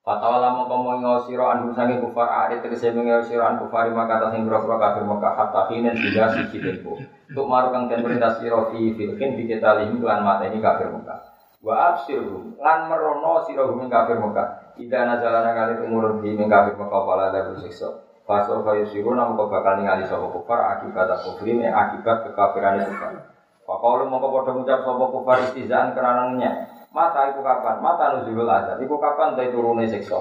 Fatwa 0.06 0.38
lama 0.38 0.70
kamu 0.70 1.02
ngau 1.02 1.18
siro 1.26 1.50
anhu 1.50 1.74
sangi 1.74 1.98
kufar 1.98 2.30
arit 2.30 2.62
tegese 2.62 2.94
mengau 2.94 3.26
siro 3.26 3.42
an 3.42 3.58
kufari 3.58 3.90
maka 3.90 4.22
atas 4.22 4.38
yang 4.38 4.46
berapa 4.46 4.78
kafir 4.78 5.02
maka 5.02 5.34
hatta 5.34 5.62
hinen 5.74 5.98
tidak 5.98 6.30
sisi 6.38 6.62
tempo. 6.62 6.94
Untuk 7.02 7.50
marukang 7.50 7.90
dan 7.90 8.06
perintah 8.06 8.38
siro 8.38 8.70
fi 8.70 8.94
filkin 8.94 9.34
di 9.34 9.50
kita 9.50 9.82
lihim 9.82 10.06
mata 10.06 10.46
ini 10.46 10.62
kafir 10.62 10.94
muka. 10.94 11.26
Wa 11.66 11.98
absirhum 11.98 12.54
lan 12.62 12.86
merono 12.86 13.50
siro 13.50 13.74
hum 13.74 13.90
kafir 13.90 14.22
muka. 14.22 14.78
Ida 14.78 15.10
nazalana 15.10 15.58
kali 15.58 15.74
umur 15.90 16.22
di 16.22 16.38
kafir 16.38 16.78
muka 16.78 16.98
pala 17.02 17.34
ada 17.34 17.50
bersiksa. 17.50 18.06
Faso 18.30 18.62
kayu 18.62 18.86
siru 18.86 19.18
namu 19.18 19.34
kau 19.34 19.50
bakal 19.50 19.82
ningali 19.82 20.06
sopo 20.06 20.30
kufar 20.38 20.78
akibat 20.78 21.18
kufrim 21.26 21.66
akibat 21.66 22.30
kekafiran 22.30 22.78
kufar. 22.94 23.34
Pakau 23.66 23.98
lu 23.98 24.14
mau 24.14 24.22
kau 24.22 24.54
ngucap 24.54 24.86
sopo 24.86 25.10
kufar 25.18 25.50
istizaan 25.50 25.98
keranannya. 25.98 26.75
Mata 26.96 27.28
itu 27.28 27.44
kapan? 27.44 27.84
Mata 27.84 28.16
nuzulul 28.16 28.48
azab. 28.48 28.80
Iku 28.80 28.96
kapan 28.96 29.36
dari 29.36 29.52
turunnya 29.52 29.84
siksa? 29.92 30.16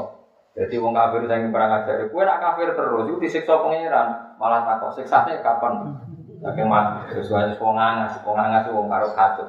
Jadi 0.58 0.74
wong 0.82 0.90
kafir 0.90 1.22
saya 1.30 1.46
perang 1.50 1.70
ajar. 1.70 2.10
Kue 2.10 2.22
nak 2.26 2.42
kafir 2.42 2.74
terus, 2.74 3.06
itu 3.06 3.18
disiksa 3.22 3.62
pangeran. 3.62 4.34
Malah 4.38 4.66
takut 4.66 4.90
siksanya 4.98 5.38
kapan? 5.38 5.94
Saking 6.42 6.66
mati. 6.66 7.14
Terus 7.14 7.30
wajib 7.30 7.62
wong 7.62 7.78
angas, 7.78 8.18
wong 8.26 8.34
angas 8.34 8.66
wong 8.74 8.90
karo 8.90 9.14
katut. 9.14 9.48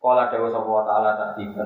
Kala 0.00 0.30
dewa 0.30 0.48
sapa 0.48 0.70
taala 0.86 1.10
tak 1.18 1.30
tiba. 1.36 1.64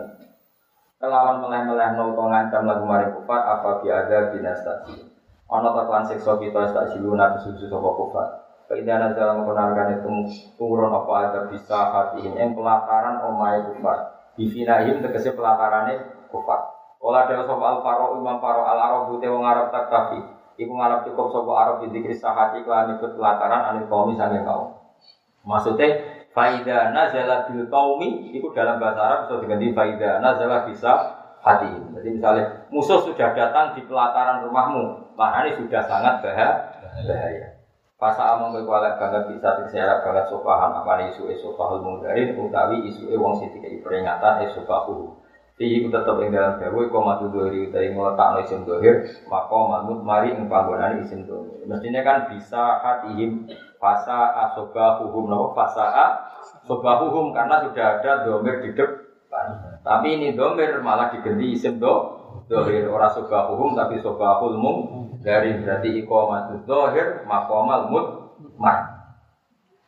Kelawan 0.98 1.38
meleh-meleh 1.44 2.00
no 2.00 2.16
to 2.16 2.24
ngancam 2.24 2.64
lagu 2.64 2.84
mari 2.88 3.12
kufar 3.12 3.40
apa 3.44 3.84
bi 3.84 3.92
ada 3.92 4.32
dinastasi. 4.32 5.04
Ana 5.52 5.70
ta 5.70 5.84
kan 5.84 6.02
siksa 6.08 6.40
kita 6.40 6.72
tak 6.72 6.96
siluna 6.96 7.36
kesusu 7.36 7.68
sapa 7.68 7.90
kufar. 7.92 8.26
Kaidana 8.66 9.12
dalam 9.12 9.44
penargan 9.44 10.00
itu 10.00 10.08
turun 10.56 10.90
apa 10.90 11.12
ada 11.28 11.40
bisa 11.52 11.92
hati 11.92 12.24
yang 12.24 12.56
pelataran 12.56 13.20
omai 13.22 13.62
kufar. 13.68 14.13
Bifinahim 14.34 15.02
tegese 15.02 15.34
pelatarane 15.34 16.26
kufar. 16.30 16.74
Ola 16.98 17.28
dewa 17.28 17.44
sapa 17.44 17.64
al 17.64 17.78
faro 17.84 18.18
imam 18.18 18.40
faro 18.40 18.64
al 18.64 18.78
arab 18.80 19.02
bute 19.12 19.28
wong 19.28 19.44
arab 19.44 19.70
tak 19.70 19.92
kafi. 19.92 20.20
Iku 20.54 20.70
ngarep 20.70 21.10
cukup 21.10 21.34
sapa 21.34 21.52
arab 21.52 21.76
di 21.84 21.94
dikri 21.94 22.14
sahati 22.14 22.62
kelan 22.62 22.98
ikut 22.98 23.18
pelataran 23.18 23.74
anil 23.74 23.86
kaum 23.90 24.14
sange 24.14 24.42
kaum. 24.46 24.74
Maksudnya 25.44 25.88
faida 26.34 26.90
nazala 26.90 27.46
bil 27.46 27.68
kaumi 27.70 28.34
itu 28.34 28.50
dalam 28.50 28.82
bahasa 28.82 29.00
Arab 29.06 29.18
bisa 29.28 29.34
diganti 29.44 29.66
faida 29.76 30.18
nazala 30.18 30.66
bisa 30.66 30.92
hati. 31.44 31.70
Jadi 31.94 32.08
misalnya 32.18 32.44
musuh 32.72 33.04
sudah 33.04 33.36
datang 33.36 33.76
di 33.76 33.84
pelataran 33.86 34.42
rumahmu, 34.48 35.14
maka 35.14 35.46
ini 35.46 35.60
sudah 35.60 35.82
sangat 35.84 36.24
bahaya. 36.24 37.53
Fasa 38.04 38.36
among 38.36 38.52
kowe 38.52 38.68
kuala 38.68 39.00
banget 39.00 39.32
bisa 39.32 39.64
diseret 39.64 40.04
banget 40.04 40.28
sopahan 40.28 40.76
apa 40.76 41.08
isu 41.08 41.56
fahul 41.56 41.80
mungdarin 41.80 42.36
utawi 42.36 42.84
isu 42.84 43.08
e 43.08 43.16
wong 43.16 43.32
sing 43.40 43.48
dikai 43.56 43.80
peringatan 43.80 44.44
isu 44.44 44.60
fahu. 44.68 45.08
Fi 45.56 45.64
iku 45.80 45.88
tetep 45.88 46.20
ing 46.20 46.36
dalam 46.36 46.60
dawu 46.60 46.84
iku 46.84 47.00
matu 47.00 47.32
dori 47.32 47.64
utawi 47.64 47.96
ngletakno 47.96 48.44
isim 48.44 48.68
dohir 48.68 49.08
maka 49.24 49.56
manut 49.56 50.04
mari 50.04 50.36
ing 50.36 50.52
panggonan 50.52 51.00
isim 51.00 51.24
dohir. 51.24 51.64
Mestinya 51.64 52.04
kan 52.04 52.28
bisa 52.28 52.76
hatihim 52.84 53.48
fasa 53.80 54.52
asoba 54.52 55.00
hukum 55.00 55.24
nopo 55.24 55.56
fasa 55.56 55.88
a 55.88 56.06
soba 56.68 57.00
hukum 57.00 57.32
karena 57.32 57.64
sudah 57.64 58.04
ada 58.04 58.28
domir 58.28 58.60
di 58.68 58.76
depan. 58.76 59.80
Tapi 59.80 60.20
ini 60.20 60.36
domir 60.36 60.76
malah 60.84 61.08
diganti 61.08 61.56
isim 61.56 61.80
do 61.80 62.20
dohir 62.52 62.84
orang 62.84 63.16
soba 63.16 63.48
hukum 63.48 63.72
tapi 63.72 63.96
soba 64.04 64.44
hulmum 64.44 65.03
dari 65.24 65.56
berarti 65.64 65.88
iqamatul 66.04 66.60
zahir 66.68 67.24
maqamal 67.24 67.88
mar. 68.60 68.78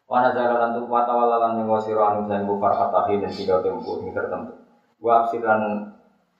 Wana 0.06 0.32
jalan 0.32 0.72
untuk 0.72 0.88
mata 0.88 1.12
walalan 1.12 1.60
yang 1.60 1.68
wasiro 1.68 2.00
anu 2.00 2.30
dan 2.30 2.46
bukar 2.46 2.72
fatahi 2.72 3.20
dan 3.20 3.28
tiga 3.28 3.58
tempo 3.60 4.00
ini 4.00 4.14
tertentu. 4.14 4.54
Wa 5.02 5.26
absiran 5.26 5.92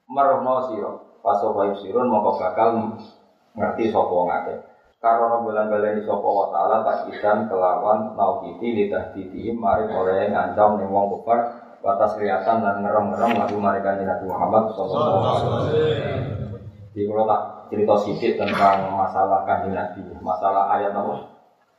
merohno 0.07 0.71
siro 0.71 1.21
paso 1.21 1.51
bayu 1.53 1.75
sirun 1.75 2.07
moko 2.07 2.39
bakal 2.39 2.95
ngerti 3.59 3.91
sopo 3.91 4.31
ngake. 4.31 4.55
Karena 5.03 5.43
bulan 5.43 5.69
ini 5.69 6.03
sopo 6.07 6.31
wa 6.31 6.47
taala 6.55 6.87
tak 6.87 7.11
ikan 7.11 7.51
kelawan 7.51 8.15
naukiti 8.15 8.87
titi 8.87 9.51
mari 9.51 9.91
oleh 9.91 10.31
ngancam 10.31 10.79
nih 10.79 10.87
wong 10.87 11.11
kufar 11.19 11.67
batas 11.83 12.15
kelihatan 12.17 12.63
dan 12.63 12.83
ngerem-ngerem 12.87 13.35
lagu 13.35 13.57
mereka 13.59 13.99
Nabi 13.99 14.25
Muhammad 14.31 14.63
Sallallahu 14.73 15.19
Alaihi 15.21 15.35
Wasallam. 15.43 15.63
Di 16.97 17.03
tak 17.05 17.43
cerita 17.69 17.95
sedikit 18.03 18.47
tentang 18.47 18.95
masalah 18.95 19.43
kanjeng 19.47 19.75
Nabi, 19.75 20.03
masalah 20.23 20.71
ayat 20.77 20.93
apa? 20.95 21.15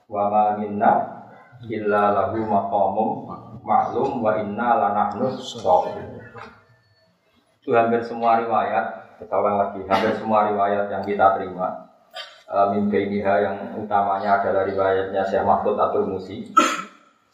Wa 0.08 0.24
ma 0.32 0.44
minna 0.60 0.92
illa 1.68 2.04
lahu 2.16 2.44
maqamum 2.48 3.10
maklum 3.66 4.24
wa 4.24 4.38
inna 4.40 4.70
lanahnu. 4.78 5.34
Itu 7.60 7.70
hampir 7.76 8.00
semua 8.08 8.40
riwayat, 8.40 9.20
kita 9.20 9.36
ulang 9.36 9.58
lagi, 9.60 9.84
hampir 9.88 10.16
semua 10.16 10.48
riwayat 10.48 10.88
yang 10.88 11.04
kita 11.04 11.36
terima 11.36 11.88
uh, 12.52 12.68
mimpi 12.74 13.20
yang 13.20 13.76
utamanya 13.76 14.40
adalah 14.42 14.64
riwayatnya 14.64 15.22
Syekh 15.28 15.44
Mahfud 15.44 15.76
Atul 15.76 16.08
Musi 16.08 16.48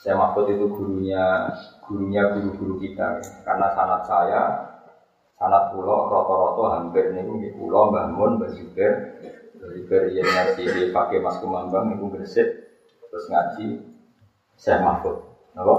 Saya 0.01 0.19
Mahfud 0.19 0.51
itu 0.51 0.67
gurunya 0.67 1.47
gurunya 1.79 2.27
guru-guru 2.35 2.75
kita 2.81 3.23
karena 3.47 3.71
sanat 3.71 4.03
saya 4.03 4.41
sanat 5.43 5.75
pulau 5.75 6.07
roto-roto 6.07 6.71
hampir 6.71 7.11
nih 7.11 7.27
di 7.27 7.49
pulau 7.59 7.91
bangun 7.91 8.39
bersyukur 8.39 9.19
bersyukur 9.59 10.07
ya 10.15 10.23
ngaji 10.23 10.95
pakai 10.95 11.19
mas 11.19 11.35
kumambang 11.43 11.99
itu 11.99 12.07
bersih 12.07 12.47
terus 13.11 13.27
ngaji 13.27 13.83
saya 14.55 14.79
Mahfud 14.79 15.19
apa? 15.59 15.75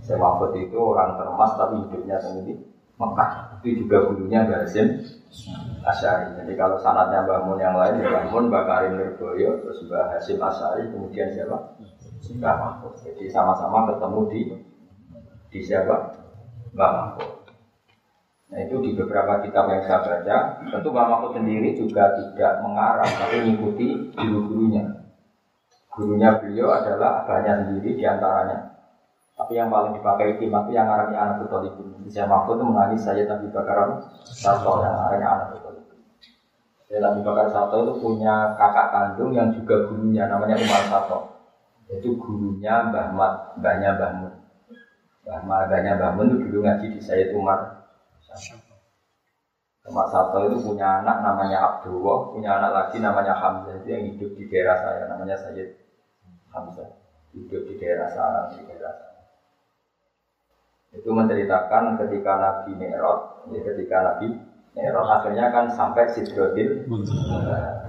Saya 0.00 0.16
Mahfud 0.16 0.56
itu 0.56 0.80
orang 0.80 1.20
termas 1.20 1.52
tapi 1.60 1.84
hidupnya 1.84 2.16
sendiri 2.24 2.56
Mekah 2.96 3.60
itu 3.60 3.84
juga 3.84 4.08
gurunya 4.08 4.48
Basim 4.48 5.04
Asyari. 5.84 6.32
Jadi 6.40 6.56
kalau 6.56 6.80
sanatnya 6.80 7.28
bangun 7.28 7.60
yang 7.60 7.76
lain, 7.76 8.00
bangun 8.00 8.48
Bakarim 8.48 8.96
Nirboyo, 8.96 9.60
terus 9.60 9.84
Mbak 9.84 10.16
Hasim 10.16 10.40
Asyari, 10.40 10.88
kemudian 10.88 11.28
siapa? 11.28 11.76
Mbak 12.40 12.54
Mahfud. 12.56 12.96
Jadi 13.04 13.28
sama-sama 13.28 13.92
ketemu 13.92 14.20
di 14.32 14.40
di 15.52 15.60
siapa? 15.60 16.16
Mbak 16.72 16.90
Mahfud. 16.96 17.35
Nah 18.46 18.58
itu 18.62 18.78
di 18.78 18.90
beberapa 18.94 19.42
kitab 19.42 19.66
yang 19.66 19.82
saya 19.82 19.98
baca, 20.06 20.36
tentu 20.70 20.88
Mbak 20.94 21.06
Mahfud 21.10 21.32
sendiri 21.34 21.74
juga 21.74 22.14
tidak 22.14 22.62
mengarang, 22.62 23.10
tapi 23.10 23.34
mengikuti 23.42 23.86
guru-gurunya. 24.14 24.84
Gurunya 25.90 26.38
beliau 26.38 26.70
adalah 26.70 27.26
banyak 27.26 27.66
sendiri 27.66 27.98
di 27.98 28.04
antaranya 28.06 28.76
tapi 29.36 29.52
yang 29.52 29.68
paling 29.68 29.92
dipakai 29.92 30.40
itu 30.40 30.48
yang 30.48 30.88
arahnya 30.88 31.18
anak 31.20 31.36
betul 31.44 31.60
itu. 31.68 31.82
Saya 32.08 32.24
Mahfud 32.24 32.56
itu 32.56 32.64
menangis 32.64 33.04
saya 33.04 33.28
Nabi 33.28 33.52
Bakar 33.52 34.00
Sato 34.24 34.80
yang 34.80 34.96
arahnya 34.96 35.28
anak 35.28 35.46
betul 35.52 35.76
itu. 35.76 35.94
Saya 36.88 37.04
Nabi 37.04 37.20
Bakar 37.20 37.52
Sato 37.52 37.76
itu 37.84 37.92
punya 38.00 38.56
kakak 38.56 38.88
kandung 38.96 39.36
yang 39.36 39.52
juga 39.52 39.84
gurunya 39.84 40.24
namanya 40.24 40.56
Umar 40.56 40.82
Sato. 40.88 41.18
Itu 41.92 42.16
gurunya 42.16 42.88
Mbah 42.88 43.12
Mat, 43.12 43.34
mbahnya 43.60 44.00
Mbah 44.00 44.12
Mun. 44.24 44.32
Mbah 45.28 45.38
mbahnya 45.44 45.92
Mbah 46.00 46.10
Mun 46.16 46.26
itu 46.32 46.36
dulu 46.48 46.58
ngaji 46.64 46.86
di 46.96 47.00
saya 47.04 47.28
Umar 47.36 47.75
Umar 49.86 50.10
Sato 50.10 50.50
itu 50.50 50.66
punya 50.66 50.98
anak 50.98 51.22
namanya 51.22 51.62
Abdullah, 51.62 52.34
punya 52.34 52.58
anak 52.58 52.74
lagi 52.74 52.98
namanya 52.98 53.38
Hamzah. 53.38 53.78
Itu 53.78 53.94
yang 53.94 54.02
hidup 54.10 54.34
di 54.34 54.50
daerah 54.50 54.82
saya 54.82 55.06
namanya 55.06 55.38
Sayyid 55.38 55.78
Hamzah. 56.50 56.90
Hidup 57.30 57.62
di 57.70 57.78
daerah 57.78 58.10
sana 58.10 58.50
di 58.50 58.66
daerah 58.66 58.90
sana 58.90 59.06
itu 60.96 61.12
menceritakan 61.12 62.00
ketika 62.00 62.32
Nabi 62.40 62.72
Mi'raj, 62.80 63.52
ya 63.52 63.60
ketika 63.60 63.96
Nabi 64.00 64.32
Mi'raj 64.72 65.08
akhirnya 65.20 65.52
kan 65.52 65.68
sampai 65.68 66.08
Sidrotil 66.16 66.88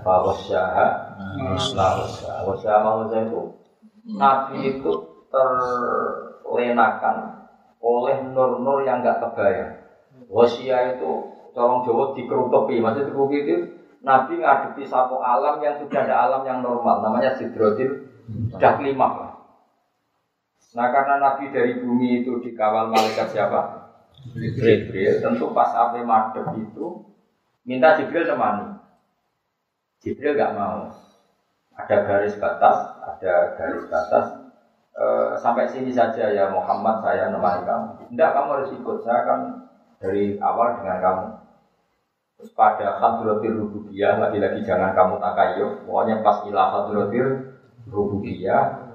Fawasyaha 0.03 1.15
Fawasyaha. 1.71 2.43
Fawasyaha 2.43 3.07
itu 3.23 3.41
Nabi 4.11 4.75
itu 4.75 4.91
terlenakan 5.31 7.47
oleh 7.79 8.27
nur-nur 8.27 8.83
yang 8.83 9.05
gak 9.05 9.23
kebayang 9.23 9.86
Wasya 10.27 10.99
itu 10.99 11.11
corong 11.55 11.81
Jawa 11.87 12.13
dikerutupi, 12.13 12.83
maksudnya 12.83 13.07
dikerutupi 13.09 13.37
itu 13.47 13.55
Nabi 14.03 14.39
ngadepi 14.39 14.83
satu 14.85 15.19
alam 15.19 15.57
yang 15.63 15.79
sudah 15.81 16.05
ada 16.05 16.15
alam 16.29 16.41
yang 16.45 16.59
normal, 16.61 17.01
namanya 17.01 17.33
Sidrotil 17.33 18.07
Dah 18.59 18.75
kelima 18.75 19.33
Nah 20.75 20.87
karena 20.93 21.17
Nabi 21.17 21.49
dari 21.49 21.79
bumi 21.79 22.21
itu 22.21 22.37
dikawal 22.43 22.91
malaikat 22.93 23.33
siapa? 23.33 23.89
Jibril. 24.35 25.23
Tentu 25.23 25.49
pas 25.55 25.73
api 25.73 26.03
madep 26.03 26.53
itu 26.59 27.01
minta 27.65 27.97
Jibril 27.97 28.27
temani. 28.27 28.77
Jibril 30.03 30.37
gak 30.37 30.53
mau. 30.53 30.91
Ada 31.73 31.97
garis 32.05 32.35
batas, 32.37 32.77
ada 33.01 33.57
garis 33.57 33.89
batas. 33.89 34.25
E, 34.93 35.05
sampai 35.41 35.65
sini 35.71 35.89
saja 35.89 36.29
ya 36.29 36.51
Muhammad 36.53 37.01
saya 37.01 37.33
nemani 37.33 37.65
kamu. 37.65 37.87
Tidak 38.13 38.29
kamu 38.33 38.49
harus 38.53 38.71
ikut. 38.77 38.97
Saya 39.01 39.21
kan 39.25 39.39
dari 39.97 40.37
awal 40.37 40.81
dengan 40.81 40.97
kamu. 41.01 41.27
Terus 42.37 42.51
pada 42.53 43.01
hadratil 43.01 43.65
rububiyah 43.65 44.21
lagi-lagi 44.21 44.61
jangan 44.61 44.93
kamu 44.93 45.17
takayuh. 45.17 45.71
Pokoknya 45.89 46.21
pas 46.21 46.45
ilah 46.45 46.67
hadratil 46.69 47.57
rububiyah 47.89 48.93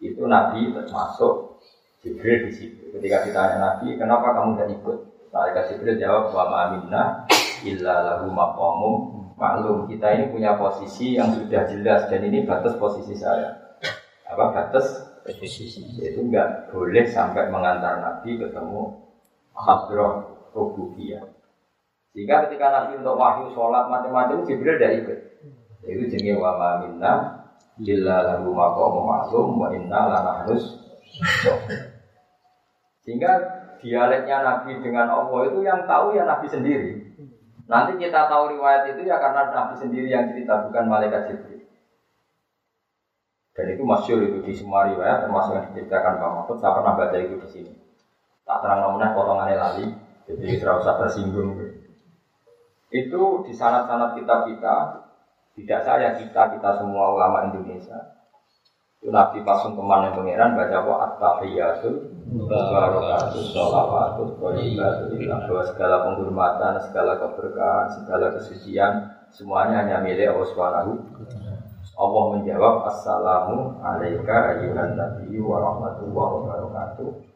itu 0.00 0.24
Nabi 0.24 0.72
termasuk 0.72 1.60
Jibril 2.00 2.48
di 2.48 2.52
situ. 2.56 2.88
Ketika 2.96 3.28
ditanya 3.28 3.56
Nabi, 3.60 4.00
kenapa 4.00 4.32
kamu 4.32 4.56
tidak 4.56 4.68
ikut? 4.80 4.98
Malaikat 5.30 5.64
Jibril 5.68 6.00
jawab, 6.00 6.32
wa 6.32 6.44
ma'amina 6.48 7.28
illa 7.68 7.94
lahu 8.00 8.32
maqamum 8.32 8.94
maklum. 9.36 9.84
Kita 9.84 10.16
ini 10.16 10.32
punya 10.32 10.56
posisi 10.56 11.20
yang 11.20 11.36
sudah 11.36 11.68
jelas 11.68 12.08
dan 12.08 12.24
ini 12.24 12.48
batas 12.48 12.80
posisi 12.80 13.12
saya. 13.12 13.76
Apa 14.24 14.56
batas 14.56 15.04
posisi? 15.24 15.84
Itu 16.00 16.24
enggak 16.24 16.72
boleh 16.72 17.04
sampai 17.04 17.52
mengantar 17.52 18.00
Nabi 18.00 18.40
ketemu 18.40 18.96
hadroh 19.52 20.29
rububiyah. 20.54 21.24
Sehingga 22.10 22.46
ketika 22.46 22.66
Nabi 22.74 22.98
untuk 22.98 23.14
wahyu 23.14 23.50
sholat 23.54 23.86
macam-macam 23.86 24.42
Jibril 24.42 24.76
tidak 24.78 24.92
ikut. 25.04 25.18
Itu 25.86 26.04
jenis 26.12 26.36
wa 26.36 26.58
ma'amina 26.60 27.40
Illa 27.80 28.16
lahu 28.20 28.52
maqamu 28.52 29.00
ma'lum 29.08 29.48
wa 29.56 29.68
inna 29.72 30.12
harus 30.44 30.76
Sehingga 33.00 33.32
dialeknya 33.80 34.44
Nabi 34.44 34.84
dengan 34.84 35.08
Allah 35.08 35.40
itu 35.48 35.64
yang 35.64 35.88
tahu 35.88 36.12
ya 36.12 36.28
Nabi 36.28 36.44
sendiri. 36.44 37.16
Nanti 37.64 37.96
kita 37.96 38.28
tahu 38.28 38.58
riwayat 38.58 38.92
itu 38.92 39.08
ya 39.08 39.16
karena 39.16 39.48
Nabi 39.48 39.74
sendiri 39.80 40.12
yang 40.12 40.28
cerita 40.28 40.68
bukan 40.68 40.84
malaikat 40.90 41.32
Jibril. 41.32 41.64
Dan 43.56 43.66
itu 43.76 43.82
masyur 43.82 44.20
itu 44.20 44.38
di 44.44 44.52
semua 44.52 44.88
riwayat 44.92 45.24
termasuk 45.24 45.56
yang 45.56 45.66
diceritakan 45.72 46.20
Pak 46.20 46.30
Mahfud. 46.36 46.56
Saya 46.60 46.76
pernah 46.76 46.94
baca 46.96 47.16
itu 47.16 47.34
di 47.40 47.48
sini. 47.48 47.72
Tak 48.44 48.58
terang 48.60 48.80
namanya 48.84 49.14
potongannya 49.14 49.56
lali, 49.56 49.84
jadi 50.36 50.62
tidak 50.62 50.74
usah 50.84 50.94
tersinggung. 51.02 51.58
Itu 52.90 53.22
di 53.46 53.52
sanat-sanat 53.54 54.18
kitab 54.18 54.50
kita 54.50 54.76
tidak 55.58 55.80
saya, 55.82 56.08
kita, 56.16 56.56
kita 56.56 56.70
semua 56.78 57.14
ulama 57.14 57.50
Indonesia. 57.50 58.18
Itu 59.00 59.08
Nabi 59.10 59.40
pasung 59.42 59.74
ke 59.74 59.82
mana 59.82 60.12
pangeran 60.12 60.54
baca 60.54 60.76
apa 60.76 60.94
at-tahiyatul 61.08 61.96
barakatus 62.46 63.50
sholawatus 63.50 64.36
thayyibatul 64.36 65.16
bahwa 65.16 65.62
segala 65.64 65.96
penghormatan, 66.04 66.74
segala 66.84 67.16
keberkahan, 67.16 67.86
segala 67.96 68.26
kesucian 68.36 68.92
semuanya 69.32 69.86
hanya 69.86 70.04
milik 70.04 70.28
Allah 70.30 70.48
Subhanahu 70.52 70.92
Allah 72.00 72.24
menjawab 72.32 72.74
Assalamu 72.88 73.76
alaika 73.84 74.56
ayyuhan 74.56 74.96
nabiyyu 74.96 75.44
wa 75.44 75.60
rahmatullahi 75.60 76.32
wa 76.32 76.42
barakatuh. 76.48 77.29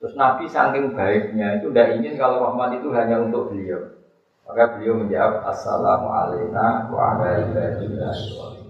Terus 0.00 0.16
Nabi 0.16 0.48
saking 0.48 0.96
baiknya 0.96 1.60
itu 1.60 1.68
tidak 1.68 2.00
ingin 2.00 2.16
kalau 2.16 2.40
rahmat 2.48 2.80
itu 2.80 2.88
hanya 2.96 3.20
untuk 3.20 3.52
beliau. 3.52 4.00
Maka 4.48 4.80
beliau 4.80 4.96
menjawab 4.96 5.44
Assalamualaikum 5.44 6.88
warahmatullahi 6.88 7.84
wabarakatuh. 7.84 8.60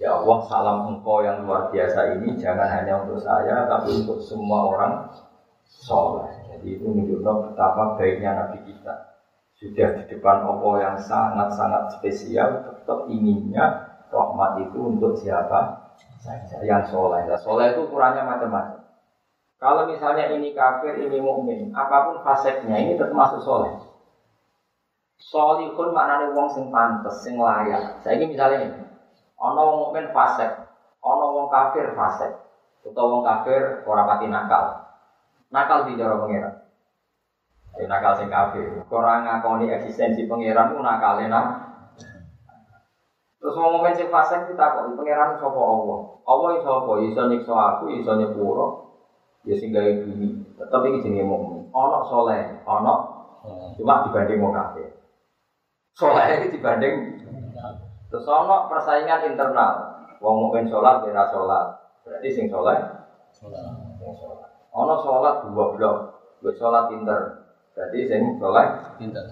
Ya 0.00 0.16
Allah, 0.16 0.38
salam 0.48 0.78
engkau 0.92 1.24
yang 1.24 1.44
luar 1.44 1.68
biasa 1.68 2.16
ini 2.16 2.40
jangan 2.40 2.68
hanya 2.68 3.04
untuk 3.04 3.20
saya, 3.20 3.68
tapi 3.68 4.00
untuk 4.00 4.20
semua 4.24 4.68
orang 4.72 4.92
soleh. 5.64 6.32
Jadi 6.52 6.80
itu 6.80 6.84
menunjukkan 6.88 7.52
betapa 7.52 7.96
baiknya 8.00 8.30
Nabi 8.36 8.64
kita. 8.64 9.12
Sudah 9.56 9.88
di 9.96 10.04
depan 10.08 10.40
Allah 10.40 10.74
yang 10.84 10.96
sangat-sangat 11.00 12.00
spesial, 12.00 12.64
tetap 12.64 13.08
inginnya 13.08 13.92
rahmat 14.08 14.68
itu 14.68 14.78
untuk 14.84 15.16
siapa 15.20 15.92
saja 16.20 16.60
yang 16.64 16.84
soleh. 16.88 17.24
Nah, 17.24 17.40
itu 17.40 17.80
ukurannya 17.88 18.24
macam-macam. 18.24 18.75
Kalau 19.56 19.88
misalnya 19.88 20.28
ini 20.36 20.52
kafir, 20.52 21.00
ini 21.00 21.16
mukmin, 21.16 21.72
apa 21.72 22.12
pun 22.12 22.16
faseknya 22.20 22.76
ini 22.76 23.00
tetap 23.00 23.16
masuk 23.16 23.40
soleh. 23.40 23.72
Solihun 25.16 25.96
maknanya 25.96 26.36
wong 26.36 26.52
sing 26.52 26.68
pantes, 26.68 27.24
sing 27.24 27.40
layak. 27.40 28.04
Saya 28.04 28.20
ini 28.20 28.36
misalnya 28.36 28.68
ini, 28.68 28.84
ono 29.40 29.60
wong 29.64 29.78
mukmin 29.88 30.12
fasek, 30.12 30.60
ono 31.00 31.24
wong 31.32 31.46
kafir 31.48 31.96
fasek, 31.96 32.36
atau 32.84 33.04
wong 33.08 33.24
kafir 33.24 33.80
ora 33.88 34.04
pati 34.04 34.28
nakal. 34.28 34.76
Nakal 35.48 35.88
di 35.88 35.96
cara 35.96 36.20
pengiran. 36.20 36.54
Jadi 37.72 37.88
nakal 37.88 38.12
sing 38.20 38.28
kafir, 38.28 38.84
orang 38.92 39.24
ngakoni 39.24 39.72
eksistensi 39.72 40.28
pengiran 40.28 40.76
itu 40.76 40.84
nakal 40.84 41.16
enak. 41.16 41.44
Terus 43.40 43.56
wong 43.56 43.80
mukmin 43.80 43.96
sing 43.96 44.12
fasek 44.12 44.52
kita 44.52 44.64
kok 44.68 44.84
pengiran 45.00 45.40
sapa 45.40 45.60
Allah. 45.64 46.00
Allah 46.28 46.50
iso 46.60 46.70
apa? 46.76 46.92
Iso 47.08 47.22
nyiksa 47.24 47.54
aku, 47.56 47.84
iso 47.96 48.12
nyepuro. 48.20 48.85
Ya 49.46 49.54
sing 49.54 49.70
gawe 49.70 49.90
bumi. 50.02 50.28
Tetep 50.58 50.80
iki 50.90 50.98
jenenge 51.06 51.24
mukmin. 51.30 51.70
Ono 51.70 51.98
soleh, 52.10 52.60
ono 52.66 52.94
cuma 53.78 54.02
dibanding 54.10 54.42
wong 54.42 54.52
kafir. 54.52 54.90
Soleh 55.94 56.26
itu 56.42 56.58
dibanding 56.58 57.22
Terus 58.10 58.26
ono 58.26 58.70
persaingan 58.70 59.26
internal. 59.26 59.74
Wong 60.22 60.48
mungkin 60.48 60.70
sholat, 60.70 61.04
beda 61.04 61.28
sholat. 61.28 61.66
Berarti 62.06 62.28
sing 62.32 62.46
soleh, 62.48 62.78
sing 63.34 63.50
sholat. 63.50 64.50
Ono 64.72 64.94
dua 65.02 65.64
blok, 65.74 65.96
gue 66.40 66.54
sholat 66.54 66.88
pinter. 66.88 67.44
Berarti 67.74 67.98
sing 68.06 68.38
soleh, 68.38 68.66
pinter. 68.96 69.24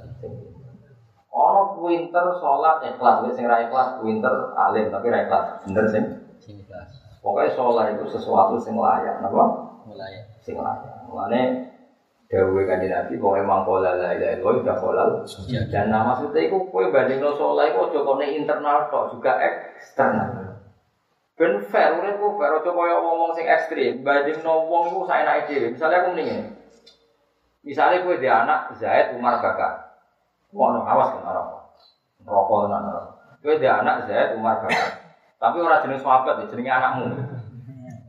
Ono 1.32 1.62
pinter 1.80 2.26
sholat 2.42 2.76
ikhlas, 2.84 3.16
gue 3.24 3.32
sing 3.32 3.46
ra 3.48 3.64
ikhlas 3.64 4.02
pinter 4.02 4.34
alim 4.58 4.90
tapi 4.90 5.06
ra 5.08 5.24
ikhlas. 5.24 5.64
Bener 5.64 5.86
sing? 5.88 6.04
Sing 6.42 6.60
ikhlas. 6.60 6.90
Pokoknya 7.24 7.56
sholat 7.56 7.86
itu 7.96 8.04
sesuatu 8.10 8.60
sing 8.60 8.76
layak, 8.76 9.22
apa? 9.24 9.63
Mulai. 9.95 10.14
Sing 10.42 10.59
layak. 10.59 11.07
Mulane 11.07 11.42
Dewi 12.26 12.66
kanjeng 12.66 12.90
Nabi 12.90 13.14
pokoknya 13.20 13.47
mangkola 13.47 13.95
la 13.95 14.11
ilaha 14.16 14.34
illallah 14.34 14.62
udah 14.66 14.76
kolal. 14.82 15.11
Dan 15.70 15.95
nah, 15.95 16.03
maksudnya 16.03 16.51
itu 16.51 16.57
kue 16.66 16.90
banding 16.90 17.22
no 17.22 17.36
sholat 17.38 17.70
itu 17.70 17.78
ojo 17.78 18.01
kone 18.03 18.26
internal 18.26 18.90
kok 18.90 19.14
juga 19.14 19.38
eksternal. 19.38 20.59
Ben 21.38 21.62
fair, 21.70 21.95
urip 21.95 22.18
ku 22.18 22.34
fair, 22.34 22.51
ojo 22.59 22.70
kaya 22.74 22.97
ngomong 22.99 23.38
sing 23.38 23.47
ekstrim. 23.47 24.03
Banding 24.03 24.42
no 24.42 24.66
wong 24.66 25.07
saya 25.07 25.22
naik 25.22 25.47
dhewe. 25.47 25.78
Misalnya 25.78 26.03
aku 26.03 26.09
mendingin. 26.11 26.59
Misalnya 27.62 28.03
kue 28.03 28.18
dia 28.18 28.42
anak 28.42 28.74
Zaid 28.82 29.14
Umar 29.14 29.38
Bakar. 29.38 29.95
Mau 30.51 30.74
awas 30.74 31.14
kan 31.14 31.28
arah. 31.28 31.47
Rokok 32.24 32.66
tenan 32.66 32.88
arah. 32.88 33.07
Kue 33.45 33.62
dia 33.62 33.78
anak 33.78 34.11
Zaid 34.11 34.34
Umar 34.34 34.59
Bakar. 34.64 35.07
Tapi 35.38 35.57
orang 35.61 35.84
jenis 35.84 36.01
sahabat, 36.01 36.49
jenenge 36.49 36.72
anakmu. 36.72 37.05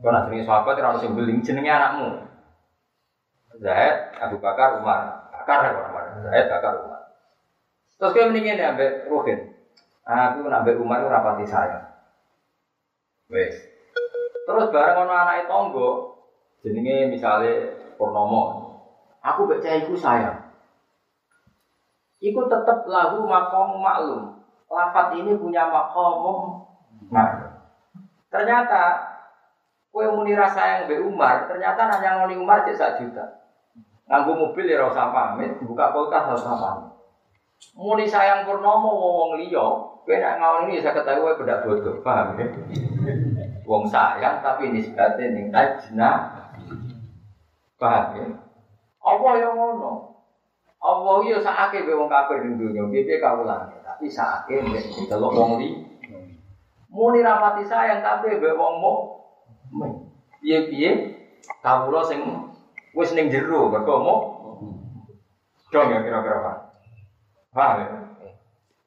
Kau 0.02 0.12
nak 0.12 0.28
jenis 0.28 0.44
sahabat, 0.44 0.76
orang 0.76 1.00
sing 1.00 1.16
beling 1.16 1.40
jenenge 1.40 1.72
anakmu. 1.72 2.28
Zaid, 3.56 4.12
Abu 4.20 4.36
Bakar, 4.36 4.84
Umar. 4.84 5.32
Bakar 5.32 5.58
ya 5.64 5.70
orang 5.72 6.28
Zaid, 6.28 6.46
Bakar, 6.52 6.72
Umar. 6.84 7.00
Terus 7.96 8.12
kau 8.12 8.28
mendingin 8.28 8.60
ya, 8.60 8.76
ambek 8.76 9.08
Ruhin. 9.08 9.56
Aku 10.04 10.44
nak 10.46 10.68
Umar 10.68 11.00
itu 11.00 11.08
rapati 11.08 11.46
saya. 11.48 11.96
Wes. 13.32 13.56
Terus 14.46 14.70
bareng 14.70 15.02
ono 15.02 15.12
anak 15.16 15.50
tonggo, 15.50 16.22
jenenge 16.62 17.10
misalnya 17.10 17.74
Purnomo. 17.98 18.70
Aku 19.24 19.50
baca 19.50 19.70
iku 19.82 19.98
sayang. 19.98 20.46
Iku 22.22 22.46
tetap 22.46 22.86
lagu 22.86 23.26
makom 23.26 23.82
maklum. 23.82 24.38
Lafat 24.70 25.18
ini 25.18 25.34
punya 25.34 25.66
makom 25.66 26.62
maklum. 27.10 27.50
Ternyata 28.30 29.15
kue 29.96 30.04
muni 30.12 30.36
rasa 30.36 30.60
yang 30.60 30.92
be 30.92 31.00
Umar, 31.00 31.48
ternyata 31.48 31.88
nanya 31.88 32.20
ngoni 32.20 32.36
Umar 32.36 32.68
cek 32.68 32.76
sak 32.76 33.00
juta. 33.00 33.48
Nganggo 34.04 34.36
mobil 34.36 34.68
ya 34.68 34.84
rasa 34.84 35.08
pamit, 35.08 35.56
buka 35.64 35.88
kulkas 35.88 36.36
rasa 36.36 36.52
pamit. 36.52 36.92
Muni 37.72 38.04
sayang 38.04 38.44
Purnomo 38.44 38.92
wong 38.92 39.40
liya, 39.40 39.64
nek 40.04 40.36
ngawon 40.36 40.68
ini 40.68 40.84
bisa 40.84 40.92
ketahui 40.92 41.24
kowe 41.24 41.40
bedak 41.40 41.64
bodoh, 41.64 41.96
paham 42.04 42.36
ya? 42.36 42.44
Wong 43.64 43.88
sayang 43.88 44.44
tapi 44.44 44.68
nisbatnya 44.68 45.32
ning 45.32 45.48
ajna. 45.48 46.12
Paham 47.80 48.20
ya? 48.20 48.26
Apa 49.00 49.28
yang 49.40 49.56
ngono? 49.56 50.12
Allah 50.76 51.16
yo 51.24 51.40
sakake 51.40 51.88
be 51.88 51.96
wong 51.96 52.12
kafir 52.12 52.44
ning 52.44 52.60
dunya, 52.60 52.84
piye 52.92 53.16
tapi 53.16 54.06
sakake 54.12 54.60
nek 54.60 54.84
delok 55.08 55.32
wong 55.32 55.56
li. 55.56 55.72
Muni 56.92 57.24
rapati 57.24 57.64
sayang 57.64 58.04
tapi 58.04 58.36
be 58.36 58.52
wong 58.52 58.76
mo. 58.84 58.94
Piye-piye 60.42 60.90
kawula 61.62 62.06
sing 62.06 62.20
wis 62.94 63.12
ning 63.12 63.28
jero 63.28 63.68
mergo 63.68 63.94
mo. 64.00 64.14
Dong 65.72 65.90
ya 65.90 66.00
kira-kira 66.00 66.38
Pak. 66.40 66.56
Paham 67.52 67.76
ya? 67.82 67.86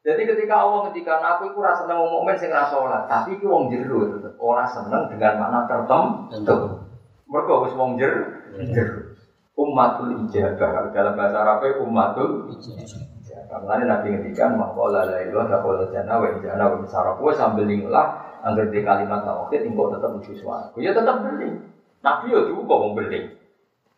Jadi 0.00 0.22
ketika 0.24 0.64
Allah 0.64 0.88
ketika 0.88 1.20
aku 1.20 1.52
itu 1.52 1.58
rasa 1.60 1.84
seneng 1.84 2.08
momen 2.08 2.32
sing 2.40 2.48
rasa 2.48 2.72
sholat, 2.72 3.04
tapi 3.04 3.36
itu 3.36 3.44
wong 3.44 3.68
jero 3.68 4.16
tetep 4.16 4.32
ora 4.40 4.64
seneng 4.64 5.12
dengan 5.12 5.36
makna 5.36 5.68
tertentu. 5.68 6.88
Mergo 7.28 7.54
wis 7.68 7.76
wong 7.76 8.00
jer 8.00 8.42
jero. 8.72 9.12
Ummatul 9.60 10.24
ijabah 10.24 10.88
dalam 10.96 11.12
bahasa 11.20 11.36
Arab 11.44 11.62
ummatul 11.84 12.48
ijabah. 12.56 13.19
Mulane 13.58 13.84
Nabi 13.90 14.06
ngendikan 14.14 14.54
maqala 14.54 15.10
la 15.10 15.18
ilaha 15.26 15.58
illallah 15.58 15.90
jannah 15.90 16.16
wa 16.22 16.26
jannah 16.38 16.66
wa 16.70 16.76
misara. 16.78 17.18
Kowe 17.18 17.34
sambil 17.34 17.66
lah 17.90 18.38
angger 18.46 18.70
di 18.70 18.86
kalimat 18.86 19.26
tauhid 19.26 19.66
engko 19.66 19.90
tetep 19.90 20.10
mlebu 20.14 20.32
swarga. 20.38 20.78
Ya 20.78 20.94
tetep 20.94 21.16
beli. 21.26 21.58
Nabi 22.00 22.24
yo 22.30 22.46
diupo 22.46 22.74
wong 22.78 22.92
beli. 22.94 23.26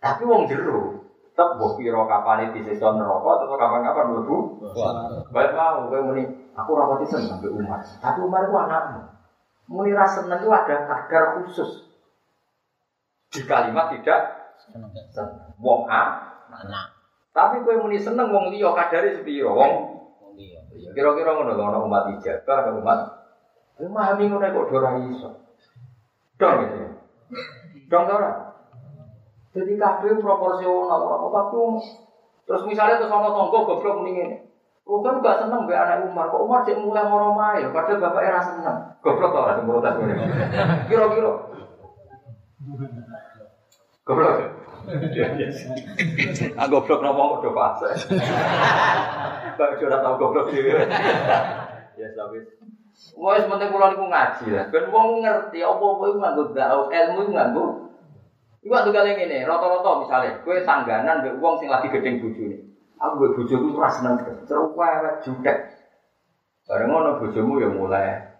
Tapi 0.00 0.24
wong 0.24 0.48
jero 0.48 1.04
tetep 1.32 1.60
mbok 1.60 1.76
pira 1.76 2.00
kapane 2.08 2.52
disiksa 2.56 2.96
neraka 2.96 3.30
atau 3.44 3.56
kapan-kapan 3.60 4.06
mlebu 4.12 4.36
Baik 5.32 5.52
mau, 5.52 5.88
kowe 5.88 6.00
muni, 6.00 6.24
aku 6.56 6.70
rapati 6.72 7.04
seneng 7.08 7.40
mbek 7.40 7.52
Umar. 7.52 7.80
Tapi 7.80 8.18
Umar 8.24 8.48
itu 8.48 8.56
anakmu. 8.56 9.00
Muni 9.68 9.92
rasa 9.92 10.24
seneng 10.24 10.40
itu 10.40 10.48
ada 10.48 10.76
kadar 10.88 11.40
khusus. 11.40 11.92
Di 13.32 13.44
kalimat 13.44 13.92
tidak 13.92 14.20
seneng. 14.64 14.92
Wong 15.60 15.88
A, 15.88 16.32
Anak. 16.52 17.01
Tapi 17.32 17.64
kowe 17.64 17.80
muni 17.80 17.96
seneng 17.96 18.28
wong 18.28 18.52
liya 18.52 18.76
kadare 18.76 19.16
sepiro? 19.16 19.56
Wong 19.56 19.72
liya. 20.36 20.60
kira-kira 20.92 21.32
ngono 21.32 21.56
ana 21.56 21.80
umat 21.80 22.12
ijabah, 22.16 22.68
ana 22.68 22.70
umat 22.76 22.98
memahami 23.80 24.28
ngono 24.28 24.46
kok 24.52 24.72
ora 24.76 24.90
iso. 25.00 25.30
Dong 26.36 26.56
ya. 26.60 26.88
Dong 27.88 28.04
ora? 28.04 28.32
Jadi 29.52 29.76
kabeh 29.76 30.16
proporsional 30.20 31.00
apa 31.00 31.28
tapi 31.28 31.60
terus 32.44 32.62
misalnya 32.68 33.00
terus 33.00 33.12
ana 33.12 33.32
tonggo 33.32 33.64
goblok 33.64 34.04
muni 34.04 34.12
ngene. 34.12 34.36
Oh 34.82 34.98
kan 34.98 35.22
gak 35.22 35.46
seneng 35.46 35.70
be 35.70 35.72
anak 35.78 36.02
Umar, 36.04 36.26
kok 36.26 36.42
Umar 36.42 36.66
cek 36.66 36.82
mulai 36.82 37.06
moro 37.06 37.38
mae, 37.38 37.62
padahal 37.70 38.02
bapak 38.02 38.26
era 38.28 38.40
seneng. 38.42 38.76
Goblok 39.00 39.30
tau 39.32 39.62
protes 39.64 39.94
ngene. 39.94 40.14
Kira-kira. 40.90 41.32
Goblok. 44.04 44.61
Ah 46.58 46.66
goblok 46.66 47.00
nopo 47.00 47.38
udah 47.38 47.52
fase. 47.54 47.90
Kok 49.56 49.70
sudah 49.78 49.98
tau 50.02 50.18
goblok 50.18 50.50
dhewe. 50.50 50.82
Ya 51.98 52.08
tapi 52.16 52.42
Wes 52.92 53.44
penting 53.48 53.68
kula 53.72 53.92
niku 53.92 54.06
ngaji 54.06 54.46
lah. 54.52 54.64
Ben 54.68 54.86
wong 54.92 55.24
ngerti 55.24 55.58
apa-apa 55.64 56.04
iku 56.12 56.18
nganggo 56.20 56.42
dakwah, 56.52 56.92
ilmu 56.92 57.18
iku 57.24 57.32
nganggo 57.34 57.64
Iku 58.62 58.78
tuh 58.78 58.94
kali 58.94 59.18
ngene, 59.18 59.42
rata-rata 59.42 60.06
misalnya, 60.06 60.38
gue 60.38 60.62
tangganan 60.62 61.18
mbek 61.18 61.42
wong 61.42 61.58
sing 61.58 61.66
lagi 61.66 61.90
gedeng 61.90 62.22
bojone. 62.22 62.62
Aku 62.94 63.14
mbek 63.18 63.34
bojoku 63.34 63.74
ora 63.74 63.90
seneng 63.90 64.22
terus 64.22 65.18
jutek. 65.26 65.58
Bareng 66.70 66.94
ngono 66.94 67.18
bojomu 67.18 67.58
ya 67.58 67.68
mulai 67.74 68.31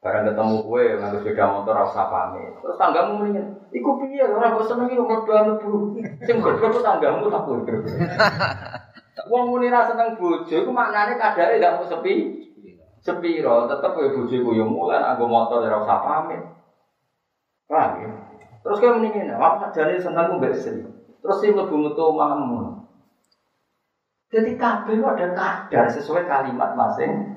bareng 0.00 0.32
ketemu 0.32 0.56
gue 0.64 0.84
nganggo 0.96 1.18
sepeda 1.20 1.44
motor 1.52 1.76
usah 1.84 2.08
pamit. 2.08 2.56
Terus 2.56 2.80
tanggamu 2.80 3.20
mendingan, 3.20 3.52
iku 3.68 4.00
piye 4.00 4.24
ora 4.24 4.56
kok 4.56 4.64
seneng 4.64 4.88
iki 4.88 4.96
mlebu 4.96 5.28
mlebu. 5.28 5.72
Sing 6.24 6.40
goblok 6.40 6.72
ku 6.72 6.80
tanggamu 6.80 7.28
tak 7.28 7.44
kuwi. 7.44 7.68
Wong 9.30 9.52
muni 9.52 9.68
ra 9.68 9.84
seneng 9.84 10.16
bojo 10.16 10.56
iku 10.56 10.72
maknane 10.72 11.20
kadare 11.20 11.60
gak 11.60 11.76
mau 11.76 11.84
sepi. 11.84 12.40
Sepiro, 13.00 13.64
tetep 13.64 13.96
kowe 13.96 14.12
bojoku 14.12 14.50
ya 14.56 14.64
mulai 14.64 15.00
nganggo 15.00 15.24
motor 15.28 15.64
ora 15.64 15.84
usah 15.84 16.00
pamit. 16.00 16.40
Paham 17.68 18.02
ya? 18.02 18.10
Terus 18.60 18.76
kayak 18.82 18.94
mendingin, 18.98 19.30
apa 19.36 19.72
jadi 19.72 19.96
senangku 19.96 20.36
mbak 20.36 20.52
istri. 20.52 20.84
Terus 21.20 21.38
sih 21.38 21.54
lebih 21.54 21.76
metu 21.76 22.12
mamu. 22.12 22.82
Jadi 24.30 24.58
kabel 24.58 25.06
ada 25.06 25.26
kadar 25.32 25.86
sesuai 25.86 26.26
kalimat 26.26 26.74
masing. 26.74 27.29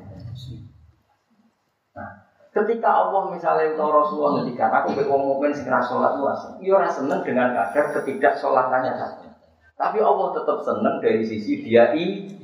Ketika 2.54 2.86
Allah 2.86 3.34
misalnya 3.34 3.74
atau 3.74 3.90
Rasulullah 3.90 4.46
ketika 4.46 4.70
aku 4.70 4.94
ngomongin 4.94 5.58
segera 5.58 5.82
sholat 5.82 6.22
luas, 6.22 6.38
iya 6.62 6.78
orang 6.78 6.94
seneng 6.94 7.26
dengan 7.26 7.50
kadar 7.50 7.98
ketidak 7.98 8.38
sholatannya 8.38 8.94
saja. 8.94 9.34
Tapi 9.74 9.98
Allah 9.98 10.38
tetap 10.38 10.62
seneng 10.62 11.02
dari 11.02 11.26
sisi 11.26 11.66
dia 11.66 11.90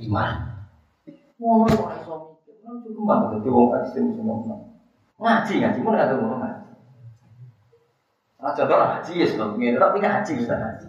iman. 0.10 0.50
Ngomong 1.38 1.70
kok 1.70 1.90
iso 2.02 2.14
mikir, 2.42 2.58
kan 2.66 2.82
banget 3.06 3.28
jadi 3.38 3.50
wong 3.54 3.70
ekstrem 3.78 4.06
semua. 4.18 4.58
Ngaji 5.22 5.54
ngaji, 5.62 5.80
mau 5.86 5.94
tahu 5.94 6.26
ngaji. 6.26 6.74
Nah, 8.40 8.52
contoh 8.56 8.78
ngaji 8.82 9.12
ya 9.14 9.26
sebelumnya, 9.30 9.78
tapi 9.78 9.98
ngaji 10.02 10.32
bisa 10.42 10.54
ngaji. 10.58 10.88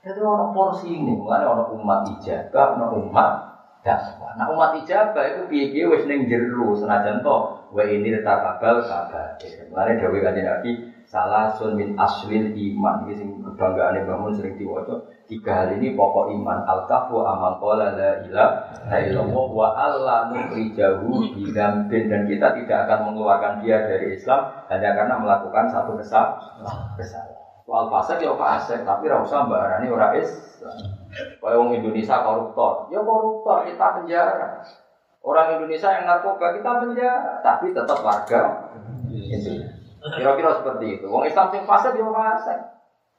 Jadi 0.00 0.18
orang 0.24 0.50
porsi 0.56 0.88
ini, 0.96 1.12
mulai 1.14 1.44
orang 1.44 1.76
umat 1.76 2.08
ijabah, 2.16 2.80
orang 2.80 2.92
umat 3.06 3.32
dakwah. 3.80 4.36
Nah 4.36 4.52
umat 4.52 4.76
ijabah 4.84 5.24
itu 5.24 5.42
piye 5.48 5.82
wis 5.88 6.04
ning 6.04 6.28
jero 6.28 6.76
senajan 6.76 7.24
to 7.24 7.36
wa 7.72 7.82
ini 7.84 8.12
takabal 8.20 8.84
kabar. 8.84 9.40
Mulai 9.72 9.96
dawuh 9.96 10.20
kanjeng 10.20 10.46
Nabi 10.46 10.70
salah 11.08 11.50
min 11.74 11.98
aslil 11.98 12.54
iman 12.54 13.08
iki 13.08 13.14
sing 13.18 13.28
kebanggaane 13.42 14.04
bangun 14.04 14.36
sering 14.36 14.54
diwaca. 14.60 15.08
Tiga 15.30 15.62
hal 15.62 15.78
ini 15.78 15.94
pokok 15.94 16.34
iman 16.34 16.66
al-kafu 16.66 17.22
amal 17.22 17.62
qala 17.62 17.94
la 17.94 18.10
ilaha 18.26 18.98
illallah 18.98 19.46
wa 19.54 19.68
alla 19.78 20.16
nukhrijahu 20.34 21.38
bi 21.38 21.54
dan 21.54 21.86
kita 22.26 22.48
tidak 22.58 22.78
akan 22.86 22.98
mengeluarkan 23.10 23.62
dia 23.62 23.78
dari 23.86 24.18
Islam 24.18 24.66
hanya 24.66 24.90
karena 24.98 25.14
melakukan 25.22 25.70
satu 25.70 25.94
kesalahan. 25.94 26.98
kesalahan. 26.98 27.38
Soal 27.62 27.86
fasik 27.86 28.18
ya 28.18 28.34
fasik, 28.34 28.82
tapi 28.82 29.06
ora 29.06 29.22
mbak 29.22 29.86
ora 29.86 30.08
Islam. 30.18 30.99
Kayak 31.10 31.58
orang 31.58 31.74
Indonesia 31.74 32.16
koruptor, 32.22 32.86
ya 32.94 33.00
koruptor 33.02 33.66
kita 33.66 33.86
penjara. 33.98 34.62
Orang 35.20 35.58
Indonesia 35.58 35.90
yang 35.90 36.06
narkoba 36.06 36.54
kita 36.54 36.70
penjara, 36.86 37.42
tapi 37.42 37.74
tetap 37.74 37.98
warga 38.00 38.70
Indonesia. 39.10 39.68
Kira-kira 40.00 40.50
seperti 40.56 40.86
itu. 40.96 41.06
Wong 41.10 41.28
Islam 41.28 41.52
sing 41.52 41.62
fasik 41.68 41.98
ya 41.98 42.08
fasik. 42.08 42.58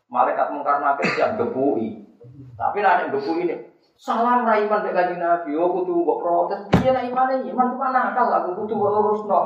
Malaikat 0.09 0.49
mungkar 0.49 0.81
nakir 0.81 1.07
siap 1.13 1.38
gebui. 1.38 2.01
Tapi 2.57 2.77
nanti 2.81 3.13
gebui 3.13 3.45
ini 3.45 3.55
Salam 4.01 4.49
ra 4.49 4.57
iman 4.57 4.81
mek 4.81 4.97
kanjeng 4.97 5.22
Nabi, 5.22 5.53
oh 5.53 5.69
kudu 5.77 6.01
mbok 6.01 6.26
protes. 6.26 6.65
Piye 6.73 6.89
nek 6.89 7.05
imane 7.05 7.45
iman 7.53 7.69
cuma 7.69 7.93
nakal 7.93 8.34
aku 8.34 8.65
kudu 8.65 8.73
mbok 8.73 8.97
lurusno. 8.97 9.39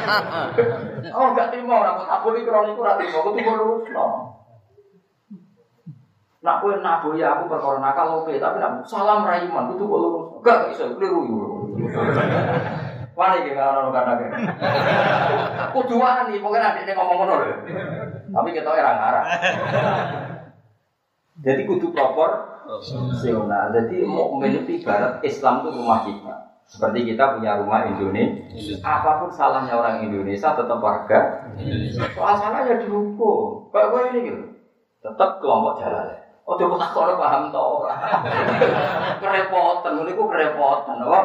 oh 1.20 1.26
gak 1.36 1.52
trimo 1.52 1.76
ora 1.76 2.00
kok 2.00 2.08
abul 2.08 2.40
iki 2.40 2.48
kroniku 2.48 2.80
ora 2.80 2.96
trimo, 2.96 3.20
kudu 3.20 3.36
mbok 3.36 3.56
lurusno. 3.60 4.29
Nak 6.40 6.64
kowe 6.64 6.72
naboya 6.80 7.36
aku 7.36 7.52
perkara 7.52 7.78
nakal 7.84 8.24
oke, 8.24 8.32
tapi 8.40 8.56
nak 8.56 8.80
salam 8.88 9.28
ra 9.28 9.44
iman 9.44 9.68
kudu 9.76 9.84
mbok 9.84 10.00
lurusno. 10.00 10.36
Gak 10.40 10.72
iso 10.72 10.96
keliru. 10.96 11.20
Wani 13.20 13.52
kalau 13.52 13.84
ono 13.84 13.90
kata 13.92 14.12
Kudu 15.76 15.94
wani, 16.00 16.40
pokoke 16.40 16.56
nek 16.56 16.96
ngomong 16.96 17.16
ngono 17.20 17.34
lho. 17.42 17.52
Tapi 18.32 18.48
kita 18.56 18.70
ora 18.72 18.92
ngarah. 18.96 19.24
Jadi 21.44 21.68
kudu 21.68 21.92
proper 21.92 22.30
Sional. 23.18 23.74
Jadi 23.74 24.06
mukmin 24.06 24.62
itu 24.62 24.80
ibarat 24.80 25.20
Islam 25.26 25.60
itu 25.60 25.68
rumah 25.74 26.06
kita. 26.06 26.34
Seperti 26.70 27.12
kita 27.12 27.34
punya 27.34 27.58
rumah 27.58 27.82
Indonesia. 27.82 28.78
Apa 28.86 29.20
pun 29.20 29.30
salahnya 29.34 29.74
orang 29.74 30.06
Indonesia 30.06 30.54
tetap 30.54 30.78
warga 30.78 31.50
Soal 32.14 32.34
salahnya 32.38 32.78
dihukum. 32.78 33.68
Kayak 33.74 33.90
gue 33.90 34.02
ini 34.14 34.18
gitu. 34.30 34.42
Tetap 35.02 35.42
kelompok 35.42 35.82
jalan. 35.82 36.14
Oh, 36.50 36.58
coba 36.58 36.82
tak 36.82 36.90
kalau 36.90 37.14
paham 37.14 37.42
toh. 37.54 37.86
kerepotan, 39.22 40.02
ini 40.02 40.18
kok 40.18 40.28
kerepotan, 40.34 40.98
apa? 40.98 41.20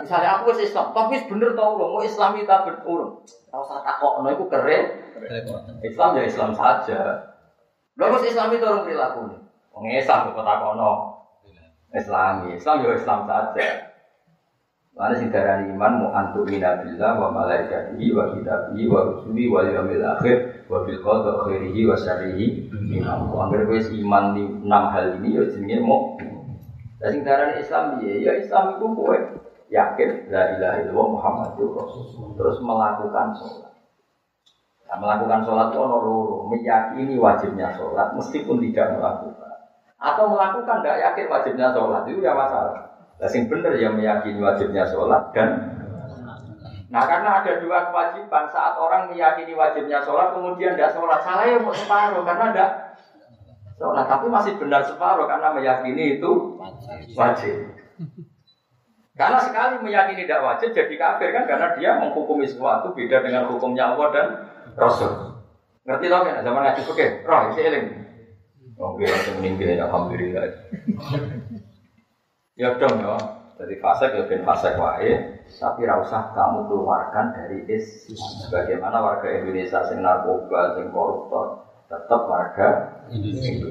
Misalnya 0.00 0.40
aku 0.40 0.56
sih 0.56 0.64
Islam, 0.64 0.96
tapi 0.96 1.20
bener 1.28 1.52
tau 1.52 1.76
loh, 1.76 1.92
mau 1.92 2.00
Islam 2.00 2.32
kita 2.32 2.64
berurut. 2.64 3.28
Tahu 3.52 3.60
saya 3.60 3.84
takut, 3.84 4.24
no, 4.24 4.32
itu 4.32 4.48
keren. 4.48 4.84
Islam 5.84 6.16
ya 6.16 6.22
Islam 6.24 6.56
saja. 6.56 7.28
Lalu 8.00 8.32
Islam 8.32 8.48
itu 8.56 8.64
orang 8.64 8.88
perilaku 8.88 9.36
Islam 9.88 10.32
kok 10.32 10.44
takono. 10.44 10.92
Islami, 11.90 12.54
Islam 12.54 12.86
yo 12.86 12.90
Islam 12.94 13.26
saja. 13.26 13.89
Mana 15.00 15.16
sing 15.16 15.32
darani 15.32 15.72
iman 15.72 15.92
mu 15.96 16.06
antu 16.12 16.44
minabillah 16.44 17.16
wa 17.16 17.32
malaikatihi 17.32 18.12
wa 18.12 18.36
kitabihi 18.36 18.84
wa 18.84 19.00
rusuli 19.08 19.48
wa 19.48 19.64
yaumil 19.64 20.04
akhir 20.04 20.68
wa 20.68 20.84
bil 20.84 21.00
qada 21.00 21.40
khairihi 21.40 21.88
wa 21.88 21.96
syarrihi 21.96 22.68
min 22.84 23.00
Allah. 23.08 23.48
Angger 23.48 23.64
wis 23.72 23.88
iman 23.96 24.36
di 24.36 24.44
enam 24.44 24.92
hal 24.92 25.16
ini 25.16 25.40
yo 25.40 25.48
jenenge 25.48 25.80
mu. 25.80 26.20
Lah 27.00 27.16
darani 27.16 27.64
Islam 27.64 27.96
piye? 27.96 28.28
Ya 28.28 28.36
Islam 28.36 28.76
iku 28.76 28.92
kowe 28.92 29.16
yakin 29.72 30.28
la 30.28 30.42
ilaha 30.52 30.76
illallah 30.84 31.08
Muhammadur 31.16 31.80
Rasulullah 31.80 32.36
terus 32.36 32.56
melakukan 32.60 33.26
sholat. 33.40 33.72
Nah, 34.84 34.96
melakukan 35.00 35.40
sholat 35.48 35.66
itu 35.72 35.78
ono 35.80 35.96
loro, 35.96 36.36
meyakini 36.52 37.16
wajibnya 37.16 37.72
sholat 37.72 38.12
meskipun 38.20 38.60
tidak 38.68 39.00
melakukan 39.00 39.48
atau 39.96 40.24
melakukan 40.28 40.84
tidak 40.84 40.98
yakin 41.08 41.26
wajibnya 41.32 41.72
sholat 41.72 42.04
itu 42.04 42.20
ya 42.20 42.36
masalah. 42.36 42.89
Nah, 43.20 43.28
sing 43.28 43.52
bener 43.52 43.76
yang 43.76 44.00
meyakini 44.00 44.40
wajibnya 44.40 44.88
sholat 44.88 45.28
dan 45.36 45.76
Nah 46.90 47.06
karena 47.06 47.38
ada 47.38 47.62
dua 47.62 47.86
kewajiban 47.86 48.50
saat 48.50 48.74
orang 48.74 49.14
meyakini 49.14 49.54
wajibnya 49.54 50.02
sholat 50.02 50.34
kemudian 50.34 50.74
tidak 50.74 50.90
sholat 50.90 51.22
salah 51.22 51.46
ya 51.46 51.62
mau 51.62 51.70
separuh 51.70 52.26
karena 52.26 52.50
tidak 52.50 52.70
sholat 53.78 54.10
tapi 54.10 54.26
masih 54.26 54.58
benar 54.58 54.82
separuh 54.82 55.30
karena 55.30 55.54
meyakini 55.54 56.18
itu 56.18 56.58
wajib. 57.14 57.78
Karena 59.14 59.38
sekali 59.38 59.86
meyakini 59.86 60.26
tidak 60.26 60.42
wajib 60.42 60.74
jadi 60.74 60.94
kafir 60.98 61.30
kan 61.30 61.44
karena 61.46 61.66
dia 61.78 61.90
menghukumi 62.02 62.42
sesuatu 62.42 62.90
beda 62.90 63.22
dengan 63.22 63.46
hukumnya 63.46 63.94
Allah 63.94 64.08
dan 64.10 64.26
Rasul. 64.74 65.12
Ngerti 65.86 66.06
loh 66.10 66.26
kan 66.26 66.42
zaman 66.42 66.64
ngaji 66.66 66.82
oke, 66.90 67.06
roh 67.22 67.40
isi 67.54 67.60
eling. 67.70 67.86
Oke, 68.80 69.04
langsung 69.06 69.38
meninggal 69.38 69.86
alhamdulillah. 69.86 70.42
Ya 72.60 72.76
dong 72.76 73.00
ya. 73.00 73.16
Jadi 73.60 73.74
fasek 73.76 74.16
ya 74.16 74.24
ben 74.24 74.40
fasek 74.44 74.76
wae, 74.80 75.40
tapi 75.60 75.84
usah 75.84 76.32
kamu 76.32 76.64
keluarkan 76.64 77.36
dari 77.36 77.60
Islam. 77.68 78.48
Bagaimana 78.48 79.04
warga 79.04 79.28
Indonesia 79.28 79.84
sing 79.84 80.00
narkoba, 80.00 80.80
sing 80.80 80.88
koruptor, 80.88 81.60
tetap 81.88 82.24
warga 82.24 82.68
Indonesia. 83.12 83.68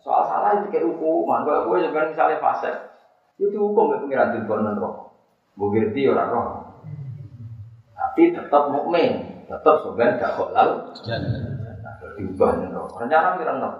Soal 0.00 0.24
salah 0.24 0.50
itu 0.56 0.72
kayak 0.72 0.88
hukuman. 0.88 1.44
Kalau 1.44 1.68
gue 1.68 1.84
sebenarnya 1.84 2.16
misalnya 2.16 2.40
fasek, 2.40 2.76
itu 3.36 3.52
hukum 3.52 3.92
ya 3.92 4.00
pengiran 4.00 4.32
tujuan 4.40 4.80
roh. 4.80 5.12
Gue 5.52 5.68
ngerti 5.76 6.08
orang 6.08 6.28
roh. 6.32 6.48
Tapi 7.92 8.32
tetap 8.32 8.72
mukmin, 8.72 9.44
tetap 9.44 9.84
sebenarnya 9.84 10.24
gak 10.24 10.32
halal. 10.40 10.68
Diubah 12.16 12.50
nih 12.64 12.68
roh. 12.72 12.88
Rencana 12.96 13.36
pengiran 13.36 13.60
roh. 13.60 13.74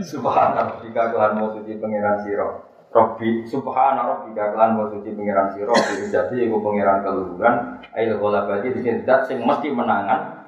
Subhanallah 0.00 0.80
jika 0.80 1.12
Tuhan 1.12 1.32
mau 1.36 1.52
suci 1.52 1.76
pangeran 1.76 2.24
siro. 2.24 2.66
Robbi 2.90 3.46
subhanallah 3.46 4.26
jika 4.26 4.50
Tuhan 4.56 4.70
mau 4.74 4.88
suci 4.90 5.12
pangeran 5.14 5.48
siro. 5.54 5.74
Jadi 6.10 6.48
ibu 6.48 6.58
pangeran 6.64 7.04
keluhuran. 7.04 7.54
Ayo 7.94 8.18
bagi 8.18 8.74
di 8.74 8.80
sini 8.80 9.04
dat 9.04 9.28
sing 9.28 9.44
mesti 9.44 9.68
menangan. 9.70 10.40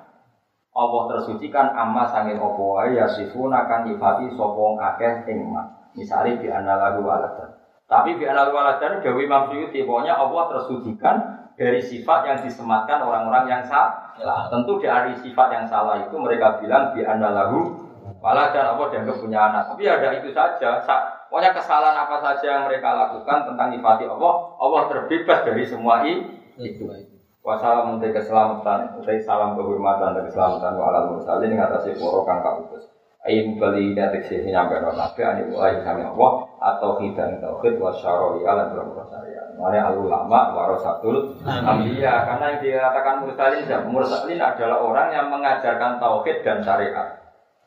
Allah 0.72 1.02
tersucikan 1.12 1.76
amma 1.76 2.08
sangin 2.08 2.40
opo 2.40 2.80
ya 2.88 3.04
sifuna 3.04 3.68
kan 3.68 3.84
nyifati 3.84 4.32
sopong 4.32 4.80
akeh 4.80 5.28
ing 5.28 5.52
Misalnya 5.92 6.40
di 6.40 6.48
lagu 6.48 7.04
waladan. 7.04 7.52
Tapi 7.84 8.16
di 8.16 8.24
lagu 8.24 8.56
waladan 8.56 9.04
Dewi 9.04 9.28
Imam 9.28 9.52
Suyuti 9.52 9.84
pokoknya 9.84 10.16
Allah 10.16 10.48
tersucikan 10.48 11.16
dari 11.60 11.76
sifat 11.84 12.24
yang 12.24 12.38
disematkan 12.40 13.04
orang-orang 13.04 13.44
yang 13.52 13.62
salah. 13.68 14.48
Tentu 14.48 14.80
dari 14.80 15.12
sifat 15.20 15.48
yang 15.52 15.68
salah 15.68 16.00
itu 16.00 16.16
mereka 16.16 16.56
bilang 16.56 16.96
di 16.96 17.04
lagu 17.04 17.91
Malah 18.22 18.54
dan 18.54 18.78
Allah 18.78 18.86
dianggap 18.94 19.18
punya 19.18 19.50
anak. 19.50 19.74
Tapi 19.74 19.82
ada 19.90 20.14
itu 20.14 20.30
saja. 20.30 20.78
Pokoknya 21.26 21.50
kesalahan 21.58 22.06
apa 22.06 22.16
saja 22.22 22.46
yang 22.46 22.64
mereka 22.70 22.94
lakukan 22.94 23.50
tentang 23.50 23.74
nyifati 23.74 24.06
Allah, 24.06 24.32
Allah 24.62 24.82
terbebas 24.86 25.42
dari 25.42 25.64
semua 25.66 26.06
itu. 26.06 26.86
Wassalamu 27.42 27.98
untuk 27.98 28.14
keselamatan, 28.14 29.02
utai 29.02 29.18
salam 29.18 29.58
kehormatan 29.58 30.14
dan 30.14 30.30
keselamatan 30.30 30.78
wa 30.78 30.84
alal 30.94 31.06
mursalin 31.10 31.58
ngatasi 31.58 31.98
poro 31.98 32.22
kang 32.22 32.38
kautus. 32.38 32.86
Ayin 33.26 33.58
bali 33.58 33.98
datik 33.98 34.26
sih 34.30 34.46
nyampe 34.46 34.78
no 34.78 34.94
nabi 34.94 35.22
ani 35.22 35.50
mulai 35.50 35.78
kami 35.82 36.06
Allah 36.06 36.42
atau 36.58 36.98
hidan 37.02 37.38
tauhid 37.42 37.78
wa 37.78 37.90
syaroi 37.94 38.46
alam 38.46 38.74
berapa 38.74 39.02
syariat. 39.10 39.46
Mana 39.58 39.90
al 39.90 39.98
ulama 39.98 40.54
warasatul 40.54 41.38
ambiya 41.46 42.30
karena 42.30 42.44
yang 42.50 42.58
dikatakan 42.62 43.14
mursalin 43.26 43.66
mursalin 43.90 44.38
adalah 44.42 44.78
orang 44.82 45.08
yang 45.10 45.26
mengajarkan 45.30 46.02
tauhid 46.02 46.46
dan 46.46 46.62
syariat. 46.62 47.21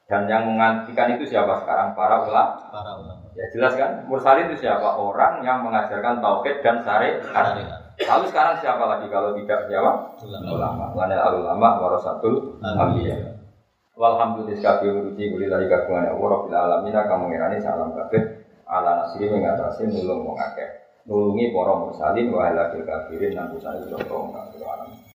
Dan 0.05 0.29
yang 0.29 0.45
mengantikan 0.45 1.17
itu 1.17 1.25
siapa 1.25 1.65
sekarang? 1.65 1.97
Para 1.97 2.21
ulama. 2.21 2.69
Para 2.69 2.93
ulama. 2.93 3.25
Ya 3.33 3.49
jelas 3.49 3.73
kan? 3.73 4.05
Mursalin 4.05 4.53
itu 4.53 4.61
siapa? 4.61 4.85
Orang 5.01 5.41
yang 5.41 5.65
mengajarkan 5.65 6.21
tauhid 6.21 6.61
dan 6.61 6.85
syariat. 6.85 7.25
Lalu 7.97 8.25
sekarang 8.29 8.55
siapa 8.61 8.85
lagi 8.85 9.09
kalau 9.09 9.33
tidak 9.33 9.65
siapa? 9.65 10.13
Ulama. 10.21 10.93
Al 10.93 11.33
ulama 11.41 11.67
warasatul 11.81 12.61
anbiya. 12.61 13.33
Walhamdulillah 13.95 14.59
kabeh 14.59 14.91
uruji 14.91 15.31
kulilahi 15.31 15.71
kagungan 15.71 16.11
Allah 16.11 16.27
rabbil 16.35 16.51
alamin 16.51 16.91
kamu 16.91 17.23
ngirani 17.31 17.57
salam 17.63 17.95
kabeh 17.95 18.43
ala 18.67 19.07
nasri 19.07 19.31
mengatasi 19.31 19.87
nulung 19.87 20.27
wong 20.27 20.37
akeh. 20.37 20.67
Nulungi 21.07 21.55
para 21.55 21.73
mursalin 21.79 22.27
wa 22.29 22.43
ala 22.43 22.75
kafirin 22.75 23.33
nang 23.33 23.55
busane 23.55 23.79
sira 23.87 24.03